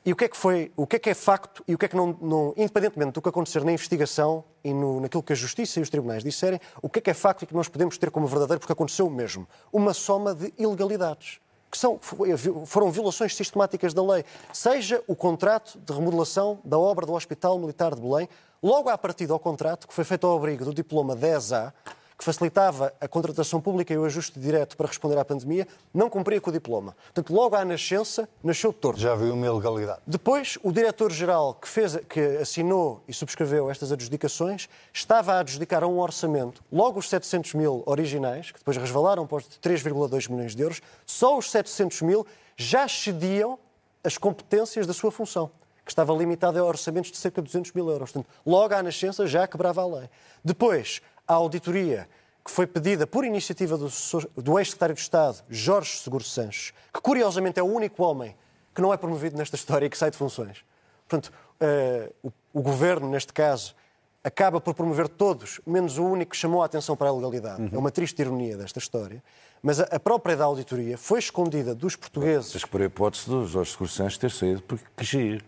E 0.07 0.13
o 0.13 0.17
que 0.17 0.27
é 0.27 0.29
que 0.29 0.37
foi, 0.37 0.71
o 0.77 0.87
que 0.87 0.95
é 0.95 0.99
que 1.01 1.11
é 1.11 1.15
facto 1.15 1.65
e 1.67 1.75
o 1.75 1.79
que 1.79 1.85
é 1.85 1.89
que 1.89 1.97
não, 1.97 2.17
não 2.23 2.55
independentemente 2.57 3.11
do 3.11 3.21
que 3.21 3.29
acontecer 3.29 3.65
na 3.65 3.73
investigação 3.73 4.45
e 4.63 4.73
no, 4.73 5.01
naquilo 5.01 5.21
que 5.21 5.33
a 5.33 5.37
Justiça 5.37 5.81
e 5.81 5.83
os 5.83 5.91
tribunais 5.91 6.23
disserem, 6.23 6.61
o 6.81 6.89
que 6.89 7.01
é 7.01 7.03
que 7.03 7.11
é 7.11 7.15
facto 7.15 7.43
e 7.43 7.47
que 7.47 7.53
nós 7.53 7.67
podemos 7.67 7.99
ter 7.99 8.13
como 8.13 8.25
verdadeiro, 8.25 8.61
porque 8.61 8.73
aconteceu 8.73 9.09
o 9.09 9.11
mesmo, 9.11 9.49
uma 9.73 9.93
soma 9.93 10.33
de 10.33 10.55
ilegalidades. 10.57 11.41
Que 11.69 11.77
são, 11.77 11.99
foram 12.67 12.93
violações 12.93 13.35
sistemáticas 13.35 13.93
da 13.93 14.01
lei. 14.01 14.25
Seja 14.53 15.03
o 15.09 15.17
contrato 15.17 15.77
de 15.77 15.93
remodelação 15.93 16.61
da 16.65 16.79
obra 16.79 17.05
do 17.05 17.13
Hospital 17.13 17.59
Militar 17.59 17.93
de 17.93 18.01
Belém, 18.01 18.29
logo 18.63 18.89
à 18.89 18.97
partida 18.97 19.33
ao 19.33 19.41
contrato, 19.41 19.89
que 19.89 19.93
foi 19.93 20.05
feito 20.05 20.25
ao 20.25 20.37
abrigo 20.37 20.65
do 20.65 20.73
diploma 20.73 21.17
10A, 21.17 21.73
que 22.17 22.25
facilitava 22.25 22.95
a 23.01 23.07
contratação 23.07 23.61
pública 23.61 23.93
e 23.93 23.99
o 23.99 24.05
ajuste 24.05 24.39
direto 24.39 24.77
para 24.77 24.87
responder 24.87 25.19
à 25.19 25.25
pandemia, 25.25 25.67
não 25.93 26.09
cumpria 26.09 26.41
com 26.41 26.51
o 26.51 26.53
diploma. 26.53 26.97
Portanto, 27.13 27.33
logo 27.33 27.55
à 27.55 27.65
nascença, 27.65 28.29
nasceu 28.43 28.73
torto. 28.73 29.01
Já 29.01 29.15
viu 29.15 29.35
uma 29.35 29.47
ilegalidade. 29.47 30.01
Depois, 30.07 30.59
o 30.63 30.73
diretor-geral 30.73 31.55
que, 31.55 31.69
fez, 31.69 31.97
que 32.09 32.21
assinou 32.39 33.03
e 33.07 33.13
subscreveu 33.13 33.71
estas 33.71 33.93
adjudicações 33.93 34.69
estava 34.93 35.35
a 35.35 35.41
adjudicar 35.41 35.83
a 35.83 35.87
um 35.87 35.99
orçamento, 35.99 36.65
logo 36.73 36.99
os 36.99 37.09
700 37.09 37.55
mil 37.55 37.83
originais, 37.87 38.51
que 38.51 38.59
depois 38.59 38.77
resvalaram 38.77 39.27
para 39.27 39.37
os 39.39 39.49
de 39.49 39.59
3,2 39.59 40.31
milhões 40.31 40.55
de 40.55 40.63
euros, 40.63 40.81
só 41.05 41.37
os 41.37 41.51
700 41.51 42.03
mil 42.03 42.27
já 42.57 42.87
excediam 42.87 43.59
as 44.03 44.17
competências 44.17 44.87
da 44.87 44.95
sua 44.95 45.11
função, 45.11 45.51
que 45.85 45.91
estava 45.91 46.13
limitada 46.15 46.59
a 46.61 46.65
orçamentos 46.65 47.11
de 47.11 47.17
cerca 47.17 47.43
de 47.43 47.47
200 47.47 47.73
mil 47.73 47.91
euros. 47.91 48.11
Portanto, 48.11 48.33
logo 48.47 48.75
à 48.75 48.83
nascença 48.83 49.27
já 49.27 49.47
quebrava 49.47 49.83
a 49.83 49.87
lei. 49.87 50.11
Depois, 50.45 51.03
a 51.27 51.35
auditoria 51.35 52.09
que 52.45 52.51
foi 52.51 52.67
pedida 52.67 53.07
por 53.07 53.25
iniciativa 53.25 53.77
do, 53.77 53.89
do 54.37 54.59
ex-secretário 54.59 54.95
de 54.95 55.01
Estado, 55.01 55.43
Jorge 55.49 55.99
Seguro 55.99 56.23
Sanches, 56.23 56.73
que 56.95 57.01
curiosamente 57.01 57.59
é 57.59 57.63
o 57.63 57.67
único 57.67 58.05
homem 58.05 58.37
que 58.73 58.81
não 58.81 58.93
é 58.93 58.97
promovido 58.97 59.37
nesta 59.37 59.57
história 59.57 59.87
e 59.87 59.91
que 59.91 59.99
sai 59.99 60.11
de 60.11 60.17
funções. 60.17 60.65
Portanto, 61.09 61.33
eh, 61.59 62.13
o, 62.23 62.31
o 62.53 62.63
governo, 62.63 63.09
neste 63.09 63.33
caso, 63.33 63.75
acaba 64.23 64.61
por 64.61 64.75
promover 64.75 65.09
todos, 65.09 65.61
menos 65.67 65.99
o 65.99 66.05
único 66.05 66.33
que 66.33 66.37
chamou 66.37 66.63
a 66.63 66.67
atenção 66.67 66.97
para 66.97 67.09
a 67.09 67.13
legalidade. 67.13 67.71
É 67.73 67.79
uma 67.79 67.91
triste 67.91 68.21
ironia 68.21 68.57
desta 68.57 68.79
história. 68.79 69.23
Mas 69.63 69.81
a, 69.81 69.85
a 69.85 70.01
própria 70.01 70.37
da 70.37 70.45
auditoria 70.45 70.99
foi 70.99 71.19
escondida 71.19 71.75
dos 71.75 71.97
portugueses. 71.97 72.65
Pôr 72.65 72.83
a 72.83 72.85
hipótese 72.85 73.29
do 73.29 73.47
Jorge 73.47 73.71
Seguro 73.73 73.91
Santos 73.91 74.19
ter 74.19 74.31
saído 74.31 74.63
porque 74.63 74.85
quis 74.97 75.13
ir. 75.15 75.45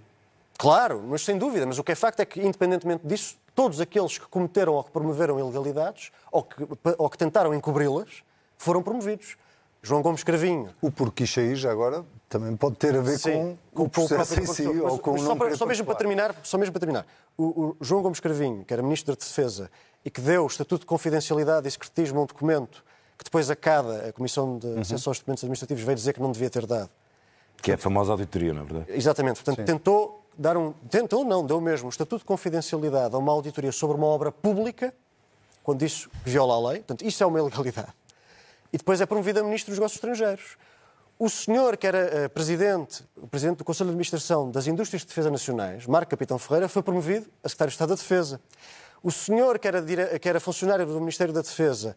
Claro, 0.56 1.04
mas 1.06 1.22
sem 1.22 1.36
dúvida. 1.36 1.66
Mas 1.66 1.78
o 1.78 1.84
que 1.84 1.92
é 1.92 1.94
facto 1.94 2.20
é 2.20 2.24
que, 2.24 2.40
independentemente 2.40 3.06
disso, 3.06 3.36
todos 3.58 3.80
aqueles 3.80 4.16
que 4.18 4.26
cometeram 4.28 4.74
ou 4.74 4.84
que 4.84 4.92
promoveram 4.92 5.36
ilegalidades 5.36 6.12
ou 6.30 6.44
que, 6.44 6.64
ou 6.96 7.10
que 7.10 7.18
tentaram 7.18 7.52
encobri-las 7.52 8.22
foram 8.56 8.84
promovidos. 8.84 9.36
João 9.82 10.00
Gomes 10.00 10.22
Cravinho. 10.22 10.72
O 10.80 10.92
porquê 10.92 11.26
já 11.26 11.68
agora 11.72 12.04
também 12.28 12.56
pode 12.56 12.76
ter 12.76 12.96
a 12.96 13.00
ver 13.00 13.18
Sim, 13.18 13.58
com, 13.74 13.82
o 13.82 13.88
processo 13.88 14.38
em 14.40 14.46
si 14.46 14.62
condutor. 14.62 14.84
ou 14.86 14.92
Mas- 14.92 15.00
com 15.00 15.10
mas 15.12 15.22
o 15.22 15.26
só, 15.26 15.34
para, 15.34 15.56
só 15.56 15.66
mesmo 15.66 15.84
para 15.86 15.94
terminar, 15.96 16.36
só 16.44 16.56
mesmo 16.56 16.72
para 16.72 16.78
terminar. 16.78 17.06
O, 17.36 17.42
o 17.44 17.76
João 17.80 18.00
Gomes 18.00 18.20
Cravinho, 18.20 18.64
que 18.64 18.72
era 18.72 18.80
Ministro 18.80 19.12
da 19.12 19.18
Defesa 19.18 19.68
e 20.04 20.10
que 20.10 20.20
deu 20.20 20.44
o 20.44 20.46
Estatuto 20.46 20.82
de 20.82 20.86
Confidencialidade 20.86 21.66
e 21.66 21.70
Secretismo 21.72 22.20
a 22.20 22.22
um 22.22 22.26
documento 22.26 22.84
que 23.16 23.24
depois 23.24 23.50
a 23.50 23.56
CADA, 23.56 24.10
a 24.10 24.12
Comissão 24.12 24.56
de 24.56 24.68
Uhum. 24.68 24.80
Acesso 24.82 25.10
aos 25.10 25.18
Documentos 25.18 25.42
Administrativos, 25.42 25.82
veio 25.82 25.96
dizer 25.96 26.12
que 26.12 26.20
não 26.20 26.30
devia 26.30 26.48
ter 26.48 26.64
dado. 26.64 26.90
Que 27.60 27.72
é 27.72 27.74
a 27.74 27.78
famosa 27.78 28.12
auditoria, 28.12 28.54
não 28.54 28.62
é 28.62 28.64
verdade? 28.64 28.92
Exatamente. 28.96 29.42
Portanto, 29.42 29.66
tentou 29.66 30.17
dar 30.38 30.56
um. 30.56 30.72
Tentou, 30.88 31.24
não, 31.24 31.44
deu 31.44 31.60
mesmo. 31.60 31.88
O 31.88 31.90
Estatuto 31.90 32.20
de 32.20 32.24
Confidencialidade 32.24 33.14
a 33.14 33.18
uma 33.18 33.32
auditoria 33.32 33.72
sobre 33.72 33.96
uma 33.96 34.06
obra 34.06 34.30
pública, 34.30 34.94
quando 35.62 35.82
isso 35.82 36.08
viola 36.24 36.54
a 36.54 36.70
lei. 36.70 36.78
Portanto, 36.78 37.04
isso 37.04 37.22
é 37.22 37.26
uma 37.26 37.38
ilegalidade. 37.40 37.92
E 38.72 38.78
depois 38.78 39.00
é 39.00 39.06
promovido 39.06 39.40
a 39.40 39.42
Ministro 39.42 39.72
dos 39.72 39.78
Negócios 39.78 39.96
Estrangeiros. 39.96 40.56
O 41.18 41.28
senhor 41.28 41.76
que 41.76 41.86
era 41.86 41.98
eh, 41.98 42.28
presidente, 42.28 43.04
o 43.16 43.26
presidente 43.26 43.58
do 43.58 43.64
Conselho 43.64 43.88
de 43.88 43.92
Administração 43.92 44.50
das 44.52 44.68
Indústrias 44.68 45.02
de 45.02 45.08
Defesa 45.08 45.28
Nacionais, 45.30 45.84
Marco 45.84 46.10
Capitão 46.10 46.38
Ferreira, 46.38 46.68
foi 46.68 46.80
promovido 46.80 47.26
a 47.42 47.48
secretário 47.48 47.70
de 47.70 47.74
Estado 47.74 47.88
da 47.88 47.94
Defesa. 47.96 48.40
O 49.02 49.10
senhor 49.10 49.58
que 49.58 49.66
era, 49.66 50.18
que 50.18 50.28
era 50.28 50.38
funcionário 50.38 50.86
do 50.86 51.00
Ministério 51.00 51.34
da 51.34 51.40
Defesa 51.40 51.96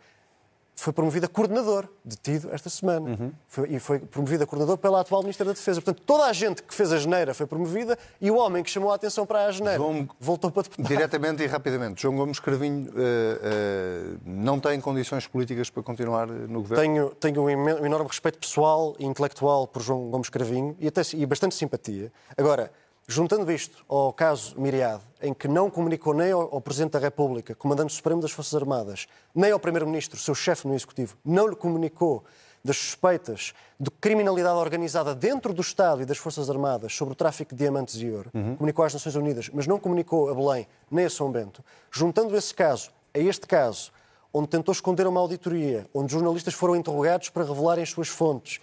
foi 0.76 0.92
promovido 0.94 1.26
a 1.28 1.30
coordenador, 1.30 1.88
detido 2.04 2.50
esta 2.52 2.70
semana. 2.70 3.34
Foi- 3.48 3.70
e 3.70 3.80
foi 3.80 4.00
promovido 4.00 4.44
a 4.44 4.48
coordenador 4.48 4.78
pela 4.78 5.02
atual 5.02 5.22
Ministra 5.22 5.46
da 5.46 5.52
Defesa. 5.52 5.80
Portanto, 5.80 6.04
toda 6.06 6.26
a 6.26 6.34
gente 6.34 6.64
que 6.64 6.74
fez 6.74 6.92
a 6.92 6.98
geneira 6.98 7.34
foi 7.36 7.46
promovida 7.46 7.98
e 8.20 8.32
o 8.32 8.36
homem 8.38 8.64
que 8.64 8.70
chamou 8.70 8.92
a 8.92 8.96
atenção 8.96 9.26
para 9.26 9.46
a 9.46 9.52
geneira 9.52 9.78
João- 9.78 10.08
voltou 10.20 10.50
para 10.50 10.64
deputado. 10.64 10.88
Diretamente 10.88 11.44
e 11.44 11.46
rapidamente, 11.46 12.02
João 12.02 12.16
Gomes 12.16 12.40
Cravinho 12.40 12.92
eh, 12.96 13.40
eh, 13.44 14.18
não 14.26 14.60
tem 14.60 14.80
condições 14.82 15.28
políticas 15.28 15.70
para 15.70 15.84
continuar 15.84 16.26
no 16.28 16.62
governo? 16.62 16.84
Tenho, 16.84 17.10
tenho 17.16 17.42
um 17.44 17.52
um 17.52 17.86
enorme 17.86 18.08
respeito 18.08 18.40
pessoal 18.40 18.96
e 18.98 19.06
intelectual 19.06 19.68
por 19.68 19.82
João 19.84 20.10
Gomes 20.10 20.30
Cravinho 20.30 20.76
e, 20.80 20.88
até, 20.88 21.02
e 21.14 21.26
bastante 21.26 21.54
simpatia. 21.54 22.12
Agora, 22.36 22.72
juntando 23.08 23.52
isto 23.52 23.84
ao 23.88 24.14
caso 24.14 24.60
Miriade, 24.60 25.04
em 25.22 25.34
que 25.34 25.48
não 25.48 25.70
comunicou 25.70 26.14
nem 26.14 26.32
ao, 26.32 26.62
Presidente 26.62 26.94
da 26.94 27.00
República, 27.00 27.54
Comandante 27.56 27.94
Supremo 27.94 28.22
das 28.22 28.32
Forças 28.32 28.56
Armadas, 28.56 29.08
nem 29.34 29.52
ao 29.52 29.60
Primeiro-Ministro, 29.60 30.20
seu 30.20 30.34
chefe 30.34 30.68
no 30.68 30.74
Executivo, 30.74 31.18
não 31.24 31.48
lhe 31.48 31.56
comunicou 31.56 32.24
das 32.64 32.78
suspeitas 32.78 33.54
de 33.80 33.90
criminalidade 33.90 34.58
organizada 34.58 35.16
dentro 35.16 35.52
do 35.54 35.62
Estado 35.62 36.04
e 36.04 36.06
das 36.06 36.18
Forças 36.18 36.50
Armadas 36.50 36.96
sobre 36.96 37.14
o 37.14 37.16
tráfico 37.16 37.56
de 37.56 37.60
diamantes 37.60 37.96
e 37.96 38.10
ouro, 38.10 38.30
comunicou 38.58 38.86
às 38.86 38.94
Nações 38.94 39.16
Unidas, 39.16 39.50
mas 39.52 39.66
não 39.66 39.80
comunicou 39.80 40.30
a 40.30 40.36
Belém 40.36 40.68
nem 40.90 41.06
a 41.06 41.10
São 41.10 41.32
Bento, 41.32 41.64
juntando 41.92 42.36
esse 42.36 42.54
caso 42.54 42.92
a 43.14 43.20
este 43.20 43.46
caso, 43.48 43.92
onde 44.34 44.48
tentou 44.48 44.72
esconder 44.72 45.06
uma 45.08 45.20
auditoria, 45.20 45.86
onde 45.94 46.12
jornalistas 46.12 46.54
foram 46.54 46.76
interrogados 46.76 47.30
para 47.30 47.44
revelarem 47.44 47.84
as 47.84 47.90
suas 47.90 48.08
fontes, 48.08 48.62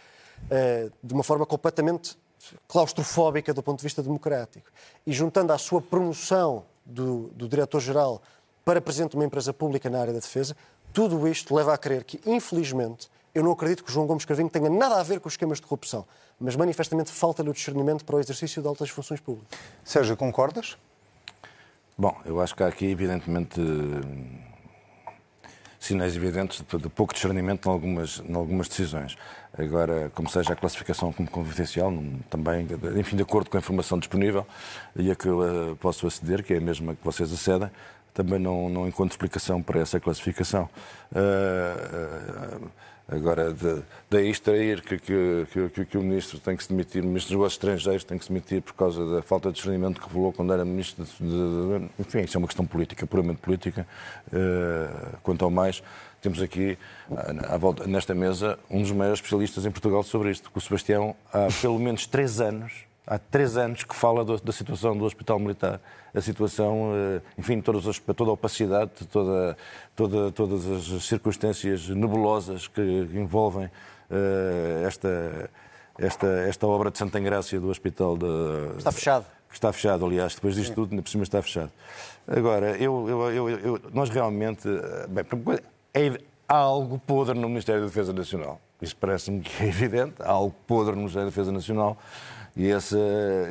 eh, 0.50 0.90
de 1.02 1.12
uma 1.12 1.22
forma 1.22 1.44
completamente 1.44 2.16
claustrofóbica 2.66 3.52
do 3.52 3.62
ponto 3.62 3.78
de 3.78 3.82
vista 3.84 4.02
democrático, 4.02 4.70
e 5.06 5.12
juntando 5.12 5.52
à 5.52 5.58
sua 5.58 5.80
promoção 5.80 6.64
do, 6.84 7.28
do 7.34 7.48
diretor-geral 7.48 8.22
para 8.64 8.80
presidente 8.80 9.12
de 9.12 9.16
uma 9.16 9.24
empresa 9.24 9.52
pública 9.52 9.88
na 9.88 10.00
área 10.00 10.12
da 10.12 10.20
defesa, 10.20 10.56
tudo 10.92 11.26
isto 11.28 11.54
leva 11.54 11.72
a 11.74 11.78
crer 11.78 12.04
que, 12.04 12.20
infelizmente, 12.26 13.08
eu 13.34 13.42
não 13.42 13.52
acredito 13.52 13.84
que 13.84 13.90
o 13.90 13.92
João 13.92 14.06
Gomes 14.06 14.24
Cravinho 14.24 14.48
tenha 14.48 14.70
nada 14.70 14.98
a 14.98 15.02
ver 15.02 15.20
com 15.20 15.28
os 15.28 15.34
esquemas 15.34 15.58
de 15.58 15.62
corrupção, 15.62 16.04
mas 16.40 16.56
manifestamente 16.56 17.10
falta-lhe 17.10 17.50
o 17.50 17.52
discernimento 17.52 18.04
para 18.04 18.16
o 18.16 18.20
exercício 18.20 18.60
de 18.60 18.68
altas 18.68 18.90
funções 18.90 19.20
públicas. 19.20 19.58
Sérgio, 19.84 20.16
concordas? 20.16 20.76
Bom, 21.96 22.16
eu 22.24 22.40
acho 22.40 22.54
que 22.54 22.62
há 22.62 22.66
aqui, 22.66 22.86
evidentemente, 22.86 23.60
sinais 25.78 26.16
evidentes 26.16 26.62
de, 26.62 26.88
pouco 26.88 27.14
discernimento 27.14 27.68
em 27.68 27.72
algumas, 27.72 28.22
em 28.26 28.34
algumas 28.34 28.68
decisões. 28.68 29.16
Agora, 29.56 30.10
como 30.14 30.28
seja 30.28 30.52
a 30.52 30.56
classificação 30.56 31.12
como 31.12 31.28
confidencial, 31.30 31.92
também, 32.28 32.66
enfim, 32.96 33.16
de 33.16 33.22
acordo 33.22 33.48
com 33.50 33.56
a 33.56 33.60
informação 33.60 33.98
disponível 33.98 34.46
e 34.94 35.10
a 35.10 35.14
que 35.14 35.26
eu 35.26 35.72
eh, 35.72 35.74
posso 35.80 36.06
aceder, 36.06 36.44
que 36.44 36.54
é 36.54 36.58
a 36.58 36.60
mesma 36.60 36.94
que 36.94 37.04
vocês 37.04 37.32
acedem, 37.32 37.70
também 38.12 38.38
não, 38.38 38.68
não 38.68 38.86
encontro 38.86 39.14
explicação 39.14 39.62
para 39.62 39.80
essa 39.80 39.98
classificação. 39.98 40.68
Eh, 41.14 41.74
eh, 41.92 42.58
Agora, 43.10 43.56
daí 44.10 44.28
extrair 44.28 44.82
que, 44.82 44.98
que, 44.98 45.46
que, 45.72 45.84
que, 45.86 45.96
o 45.96 46.02
ministro 46.02 46.38
tem 46.38 46.54
que 46.54 46.62
se 46.62 46.68
demitir, 46.68 47.02
o 47.02 47.06
ministro 47.06 47.30
dos 47.30 47.38
negócios 47.38 47.54
estrangeiros 47.54 48.04
tem 48.04 48.18
que 48.18 48.24
se 48.24 48.30
demitir 48.30 48.60
por 48.60 48.74
causa 48.74 49.14
da 49.14 49.22
falta 49.22 49.48
de 49.48 49.54
discernimento 49.54 49.98
que 49.98 50.06
revelou 50.06 50.30
quando 50.30 50.52
era 50.52 50.62
ministro 50.62 51.06
de, 51.06 51.12
de, 51.12 51.78
de, 51.78 51.90
Enfim, 51.98 52.20
isso 52.20 52.36
é 52.36 52.38
uma 52.38 52.46
questão 52.46 52.66
política, 52.66 53.06
puramente 53.06 53.40
política. 53.40 53.86
Uh, 54.26 55.16
quanto 55.22 55.42
ao 55.42 55.50
mais, 55.50 55.82
temos 56.20 56.42
aqui, 56.42 56.76
à 57.48 57.56
volta, 57.56 57.86
nesta 57.86 58.14
mesa, 58.14 58.58
um 58.68 58.82
dos 58.82 58.92
maiores 58.92 59.20
especialistas 59.20 59.64
em 59.64 59.70
Portugal 59.70 60.02
sobre 60.02 60.30
isto, 60.30 60.50
o 60.54 60.60
Sebastião, 60.60 61.16
há 61.32 61.48
pelo 61.62 61.78
menos 61.78 62.06
três 62.06 62.42
anos, 62.42 62.87
há 63.08 63.18
três 63.18 63.56
anos 63.56 63.82
que 63.84 63.94
fala 63.94 64.24
do, 64.24 64.38
da 64.38 64.52
situação 64.52 64.96
do 64.96 65.04
Hospital 65.04 65.38
Militar. 65.38 65.80
A 66.14 66.20
situação, 66.20 66.92
eh, 66.94 67.20
enfim, 67.38 67.60
todas 67.60 67.86
as, 67.86 67.98
toda 67.98 68.30
a 68.30 68.34
opacidade, 68.34 68.90
toda, 69.10 69.56
toda, 69.96 70.32
todas 70.32 70.66
as 70.66 71.04
circunstâncias 71.04 71.88
nebulosas 71.88 72.68
que 72.68 72.80
envolvem 72.80 73.66
uh, 73.66 74.86
esta, 74.86 75.50
esta, 75.98 76.26
esta 76.26 76.66
obra 76.66 76.90
de 76.90 76.98
Santa 76.98 77.18
Engrácia 77.18 77.58
do 77.58 77.68
Hospital 77.68 78.16
de, 78.16 78.76
Está 78.76 78.92
fechado. 78.92 79.26
Que 79.48 79.54
está 79.54 79.72
fechado, 79.72 80.04
aliás, 80.04 80.34
depois 80.34 80.54
disto 80.54 80.74
tudo, 80.74 80.90
ainda 80.90 81.02
por 81.02 81.08
cima 81.08 81.22
está 81.22 81.40
fechado. 81.40 81.72
Agora, 82.26 82.76
eu, 82.76 83.08
eu, 83.08 83.32
eu, 83.32 83.48
eu 83.48 83.80
nós 83.94 84.10
realmente. 84.10 84.68
Eh, 84.68 85.06
bem, 85.08 85.58
é, 85.94 86.20
há 86.46 86.56
algo 86.56 86.98
podre 86.98 87.38
no 87.38 87.48
Ministério 87.48 87.80
da 87.80 87.86
Defesa 87.86 88.12
Nacional. 88.12 88.60
Isso 88.80 88.94
parece-me 88.96 89.40
que 89.40 89.62
é 89.62 89.68
evidente. 89.68 90.14
Há 90.20 90.30
algo 90.30 90.54
podre 90.66 90.92
no 90.92 90.98
Ministério 90.98 91.26
da 91.26 91.30
Defesa 91.30 91.50
Nacional. 91.50 91.96
E, 92.58 92.72
essa, 92.72 92.98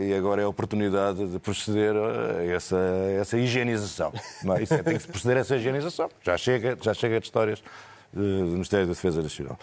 e 0.01 0.13
agora 0.13 0.41
é 0.41 0.43
a 0.45 0.49
oportunidade 0.49 1.25
de 1.27 1.39
proceder 1.39 1.95
a 1.95 2.43
essa, 2.43 2.77
essa 3.17 3.37
higienização. 3.37 4.11
É? 4.13 4.61
Isso 4.61 4.73
é, 4.73 4.83
tem 4.83 4.95
que 4.95 5.01
se 5.01 5.07
proceder 5.07 5.37
a 5.37 5.39
essa 5.39 5.55
higienização. 5.55 6.09
Já 6.21 6.37
chega, 6.37 6.77
já 6.81 6.93
chega 6.93 7.17
de 7.17 7.25
histórias 7.25 7.63
do 8.11 8.21
Ministério 8.21 8.85
da 8.85 8.91
Defesa 8.91 9.21
Nacional. 9.21 9.57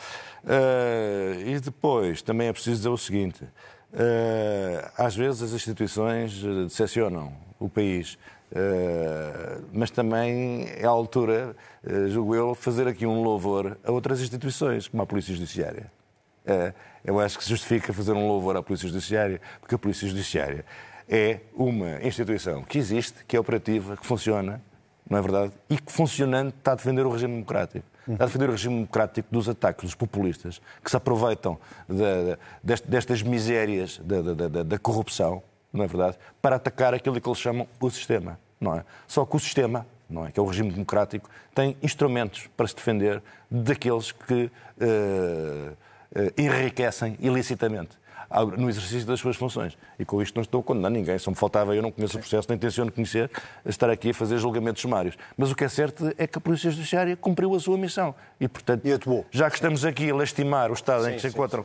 Uh, 0.45 1.47
e 1.47 1.61
depois, 1.61 2.23
também 2.23 2.49
é 2.49 2.53
preciso 2.55 2.77
dizer 2.77 2.89
o 2.89 2.97
seguinte: 2.97 3.45
uh, 3.45 4.91
às 4.97 5.15
vezes 5.15 5.43
as 5.43 5.53
instituições 5.53 6.43
decepcionam 6.43 7.31
o 7.61 7.69
país. 7.69 8.17
Uh, 8.51 9.63
mas 9.75 9.91
também 9.91 10.69
é 10.77 10.87
a 10.87 10.89
altura, 10.89 11.55
julgo 12.09 12.35
eu, 12.35 12.55
fazer 12.55 12.89
aqui 12.89 13.05
um 13.05 13.23
louvor 13.23 13.77
a 13.85 13.91
outras 13.91 14.21
instituições, 14.23 14.89
como 14.89 15.03
a 15.03 15.07
Polícia 15.07 15.35
Judiciária. 15.35 15.91
Uh, 16.45 16.75
eu 17.05 17.21
acho 17.21 17.39
que 17.39 17.45
se 17.45 17.51
justifica 17.51 17.93
fazer 17.93 18.13
um 18.13 18.27
louvor 18.27 18.57
à 18.57 18.63
Polícia 18.63 18.89
Judiciária, 18.89 19.41
porque 19.61 19.75
a 19.75 19.79
Polícia 19.79 20.09
Judiciária 20.09 20.65
é 21.09 21.41
uma 21.55 22.03
instituição 22.03 22.63
que 22.63 22.79
existe, 22.79 23.25
que 23.25 23.37
é 23.37 23.41
operativa, 23.41 23.97
que 23.97 24.07
funciona, 24.07 24.61
não 25.09 25.19
é 25.19 25.23
verdade? 25.23 25.53
E 25.69 25.77
que 25.77 25.93
funcionando 25.93 26.51
está 26.51 26.73
a 26.73 26.75
defender 26.75 27.05
o 27.05 27.11
regime 27.11 27.35
democrático. 27.35 27.87
Está 28.09 28.25
a 28.25 28.27
defender 28.27 28.49
o 28.49 28.53
regime 28.53 28.75
democrático 28.75 29.29
dos 29.31 29.49
ataques 29.49 29.85
dos 29.85 29.95
populistas 29.95 30.61
que 30.83 30.91
se 30.91 30.97
aproveitam 30.97 31.59
de, 31.89 32.37
de, 32.63 32.83
destas 32.85 33.23
misérias 33.23 34.01
da, 34.65 34.79
corrupção, 34.79 35.43
não 35.73 35.85
é 35.85 35.87
verdade? 35.87 36.19
Para 36.41 36.57
atacar 36.57 36.95
aquilo 36.95 37.21
que 37.21 37.29
eles 37.29 37.39
chamam 37.39 37.67
o 37.81 37.91
sistema 37.91 38.39
não 38.65 38.75
é? 38.75 38.85
Só 39.07 39.25
que 39.25 39.37
o 39.37 39.39
sistema, 39.39 39.87
não 40.09 40.27
é? 40.27 40.33
que 40.33 40.41
é 40.41 40.43
o 40.43 40.47
regime 40.47 40.71
democrático, 40.71 41.29
tem 41.55 41.77
instrumentos 41.83 42.49
para 42.57 42.67
se 42.67 42.75
defender 42.75 43.23
daqueles 43.51 44.11
que 44.11 44.45
uh, 44.45 45.77
enriquecem 46.37 47.17
ilicitamente 47.21 47.99
no 48.57 48.69
exercício 48.69 49.07
das 49.07 49.21
suas 49.21 49.37
funções. 49.37 49.77
E 49.99 50.05
com 50.05 50.21
isto 50.21 50.35
não 50.35 50.43
estou 50.43 50.61
a 50.61 50.65
condenar 50.65 50.91
ninguém. 50.91 51.19
Só 51.19 51.31
me 51.31 51.37
faltava, 51.37 51.75
eu 51.75 51.83
não 51.83 51.91
conheço 51.91 52.17
o 52.17 52.21
processo, 52.21 52.49
nem 52.49 52.57
intenciono 52.57 52.91
conhecer, 52.91 53.31
estar 53.65 53.91
aqui 53.91 54.11
a 54.11 54.15
fazer 54.15 54.39
julgamentos 54.39 54.83
sumários. 54.83 55.17
Mas 55.37 55.51
o 55.51 55.55
que 55.55 55.65
é 55.65 55.69
certo 55.69 56.13
é 56.19 56.27
que 56.27 56.39
a 56.39 56.41
Polícia 56.41 56.71
Judiciária 56.71 57.17
cumpriu 57.17 57.55
a 57.55 57.61
sua 57.61 57.79
missão. 57.79 58.15
E, 58.41 58.49
portanto, 58.49 58.83
e 58.85 58.91
já 59.31 59.49
que 59.49 59.57
estamos 59.57 59.85
aqui 59.85 60.11
a 60.11 60.15
lastimar 60.15 60.71
o 60.71 60.75
Estado 60.75 61.05
sim, 61.05 61.11
em 61.11 61.15
que 61.15 61.21
se 61.21 61.29
encontram, 61.29 61.65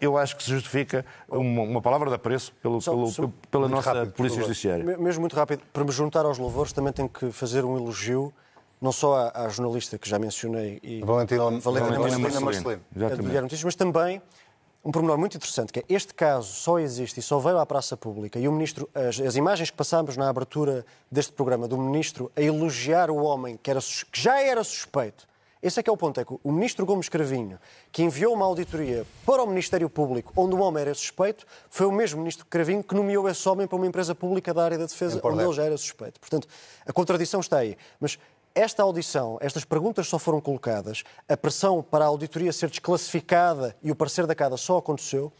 eu 0.00 0.16
acho 0.16 0.36
que 0.36 0.42
se 0.42 0.50
justifica 0.50 1.04
uma, 1.28 1.62
uma 1.62 1.82
palavra 1.82 2.08
de 2.08 2.14
apreço 2.14 2.52
pelo, 2.62 2.80
só, 2.80 2.92
pelo, 2.92 3.06
só, 3.08 3.30
pela 3.50 3.68
nossa 3.68 3.92
rápido, 3.92 4.12
Polícia 4.12 4.42
Judiciária. 4.42 4.84
Mesmo 4.98 5.20
muito 5.20 5.34
rápido, 5.34 5.62
para 5.72 5.84
me 5.84 5.90
juntar 5.90 6.24
aos 6.24 6.38
louvores, 6.38 6.72
também 6.72 6.92
tenho 6.92 7.08
que 7.08 7.30
fazer 7.32 7.64
um 7.64 7.76
elogio 7.76 8.32
não 8.80 8.92
só 8.92 9.16
à, 9.16 9.46
à, 9.46 9.48
jornalista 9.48 9.98
que 9.98 10.08
já 10.08 10.18
mencionei, 10.18 10.78
e 10.82 11.00
Valentina, 11.00 11.44
Valentina, 11.60 11.98
Valentina 11.98 12.40
Marcelino, 12.40 12.82
mas 13.64 13.74
também 13.74 14.22
um 14.84 14.92
pormenor 14.92 15.18
muito 15.18 15.36
interessante, 15.36 15.72
que 15.72 15.80
é 15.80 15.84
este 15.88 16.14
caso 16.14 16.48
só 16.52 16.78
existe 16.78 17.18
e 17.20 17.22
só 17.22 17.38
veio 17.38 17.58
à 17.58 17.66
praça 17.66 17.96
pública 17.96 18.38
e 18.38 18.46
o 18.46 18.52
Ministro, 18.52 18.88
as, 18.94 19.20
as 19.20 19.36
imagens 19.36 19.70
que 19.70 19.76
passámos 19.76 20.16
na 20.16 20.28
abertura 20.28 20.84
deste 21.10 21.32
programa 21.32 21.66
do 21.66 21.76
Ministro 21.76 22.30
a 22.36 22.40
elogiar 22.40 23.10
o 23.10 23.16
homem 23.16 23.58
que, 23.60 23.70
era, 23.70 23.80
que 23.80 24.20
já 24.20 24.40
era 24.40 24.62
suspeito, 24.62 25.26
esse 25.60 25.80
é 25.80 25.82
que 25.82 25.90
é 25.90 25.92
o 25.92 25.96
ponto, 25.96 26.20
é 26.20 26.24
que 26.24 26.32
o 26.42 26.52
Ministro 26.52 26.86
Gomes 26.86 27.08
Cravinho, 27.08 27.58
que 27.90 28.02
enviou 28.02 28.32
uma 28.32 28.46
auditoria 28.46 29.04
para 29.26 29.42
o 29.42 29.46
Ministério 29.46 29.90
Público, 29.90 30.32
onde 30.36 30.54
o 30.54 30.60
homem 30.60 30.82
era 30.82 30.94
suspeito, 30.94 31.44
foi 31.68 31.86
o 31.86 31.92
mesmo 31.92 32.20
Ministro 32.20 32.46
Cravinho 32.46 32.82
que 32.82 32.94
nomeou 32.94 33.28
esse 33.28 33.48
homem 33.48 33.66
para 33.66 33.76
uma 33.76 33.86
empresa 33.86 34.14
pública 34.14 34.54
da 34.54 34.64
área 34.64 34.78
da 34.78 34.86
defesa, 34.86 35.20
onde 35.22 35.42
ele 35.42 35.52
já 35.52 35.64
era 35.64 35.76
suspeito. 35.76 36.20
Portanto, 36.20 36.46
a 36.86 36.92
contradição 36.92 37.40
está 37.40 37.58
aí. 37.58 37.76
Mas 37.98 38.18
esta 38.58 38.82
audição, 38.82 39.38
estas 39.40 39.64
perguntas 39.64 40.08
só 40.08 40.18
foram 40.18 40.40
colocadas, 40.40 41.04
a 41.28 41.36
pressão 41.36 41.80
para 41.80 42.04
a 42.04 42.08
auditoria 42.08 42.52
ser 42.52 42.68
desclassificada 42.68 43.76
e 43.80 43.90
o 43.92 43.94
parecer 43.94 44.26
da 44.26 44.34
CADA 44.34 44.56
só 44.56 44.78
aconteceu 44.78 45.32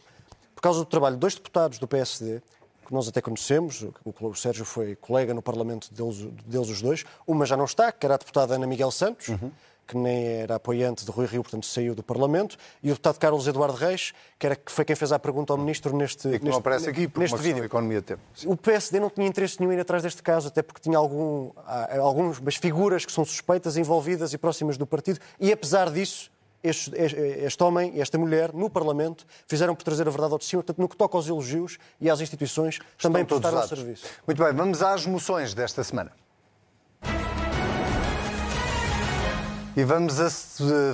por 0.55 0.61
causa 0.61 0.79
do 0.79 0.85
trabalho 0.85 1.15
de 1.15 1.19
dois 1.19 1.35
deputados 1.35 1.79
do 1.79 1.87
PSD, 1.87 2.41
que 2.85 2.93
nós 2.93 3.07
até 3.07 3.21
conhecemos, 3.21 3.85
o 4.05 4.35
Sérgio 4.35 4.63
foi 4.63 4.95
colega 4.95 5.33
no 5.33 5.41
Parlamento 5.41 5.93
deles, 5.93 6.17
deles 6.45 6.69
os 6.69 6.81
dois, 6.81 7.03
uma 7.27 7.45
já 7.45 7.57
não 7.57 7.65
está, 7.65 7.91
que 7.91 8.05
era 8.05 8.15
a 8.15 8.17
deputada 8.17 8.55
Ana 8.55 8.65
Miguel 8.65 8.89
Santos, 8.89 9.27
uhum 9.27 9.51
que 9.89 9.97
nem 9.97 10.41
era 10.41 10.55
apoiante 10.55 11.03
de 11.03 11.09
Rui 11.09 11.25
Rio, 11.25 11.41
portanto 11.41 11.65
saiu 11.65 11.95
do 11.95 12.03
Parlamento, 12.03 12.55
e 12.83 12.91
o 12.91 12.93
deputado 12.93 13.17
Carlos 13.17 13.47
Eduardo 13.47 13.75
Reis, 13.75 14.13
que, 14.37 14.45
era, 14.45 14.55
que 14.55 14.71
foi 14.71 14.85
quem 14.85 14.95
fez 14.95 15.11
a 15.11 15.17
pergunta 15.17 15.51
ao 15.51 15.57
Ministro 15.57 15.95
neste, 15.97 16.27
e 16.27 16.37
que 16.37 16.45
neste, 16.45 16.49
não 16.49 16.57
aparece 16.57 16.87
aqui 16.87 17.07
por 17.07 17.21
neste 17.21 17.37
vídeo. 17.39 17.63
economia 17.63 17.99
tempo. 17.99 18.21
O 18.45 18.55
PSD 18.55 18.99
não 18.99 19.09
tinha 19.09 19.25
interesse 19.25 19.59
nenhum 19.59 19.71
em 19.71 19.77
ir 19.77 19.81
atrás 19.81 20.03
deste 20.03 20.21
caso, 20.21 20.49
até 20.49 20.61
porque 20.61 20.79
tinha 20.79 20.95
algum, 20.95 21.49
algumas 21.99 22.55
figuras 22.55 23.03
que 23.03 23.11
são 23.11 23.25
suspeitas, 23.25 23.77
envolvidas 23.77 24.31
e 24.31 24.37
próximas 24.37 24.77
do 24.77 24.85
partido, 24.85 25.19
e 25.39 25.51
apesar 25.51 25.89
disso, 25.89 26.29
este, 26.61 26.91
este, 26.95 27.63
homem 27.63 27.93
e 27.95 28.01
esta 28.01 28.17
mulher, 28.19 28.53
no 28.53 28.69
Parlamento, 28.69 29.25
fizeram 29.47 29.73
por 29.73 29.83
trazer 29.83 30.07
a 30.07 30.11
verdade 30.11 30.33
ao 30.33 30.37
de 30.37 30.45
cima. 30.45 30.61
Portanto, 30.61 30.81
no 30.81 30.87
que 30.87 30.97
toca 30.97 31.17
aos 31.17 31.27
elogios 31.27 31.79
e 31.99 32.09
às 32.09 32.21
instituições, 32.21 32.75
Estão 32.75 33.09
também 33.09 33.25
prestaram 33.25 33.59
o 33.59 33.67
serviço. 33.67 34.05
Muito 34.27 34.43
bem, 34.43 34.53
vamos 34.53 34.83
às 34.83 35.05
moções 35.05 35.53
desta 35.55 35.83
semana. 35.83 36.11
E 39.79 39.83
vamos 39.85 40.13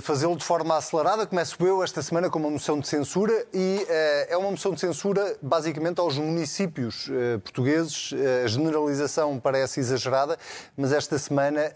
fazê-lo 0.04 0.36
de 0.36 0.46
forma 0.46 0.78
acelerada. 0.78 1.26
Começo 1.26 1.58
eu 1.66 1.84
esta 1.84 2.04
semana 2.04 2.30
com 2.30 2.38
uma 2.38 2.52
moção 2.52 2.80
de 2.80 2.88
censura 2.88 3.34
e 3.52 3.80
uh, 3.82 3.88
é 4.30 4.38
uma 4.38 4.52
moção 4.52 4.74
de 4.74 4.80
censura 4.80 5.36
basicamente 5.42 6.00
aos 6.00 6.20
municípios 6.20 7.08
uh, 7.08 7.40
portugueses. 7.40 8.14
A 8.44 8.48
generalização 8.48 9.40
parece 9.40 9.80
exagerada, 9.80 10.38
mas 10.78 10.94
esta 10.94 11.18
semana 11.18 11.74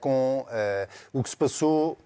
com 0.00 0.44
o 1.14 1.22
que 1.22 1.30
se 1.30 1.36
passou 1.36 1.96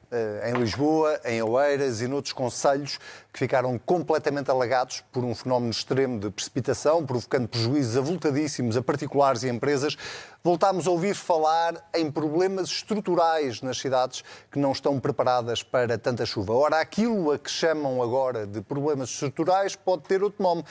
em 0.44 0.54
Lisboa, 0.54 1.20
em 1.24 1.42
Oeiras 1.42 2.00
e 2.00 2.08
noutros 2.08 2.32
conselhos 2.32 2.98
que 3.32 3.38
ficaram 3.40 3.76
completamente 3.78 4.50
alagados 4.50 5.02
por 5.12 5.24
um 5.24 5.34
fenómeno 5.34 5.72
extremo 5.72 6.20
de 6.20 6.30
precipitação, 6.30 7.04
provocando 7.04 7.48
prejuízos 7.48 7.96
avultadíssimos 7.96 8.76
a 8.76 8.82
particulares 8.82 9.42
e 9.42 9.48
empresas, 9.48 9.96
voltámos 10.42 10.86
a 10.86 10.90
ouvir 10.90 11.14
falar 11.14 11.90
em 11.94 12.10
problemas 12.10 12.68
estruturais 12.68 13.60
nas 13.60 13.78
cidades 13.78 14.22
que 14.52 14.58
não 14.58 14.70
estão 14.70 15.00
preparadas 15.00 15.62
para 15.62 15.98
tanta 15.98 16.24
chuva. 16.24 16.52
Ora, 16.52 16.80
aquilo 16.80 17.32
a 17.32 17.38
que 17.38 17.50
chamam 17.50 18.00
agora 18.00 18.46
de 18.46 18.60
problemas 18.60 19.08
estruturais 19.08 19.74
pode 19.74 20.02
ter 20.02 20.22
outro 20.22 20.42
nome. 20.42 20.64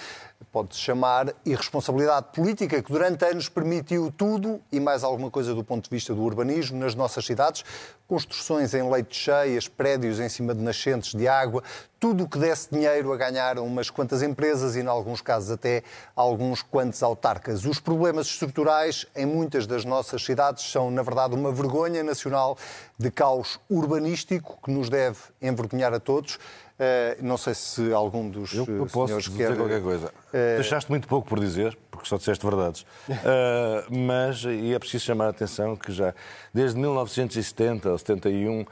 Pode-se 0.51 0.79
chamar 0.79 1.33
irresponsabilidade 1.45 2.27
política, 2.33 2.81
que 2.81 2.91
durante 2.91 3.25
anos 3.25 3.49
permitiu 3.49 4.11
tudo 4.15 4.61
e 4.71 4.79
mais 4.79 5.03
alguma 5.03 5.31
coisa 5.31 5.53
do 5.53 5.63
ponto 5.63 5.83
de 5.85 5.89
vista 5.89 6.13
do 6.13 6.21
urbanismo 6.21 6.79
nas 6.79 6.95
nossas 6.95 7.25
cidades. 7.25 7.63
Construções 8.07 8.73
em 8.73 8.87
leitos 8.89 9.17
cheias, 9.17 9.67
prédios 9.67 10.19
em 10.19 10.29
cima 10.29 10.53
de 10.53 10.61
nascentes 10.61 11.13
de 11.13 11.27
água, 11.27 11.63
tudo 11.99 12.25
o 12.25 12.27
que 12.27 12.37
desse 12.37 12.69
dinheiro 12.69 13.13
a 13.13 13.17
ganhar 13.17 13.57
umas 13.57 13.89
quantas 13.89 14.21
empresas 14.21 14.75
e, 14.75 14.81
em 14.81 14.87
alguns 14.87 15.21
casos, 15.21 15.49
até 15.49 15.83
alguns 16.15 16.61
quantos 16.61 17.01
autarcas. 17.01 17.65
Os 17.65 17.79
problemas 17.79 18.27
estruturais 18.27 19.07
em 19.15 19.25
muitas 19.25 19.65
das 19.65 19.85
nossas 19.85 20.23
cidades 20.23 20.69
são, 20.69 20.91
na 20.91 21.01
verdade, 21.01 21.33
uma 21.33 21.51
vergonha 21.51 22.03
nacional 22.03 22.57
de 22.97 23.09
caos 23.09 23.59
urbanístico 23.69 24.59
que 24.61 24.69
nos 24.69 24.89
deve 24.89 25.17
envergonhar 25.41 25.93
a 25.93 25.99
todos. 25.99 26.37
Uh, 26.73 27.21
não 27.21 27.37
sei 27.37 27.53
se 27.53 27.93
algum 27.93 28.27
dos 28.27 28.51
eu, 28.53 28.65
eu 28.65 28.87
posso 28.87 29.07
senhores 29.07 29.25
dizer 29.25 29.49
quer... 29.49 29.57
qualquer 29.57 29.81
coisa. 29.81 30.11
Deixaste 30.31 30.89
muito 30.89 31.07
pouco 31.07 31.27
por 31.27 31.39
dizer, 31.39 31.77
porque 31.91 32.09
só 32.09 32.17
disseste 32.17 32.43
verdades. 32.43 32.83
Mas, 33.89 34.43
e 34.43 34.73
é 34.73 34.79
preciso 34.79 35.05
chamar 35.05 35.27
a 35.27 35.29
atenção 35.29 35.75
que 35.75 35.91
já 35.91 36.15
desde 36.51 36.79
1970 36.79 37.91
ou 37.91 37.97
71, 37.97 38.65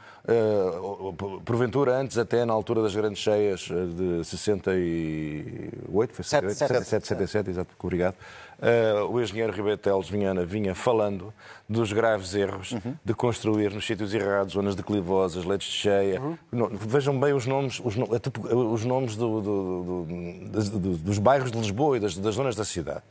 porventura 1.44 1.96
antes 1.96 2.18
até 2.18 2.44
na 2.44 2.52
altura 2.52 2.82
das 2.82 2.96
grandes 2.96 3.22
cheias 3.22 3.60
de 3.60 4.24
68, 4.24 6.12
foi 6.12 6.24
77, 6.24 7.06
77, 7.06 7.50
exato, 7.50 7.70
obrigado. 7.78 8.16
Uh, 8.62 9.06
o 9.10 9.20
engenheiro 9.20 9.52
Ribeiro 9.52 9.76
Teles 9.76 10.08
vinha, 10.08 10.32
vinha 10.44 10.74
falando 10.74 11.34
dos 11.68 11.92
graves 11.92 12.34
erros 12.34 12.72
uhum. 12.72 12.94
de 13.04 13.14
construir 13.14 13.72
nos 13.72 13.84
sítios 13.84 14.14
errados, 14.14 14.54
zonas 14.54 14.74
declivosas, 14.74 15.44
leitos 15.44 15.66
de 15.66 15.74
cheia. 15.74 16.20
Uhum. 16.20 16.68
vejam 16.72 17.18
bem 17.18 17.32
os 17.32 17.46
nomes, 17.46 17.80
os, 17.84 17.96
é 17.96 18.18
tipo, 18.18 18.46
os 18.46 18.84
nomes 18.84 19.16
do, 19.16 19.40
do, 19.40 20.06
do, 20.64 20.96
dos 20.98 21.18
bairros 21.18 21.50
de 21.50 21.58
Lisboa 21.58 21.96
e 21.96 22.00
das, 22.00 22.16
das 22.16 22.34
zonas 22.34 22.54
da 22.54 22.64
cidade. 22.64 23.02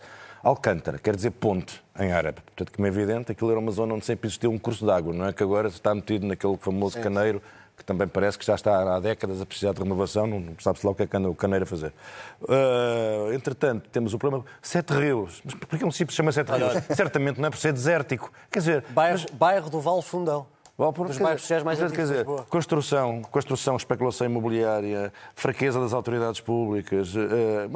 Alcântara, 0.43 0.97
quer 0.97 1.15
dizer 1.15 1.31
ponte 1.31 1.83
em 1.99 2.11
árabe. 2.11 2.41
Portanto, 2.41 2.71
como 2.75 2.87
é 2.87 2.89
evidente, 2.89 3.31
aquilo 3.31 3.51
era 3.51 3.59
uma 3.59 3.71
zona 3.71 3.93
onde 3.93 4.05
sempre 4.05 4.27
existiu 4.27 4.49
um 4.49 4.57
curso 4.57 4.85
de 4.85 4.91
água, 4.91 5.13
não 5.13 5.27
é 5.27 5.33
que 5.33 5.43
agora 5.43 5.67
está 5.67 5.93
metido 5.93 6.25
naquele 6.25 6.57
famoso 6.57 6.95
Sim. 6.95 7.03
caneiro 7.03 7.41
que 7.77 7.85
também 7.85 8.07
parece 8.07 8.37
que 8.37 8.45
já 8.45 8.55
está 8.55 8.95
há 8.95 8.99
décadas 8.99 9.41
a 9.41 9.45
precisar 9.45 9.73
de 9.73 9.81
renovação, 9.81 10.27
não 10.27 10.55
sabe-se 10.59 10.85
lá 10.85 10.91
o 10.91 10.95
que 10.95 11.03
é 11.03 11.07
que 11.07 11.17
o 11.17 11.35
caneiro 11.35 11.63
a 11.63 11.65
fazer. 11.65 11.93
Uh, 12.41 13.33
entretanto, 13.33 13.89
temos 13.89 14.13
o 14.13 14.19
problema 14.19 14.45
Sete 14.61 14.93
Rios. 14.93 15.41
Mas 15.43 15.53
porquê 15.55 15.77
um 15.77 15.87
município 15.87 16.11
se 16.11 16.17
chama 16.17 16.31
Sete 16.31 16.51
Rios? 16.51 16.83
Certamente 16.95 17.39
não 17.39 17.47
é 17.47 17.49
por 17.49 17.57
ser 17.57 17.73
desértico. 17.73 18.31
Quer 18.51 18.59
dizer... 18.59 18.85
Bairro, 18.89 19.19
mas... 19.19 19.37
bairro 19.37 19.69
do 19.69 19.79
Vale 19.79 20.01
Fundão. 20.01 20.45
Por, 20.77 21.07
dos 21.07 21.17
bairros 21.17 21.41
sociais 21.41 21.63
mais 21.63 21.79
antigos 21.79 21.95
quer 21.95 22.23
dizer, 22.23 22.25
construção, 22.49 23.21
construção, 23.29 23.75
especulação 23.75 24.25
imobiliária, 24.25 25.13
fraqueza 25.35 25.79
das 25.79 25.93
autoridades 25.93 26.41
públicas. 26.41 27.13
Uh, 27.13 27.19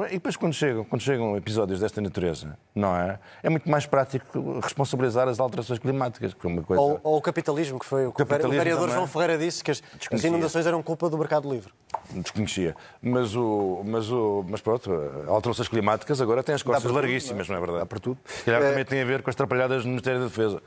e 0.08 0.14
depois, 0.14 0.36
quando 0.36 0.54
chegam, 0.54 0.84
quando 0.84 1.02
chegam 1.02 1.36
episódios 1.36 1.80
desta 1.80 2.00
natureza, 2.00 2.58
não 2.74 2.96
é? 2.96 3.18
É 3.42 3.48
muito 3.48 3.70
mais 3.70 3.86
prático 3.86 4.58
responsabilizar 4.60 5.28
as 5.28 5.38
alterações 5.38 5.78
climáticas. 5.78 6.34
Que 6.34 6.46
uma 6.46 6.62
coisa... 6.62 6.82
ou, 6.82 7.00
ou 7.02 7.16
o 7.18 7.20
capitalismo, 7.20 7.78
que 7.78 7.86
foi 7.86 8.06
o 8.06 8.12
que 8.12 8.22
o, 8.22 8.24
o 8.24 8.50
vereador 8.50 8.90
João 8.90 9.06
Ferreira 9.06 9.38
disse, 9.38 9.62
que 9.62 9.70
as, 9.70 9.82
as 10.10 10.24
inundações 10.24 10.66
eram 10.66 10.82
culpa 10.82 11.08
do 11.08 11.16
mercado 11.16 11.48
livre. 11.48 11.72
Desconhecia. 12.10 12.74
Mas, 13.00 13.36
o, 13.36 13.82
mas, 13.84 14.10
o, 14.10 14.44
mas 14.48 14.60
pronto, 14.60 14.90
alterações 15.28 15.68
climáticas 15.68 16.20
agora 16.20 16.42
têm 16.42 16.54
as 16.54 16.62
costas 16.62 16.90
larguíssimas, 16.90 17.48
não 17.48 17.54
é? 17.54 17.58
não 17.58 17.64
é 17.64 17.66
verdade? 17.66 17.84
Dá 17.84 17.86
para 17.86 18.00
tudo. 18.00 18.18
Se 18.24 18.44
calhar 18.44 18.62
é... 18.62 18.70
também 18.70 18.84
tem 18.84 19.00
a 19.00 19.04
ver 19.04 19.22
com 19.22 19.30
as 19.30 19.36
atrapalhadas 19.36 19.84
no 19.84 19.90
Ministério 19.90 20.20
da 20.20 20.26
Defesa. 20.26 20.62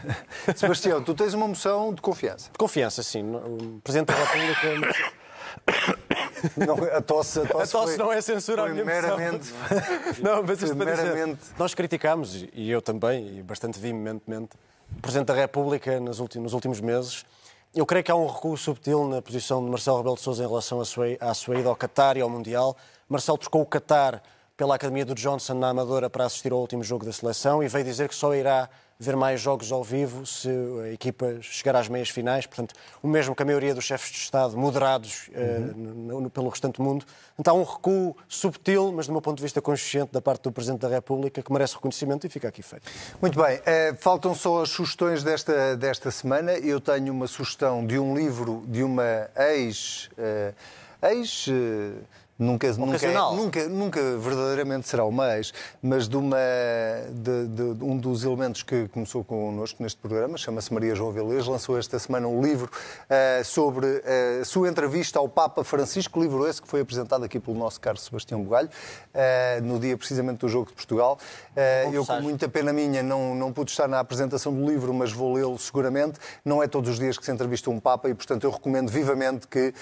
Sebastião, 0.56 1.02
tu 1.02 1.14
tens 1.14 1.34
uma 1.34 1.46
moção 1.46 1.71
de 1.94 2.02
confiança. 2.02 2.50
De 2.50 2.58
confiança, 2.58 3.02
sim. 3.02 3.22
O 3.34 3.80
Presidente 3.82 4.08
da 4.08 4.14
República. 4.14 5.12
Não, 6.56 6.74
a 6.96 7.00
tosse, 7.00 7.40
a 7.40 7.46
tosse, 7.46 7.76
a 7.76 7.80
tosse 7.80 7.96
foi, 7.96 7.96
não 7.96 8.12
é 8.12 8.20
censura 8.20 8.62
foi 8.62 8.82
meramente, 8.82 9.52
não, 10.20 10.42
mas 10.42 10.60
isto 10.60 10.74
meramente... 10.74 11.40
Nós 11.56 11.72
criticámos, 11.72 12.46
e 12.52 12.68
eu 12.68 12.82
também, 12.82 13.38
e 13.38 13.42
bastante 13.44 13.78
veementemente, 13.78 14.56
o 14.96 15.00
Presidente 15.00 15.28
da 15.28 15.34
República 15.34 16.00
nos 16.00 16.18
últimos, 16.18 16.44
nos 16.44 16.52
últimos 16.52 16.80
meses. 16.80 17.24
Eu 17.74 17.86
creio 17.86 18.04
que 18.04 18.10
há 18.10 18.16
um 18.16 18.26
recuo 18.26 18.56
subtil 18.56 19.08
na 19.08 19.22
posição 19.22 19.64
de 19.64 19.70
Marcelo 19.70 19.98
Rebelo 19.98 20.16
de 20.16 20.20
Sousa 20.20 20.42
em 20.42 20.46
relação 20.46 20.80
à 20.80 20.84
sua, 20.84 21.06
à 21.20 21.32
sua 21.32 21.58
ida 21.58 21.68
ao 21.68 21.76
Qatar 21.76 22.16
e 22.16 22.20
ao 22.20 22.28
Mundial. 22.28 22.76
Marcelo 23.08 23.38
trocou 23.38 23.62
o 23.62 23.66
Qatar 23.66 24.20
pela 24.56 24.74
Academia 24.74 25.04
do 25.04 25.14
Johnson 25.14 25.54
na 25.54 25.70
Amadora 25.70 26.10
para 26.10 26.26
assistir 26.26 26.52
ao 26.52 26.58
último 26.58 26.82
jogo 26.84 27.04
da 27.04 27.12
seleção 27.12 27.62
e 27.62 27.68
veio 27.68 27.84
dizer 27.84 28.08
que 28.08 28.14
só 28.14 28.34
irá 28.34 28.68
ver 29.02 29.16
mais 29.16 29.40
jogos 29.40 29.72
ao 29.72 29.82
vivo 29.82 30.24
se 30.24 30.48
a 30.84 30.92
equipa 30.92 31.38
chegar 31.40 31.74
às 31.76 31.88
meias 31.88 32.08
finais. 32.08 32.46
Portanto, 32.46 32.74
o 33.02 33.08
mesmo 33.08 33.34
que 33.34 33.42
a 33.42 33.46
maioria 33.46 33.74
dos 33.74 33.84
chefes 33.84 34.10
de 34.10 34.18
Estado, 34.18 34.56
moderados 34.56 35.28
uhum. 35.34 36.24
uh, 36.24 36.30
pelo 36.30 36.48
restante 36.48 36.80
mundo. 36.80 37.04
Então, 37.38 37.56
há 37.56 37.58
um 37.58 37.64
recuo 37.64 38.16
subtil, 38.28 38.92
mas, 38.92 39.06
do 39.06 39.12
meu 39.12 39.20
ponto 39.20 39.38
de 39.38 39.42
vista, 39.42 39.60
consciente 39.60 40.12
da 40.12 40.22
parte 40.22 40.42
do 40.42 40.52
Presidente 40.52 40.80
da 40.80 40.88
República, 40.88 41.42
que 41.42 41.52
merece 41.52 41.74
reconhecimento 41.74 42.26
e 42.26 42.30
fica 42.30 42.48
aqui 42.48 42.62
feito. 42.62 42.90
Muito 43.20 43.42
bem. 43.42 43.58
Uh, 43.58 43.96
faltam 43.98 44.34
só 44.34 44.62
as 44.62 44.68
sugestões 44.68 45.22
desta, 45.22 45.76
desta 45.76 46.10
semana. 46.10 46.52
Eu 46.52 46.80
tenho 46.80 47.12
uma 47.12 47.26
sugestão 47.26 47.84
de 47.84 47.98
um 47.98 48.14
livro 48.14 48.64
de 48.68 48.82
uma 48.82 49.28
ex... 49.36 50.08
Uh, 50.16 50.54
ex 51.02 51.48
Nunca, 52.42 52.72
nunca, 52.72 53.30
nunca, 53.32 53.68
nunca 53.68 54.00
verdadeiramente 54.18 54.88
será 54.88 55.04
uma 55.04 55.36
ex, 55.36 55.54
mas 55.80 56.08
de, 56.08 56.16
uma, 56.16 56.36
de, 57.10 57.46
de, 57.46 57.84
um 57.84 57.96
dos 57.96 58.24
elementos 58.24 58.62
que 58.62 58.88
começou 58.88 59.22
connosco 59.22 59.82
neste 59.82 59.98
programa, 59.98 60.36
chama-se 60.36 60.72
Maria 60.74 60.94
João 60.94 61.12
Velez, 61.12 61.46
lançou 61.46 61.78
esta 61.78 61.98
semana 61.98 62.26
um 62.26 62.42
livro 62.42 62.68
uh, 62.70 63.44
sobre 63.44 63.86
uh, 63.86 64.40
a 64.42 64.44
sua 64.44 64.68
entrevista 64.68 65.18
ao 65.18 65.28
Papa 65.28 65.62
Francisco, 65.62 66.20
livro 66.20 66.46
esse 66.46 66.60
que 66.60 66.68
foi 66.68 66.80
apresentado 66.80 67.24
aqui 67.24 67.38
pelo 67.38 67.56
nosso 67.56 67.80
caro 67.80 67.96
Sebastião 67.96 68.42
Bugalho, 68.42 68.68
uh, 68.68 69.62
no 69.62 69.78
dia 69.78 69.96
precisamente 69.96 70.38
do 70.38 70.48
Jogo 70.48 70.66
de 70.66 70.74
Portugal. 70.74 71.18
eu, 71.92 72.04
com 72.04 72.20
muita 72.20 72.48
pena 72.48 72.72
minha, 72.72 73.02
não, 73.02 73.34
não 73.34 73.52
pude 73.52 73.70
estar 73.70 73.86
na 73.86 74.00
apresentação 74.00 74.52
do 74.52 74.68
livro, 74.68 74.92
mas 74.92 75.12
vou 75.12 75.32
lê-lo 75.32 75.58
seguramente. 75.58 76.18
Não 76.44 76.62
é 76.62 76.66
todos 76.66 76.90
os 76.90 76.98
dias 76.98 77.16
que 77.16 77.24
se 77.24 77.30
entrevista 77.30 77.70
um 77.70 77.78
Papa 77.78 78.08
e, 78.08 78.14
portanto, 78.14 78.44
eu 78.44 78.50
recomendo 78.50 78.90
vivamente 78.90 79.46
que, 79.46 79.72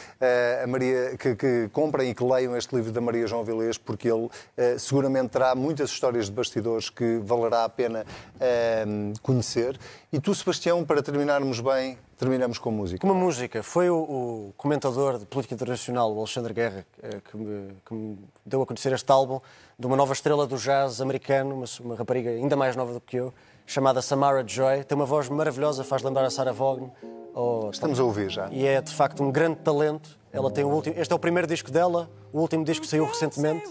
a 0.63 0.67
Maria, 0.67 1.17
que, 1.17 1.35
que 1.35 1.71
comprem 1.73 2.11
e 2.11 2.15
que 2.15 2.23
leiam 2.23 2.50
leiam 2.51 2.57
este 2.57 2.75
livro 2.75 2.93
da 2.93 3.01
Maria 3.01 3.27
João 3.27 3.45
Vilês, 3.45 3.79
porque 3.79 4.11
ele 4.11 4.29
eh, 4.57 4.77
seguramente 4.79 5.31
terá 5.31 5.55
muitas 5.55 5.91
histórias 5.91 6.27
de 6.27 6.33
bastidores 6.33 6.91
que 6.91 7.19
valerá 7.19 7.65
a 7.65 7.69
pena 7.69 8.05
eh, 8.41 8.85
conhecer. 9.23 9.79
E 10.13 10.21
tu, 10.21 10.35
Sebastião, 10.35 10.85
para 10.85 11.03
terminarmos 11.03 11.61
bem, 11.61 11.97
terminamos 12.19 12.59
com 12.59 12.71
música. 12.71 13.07
Uma 13.07 13.15
música. 13.15 13.63
Foi 13.63 13.89
o, 13.89 13.97
o 13.97 14.55
comentador 14.57 15.19
de 15.19 15.27
política 15.27 15.55
internacional, 15.55 16.13
o 16.13 16.19
Alexandre 16.19 16.53
Guerra, 16.53 16.85
eh, 17.03 17.21
que 17.31 17.37
me, 17.37 17.73
que 17.85 17.95
me, 17.95 18.19
deu 18.45 18.63
a 18.63 18.67
conhecer 18.67 18.93
este 18.93 19.11
álbum 19.11 19.41
de 19.79 19.87
uma 19.87 19.97
nova 19.97 20.13
estrela 20.13 20.47
do 20.47 20.57
jazz 20.57 21.01
americano, 21.01 21.55
uma, 21.55 21.67
uma 21.81 21.97
rapariga 21.97 22.31
ainda 22.31 22.57
mais 22.57 22.77
nova 22.77 22.93
do 22.93 23.01
que 23.01 23.17
eu, 23.17 23.33
chamada 23.67 24.03
Samara 24.03 24.45
Joy. 24.47 24.85
Tem 24.85 24.97
uma 24.97 25.07
voz 25.07 25.29
maravilhosa, 25.29 25.85
faz 25.85 26.03
lembrar 26.03 26.25
a 26.25 26.31
Sarah 26.31 26.53
Vaughan. 26.53 26.91
Oh, 27.33 27.71
Estamos 27.73 28.01
a 28.01 28.05
ouvir 28.05 28.29
já. 28.29 28.49
E 28.51 28.67
é, 28.67 28.81
de 28.83 28.93
facto, 28.93 29.23
um 29.23 29.31
grande 29.31 29.57
talento. 29.61 30.19
Ela 30.33 30.51
tem 30.51 30.65
o 30.65 30.69
último... 30.69 30.95
Este 30.99 31.13
é 31.13 31.17
o 31.17 31.19
primeiro 31.19 31.47
disco 31.47 31.71
dela, 31.71 32.11
o 32.33 32.41
último 32.41 32.65
disco 32.65 32.87
saiu 32.87 33.05
recentemente 33.05 33.65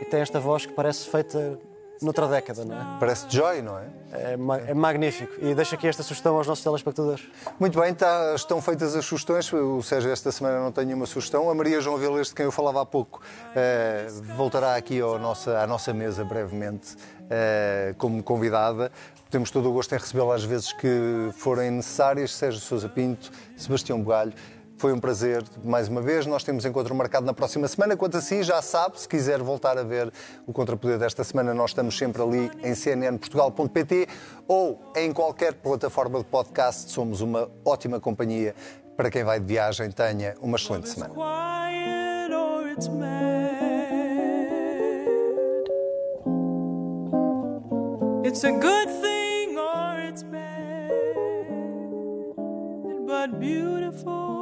e 0.00 0.04
tem 0.04 0.20
esta 0.20 0.38
voz 0.40 0.66
que 0.66 0.72
parece 0.72 1.08
feita 1.08 1.58
noutra 2.02 2.26
década, 2.26 2.64
não 2.64 2.74
é? 2.74 2.98
Parece 2.98 3.26
Joy, 3.28 3.62
não 3.62 3.78
é? 3.78 3.84
É, 4.12 4.36
é 4.68 4.74
magnífico. 4.74 5.32
E 5.38 5.54
deixo 5.54 5.74
aqui 5.74 5.86
esta 5.86 6.02
sugestão 6.02 6.36
aos 6.36 6.46
nossos 6.46 6.64
telespectadores. 6.64 7.28
Muito 7.58 7.78
bem, 7.78 7.94
tá, 7.94 8.34
estão 8.34 8.60
feitas 8.60 8.96
as 8.96 9.04
sugestões. 9.04 9.52
O 9.52 9.82
Sérgio, 9.82 10.10
esta 10.10 10.32
semana 10.32 10.60
não 10.60 10.72
tem 10.72 10.86
nenhuma 10.86 11.06
sugestão. 11.06 11.50
A 11.50 11.54
Maria 11.54 11.80
João 11.80 11.98
Vilas, 11.98 12.28
de 12.28 12.34
quem 12.34 12.44
eu 12.44 12.52
falava 12.52 12.82
há 12.82 12.86
pouco, 12.86 13.20
eh, 13.54 14.08
voltará 14.36 14.76
aqui 14.76 15.00
ao 15.00 15.18
nossa, 15.18 15.58
à 15.58 15.66
nossa 15.66 15.92
mesa 15.92 16.24
brevemente 16.24 16.96
eh, 17.28 17.94
como 17.98 18.22
convidada. 18.22 18.90
Temos 19.30 19.50
todo 19.50 19.68
o 19.68 19.72
gosto 19.72 19.94
em 19.94 19.98
recebê-la 19.98 20.34
às 20.34 20.42
vezes 20.42 20.72
que 20.72 21.30
forem 21.34 21.70
necessárias. 21.70 22.34
Sérgio 22.34 22.60
Sousa 22.60 22.88
Pinto, 22.88 23.30
Sebastião 23.56 24.00
Bugalho. 24.00 24.32
Foi 24.80 24.94
um 24.94 24.98
prazer 24.98 25.44
mais 25.62 25.88
uma 25.88 26.00
vez. 26.00 26.24
Nós 26.24 26.42
temos 26.42 26.64
encontro 26.64 26.94
marcado 26.94 27.26
na 27.26 27.34
próxima 27.34 27.68
semana. 27.68 27.98
Quanto 27.98 28.16
assim, 28.16 28.42
já 28.42 28.62
sabe, 28.62 28.98
se 28.98 29.06
quiser 29.06 29.42
voltar 29.42 29.76
a 29.76 29.82
ver 29.82 30.10
o 30.46 30.54
Contrapoder 30.54 30.98
desta 30.98 31.22
semana, 31.22 31.52
nós 31.52 31.72
estamos 31.72 31.98
sempre 31.98 32.22
ali 32.22 32.50
em 32.64 32.74
cnnportugal.pt 32.74 34.08
ou 34.48 34.80
em 34.96 35.12
qualquer 35.12 35.52
plataforma 35.52 36.20
de 36.20 36.24
podcast. 36.24 36.90
Somos 36.90 37.20
uma 37.20 37.50
ótima 37.62 38.00
companhia. 38.00 38.54
Para 38.96 39.10
quem 39.10 39.22
vai 39.22 39.38
de 39.38 39.44
viagem, 39.44 39.90
tenha 39.90 40.34
uma 40.40 40.56
excelente 40.56 40.88
semana. 40.88 41.12
It's 48.24 48.44
a 48.44 48.50
good 48.50 48.88
thing 49.02 49.58
or 49.58 50.00
it's 50.08 50.22
bad, 50.22 50.88
but 53.06 53.38
beautiful. 53.38 54.39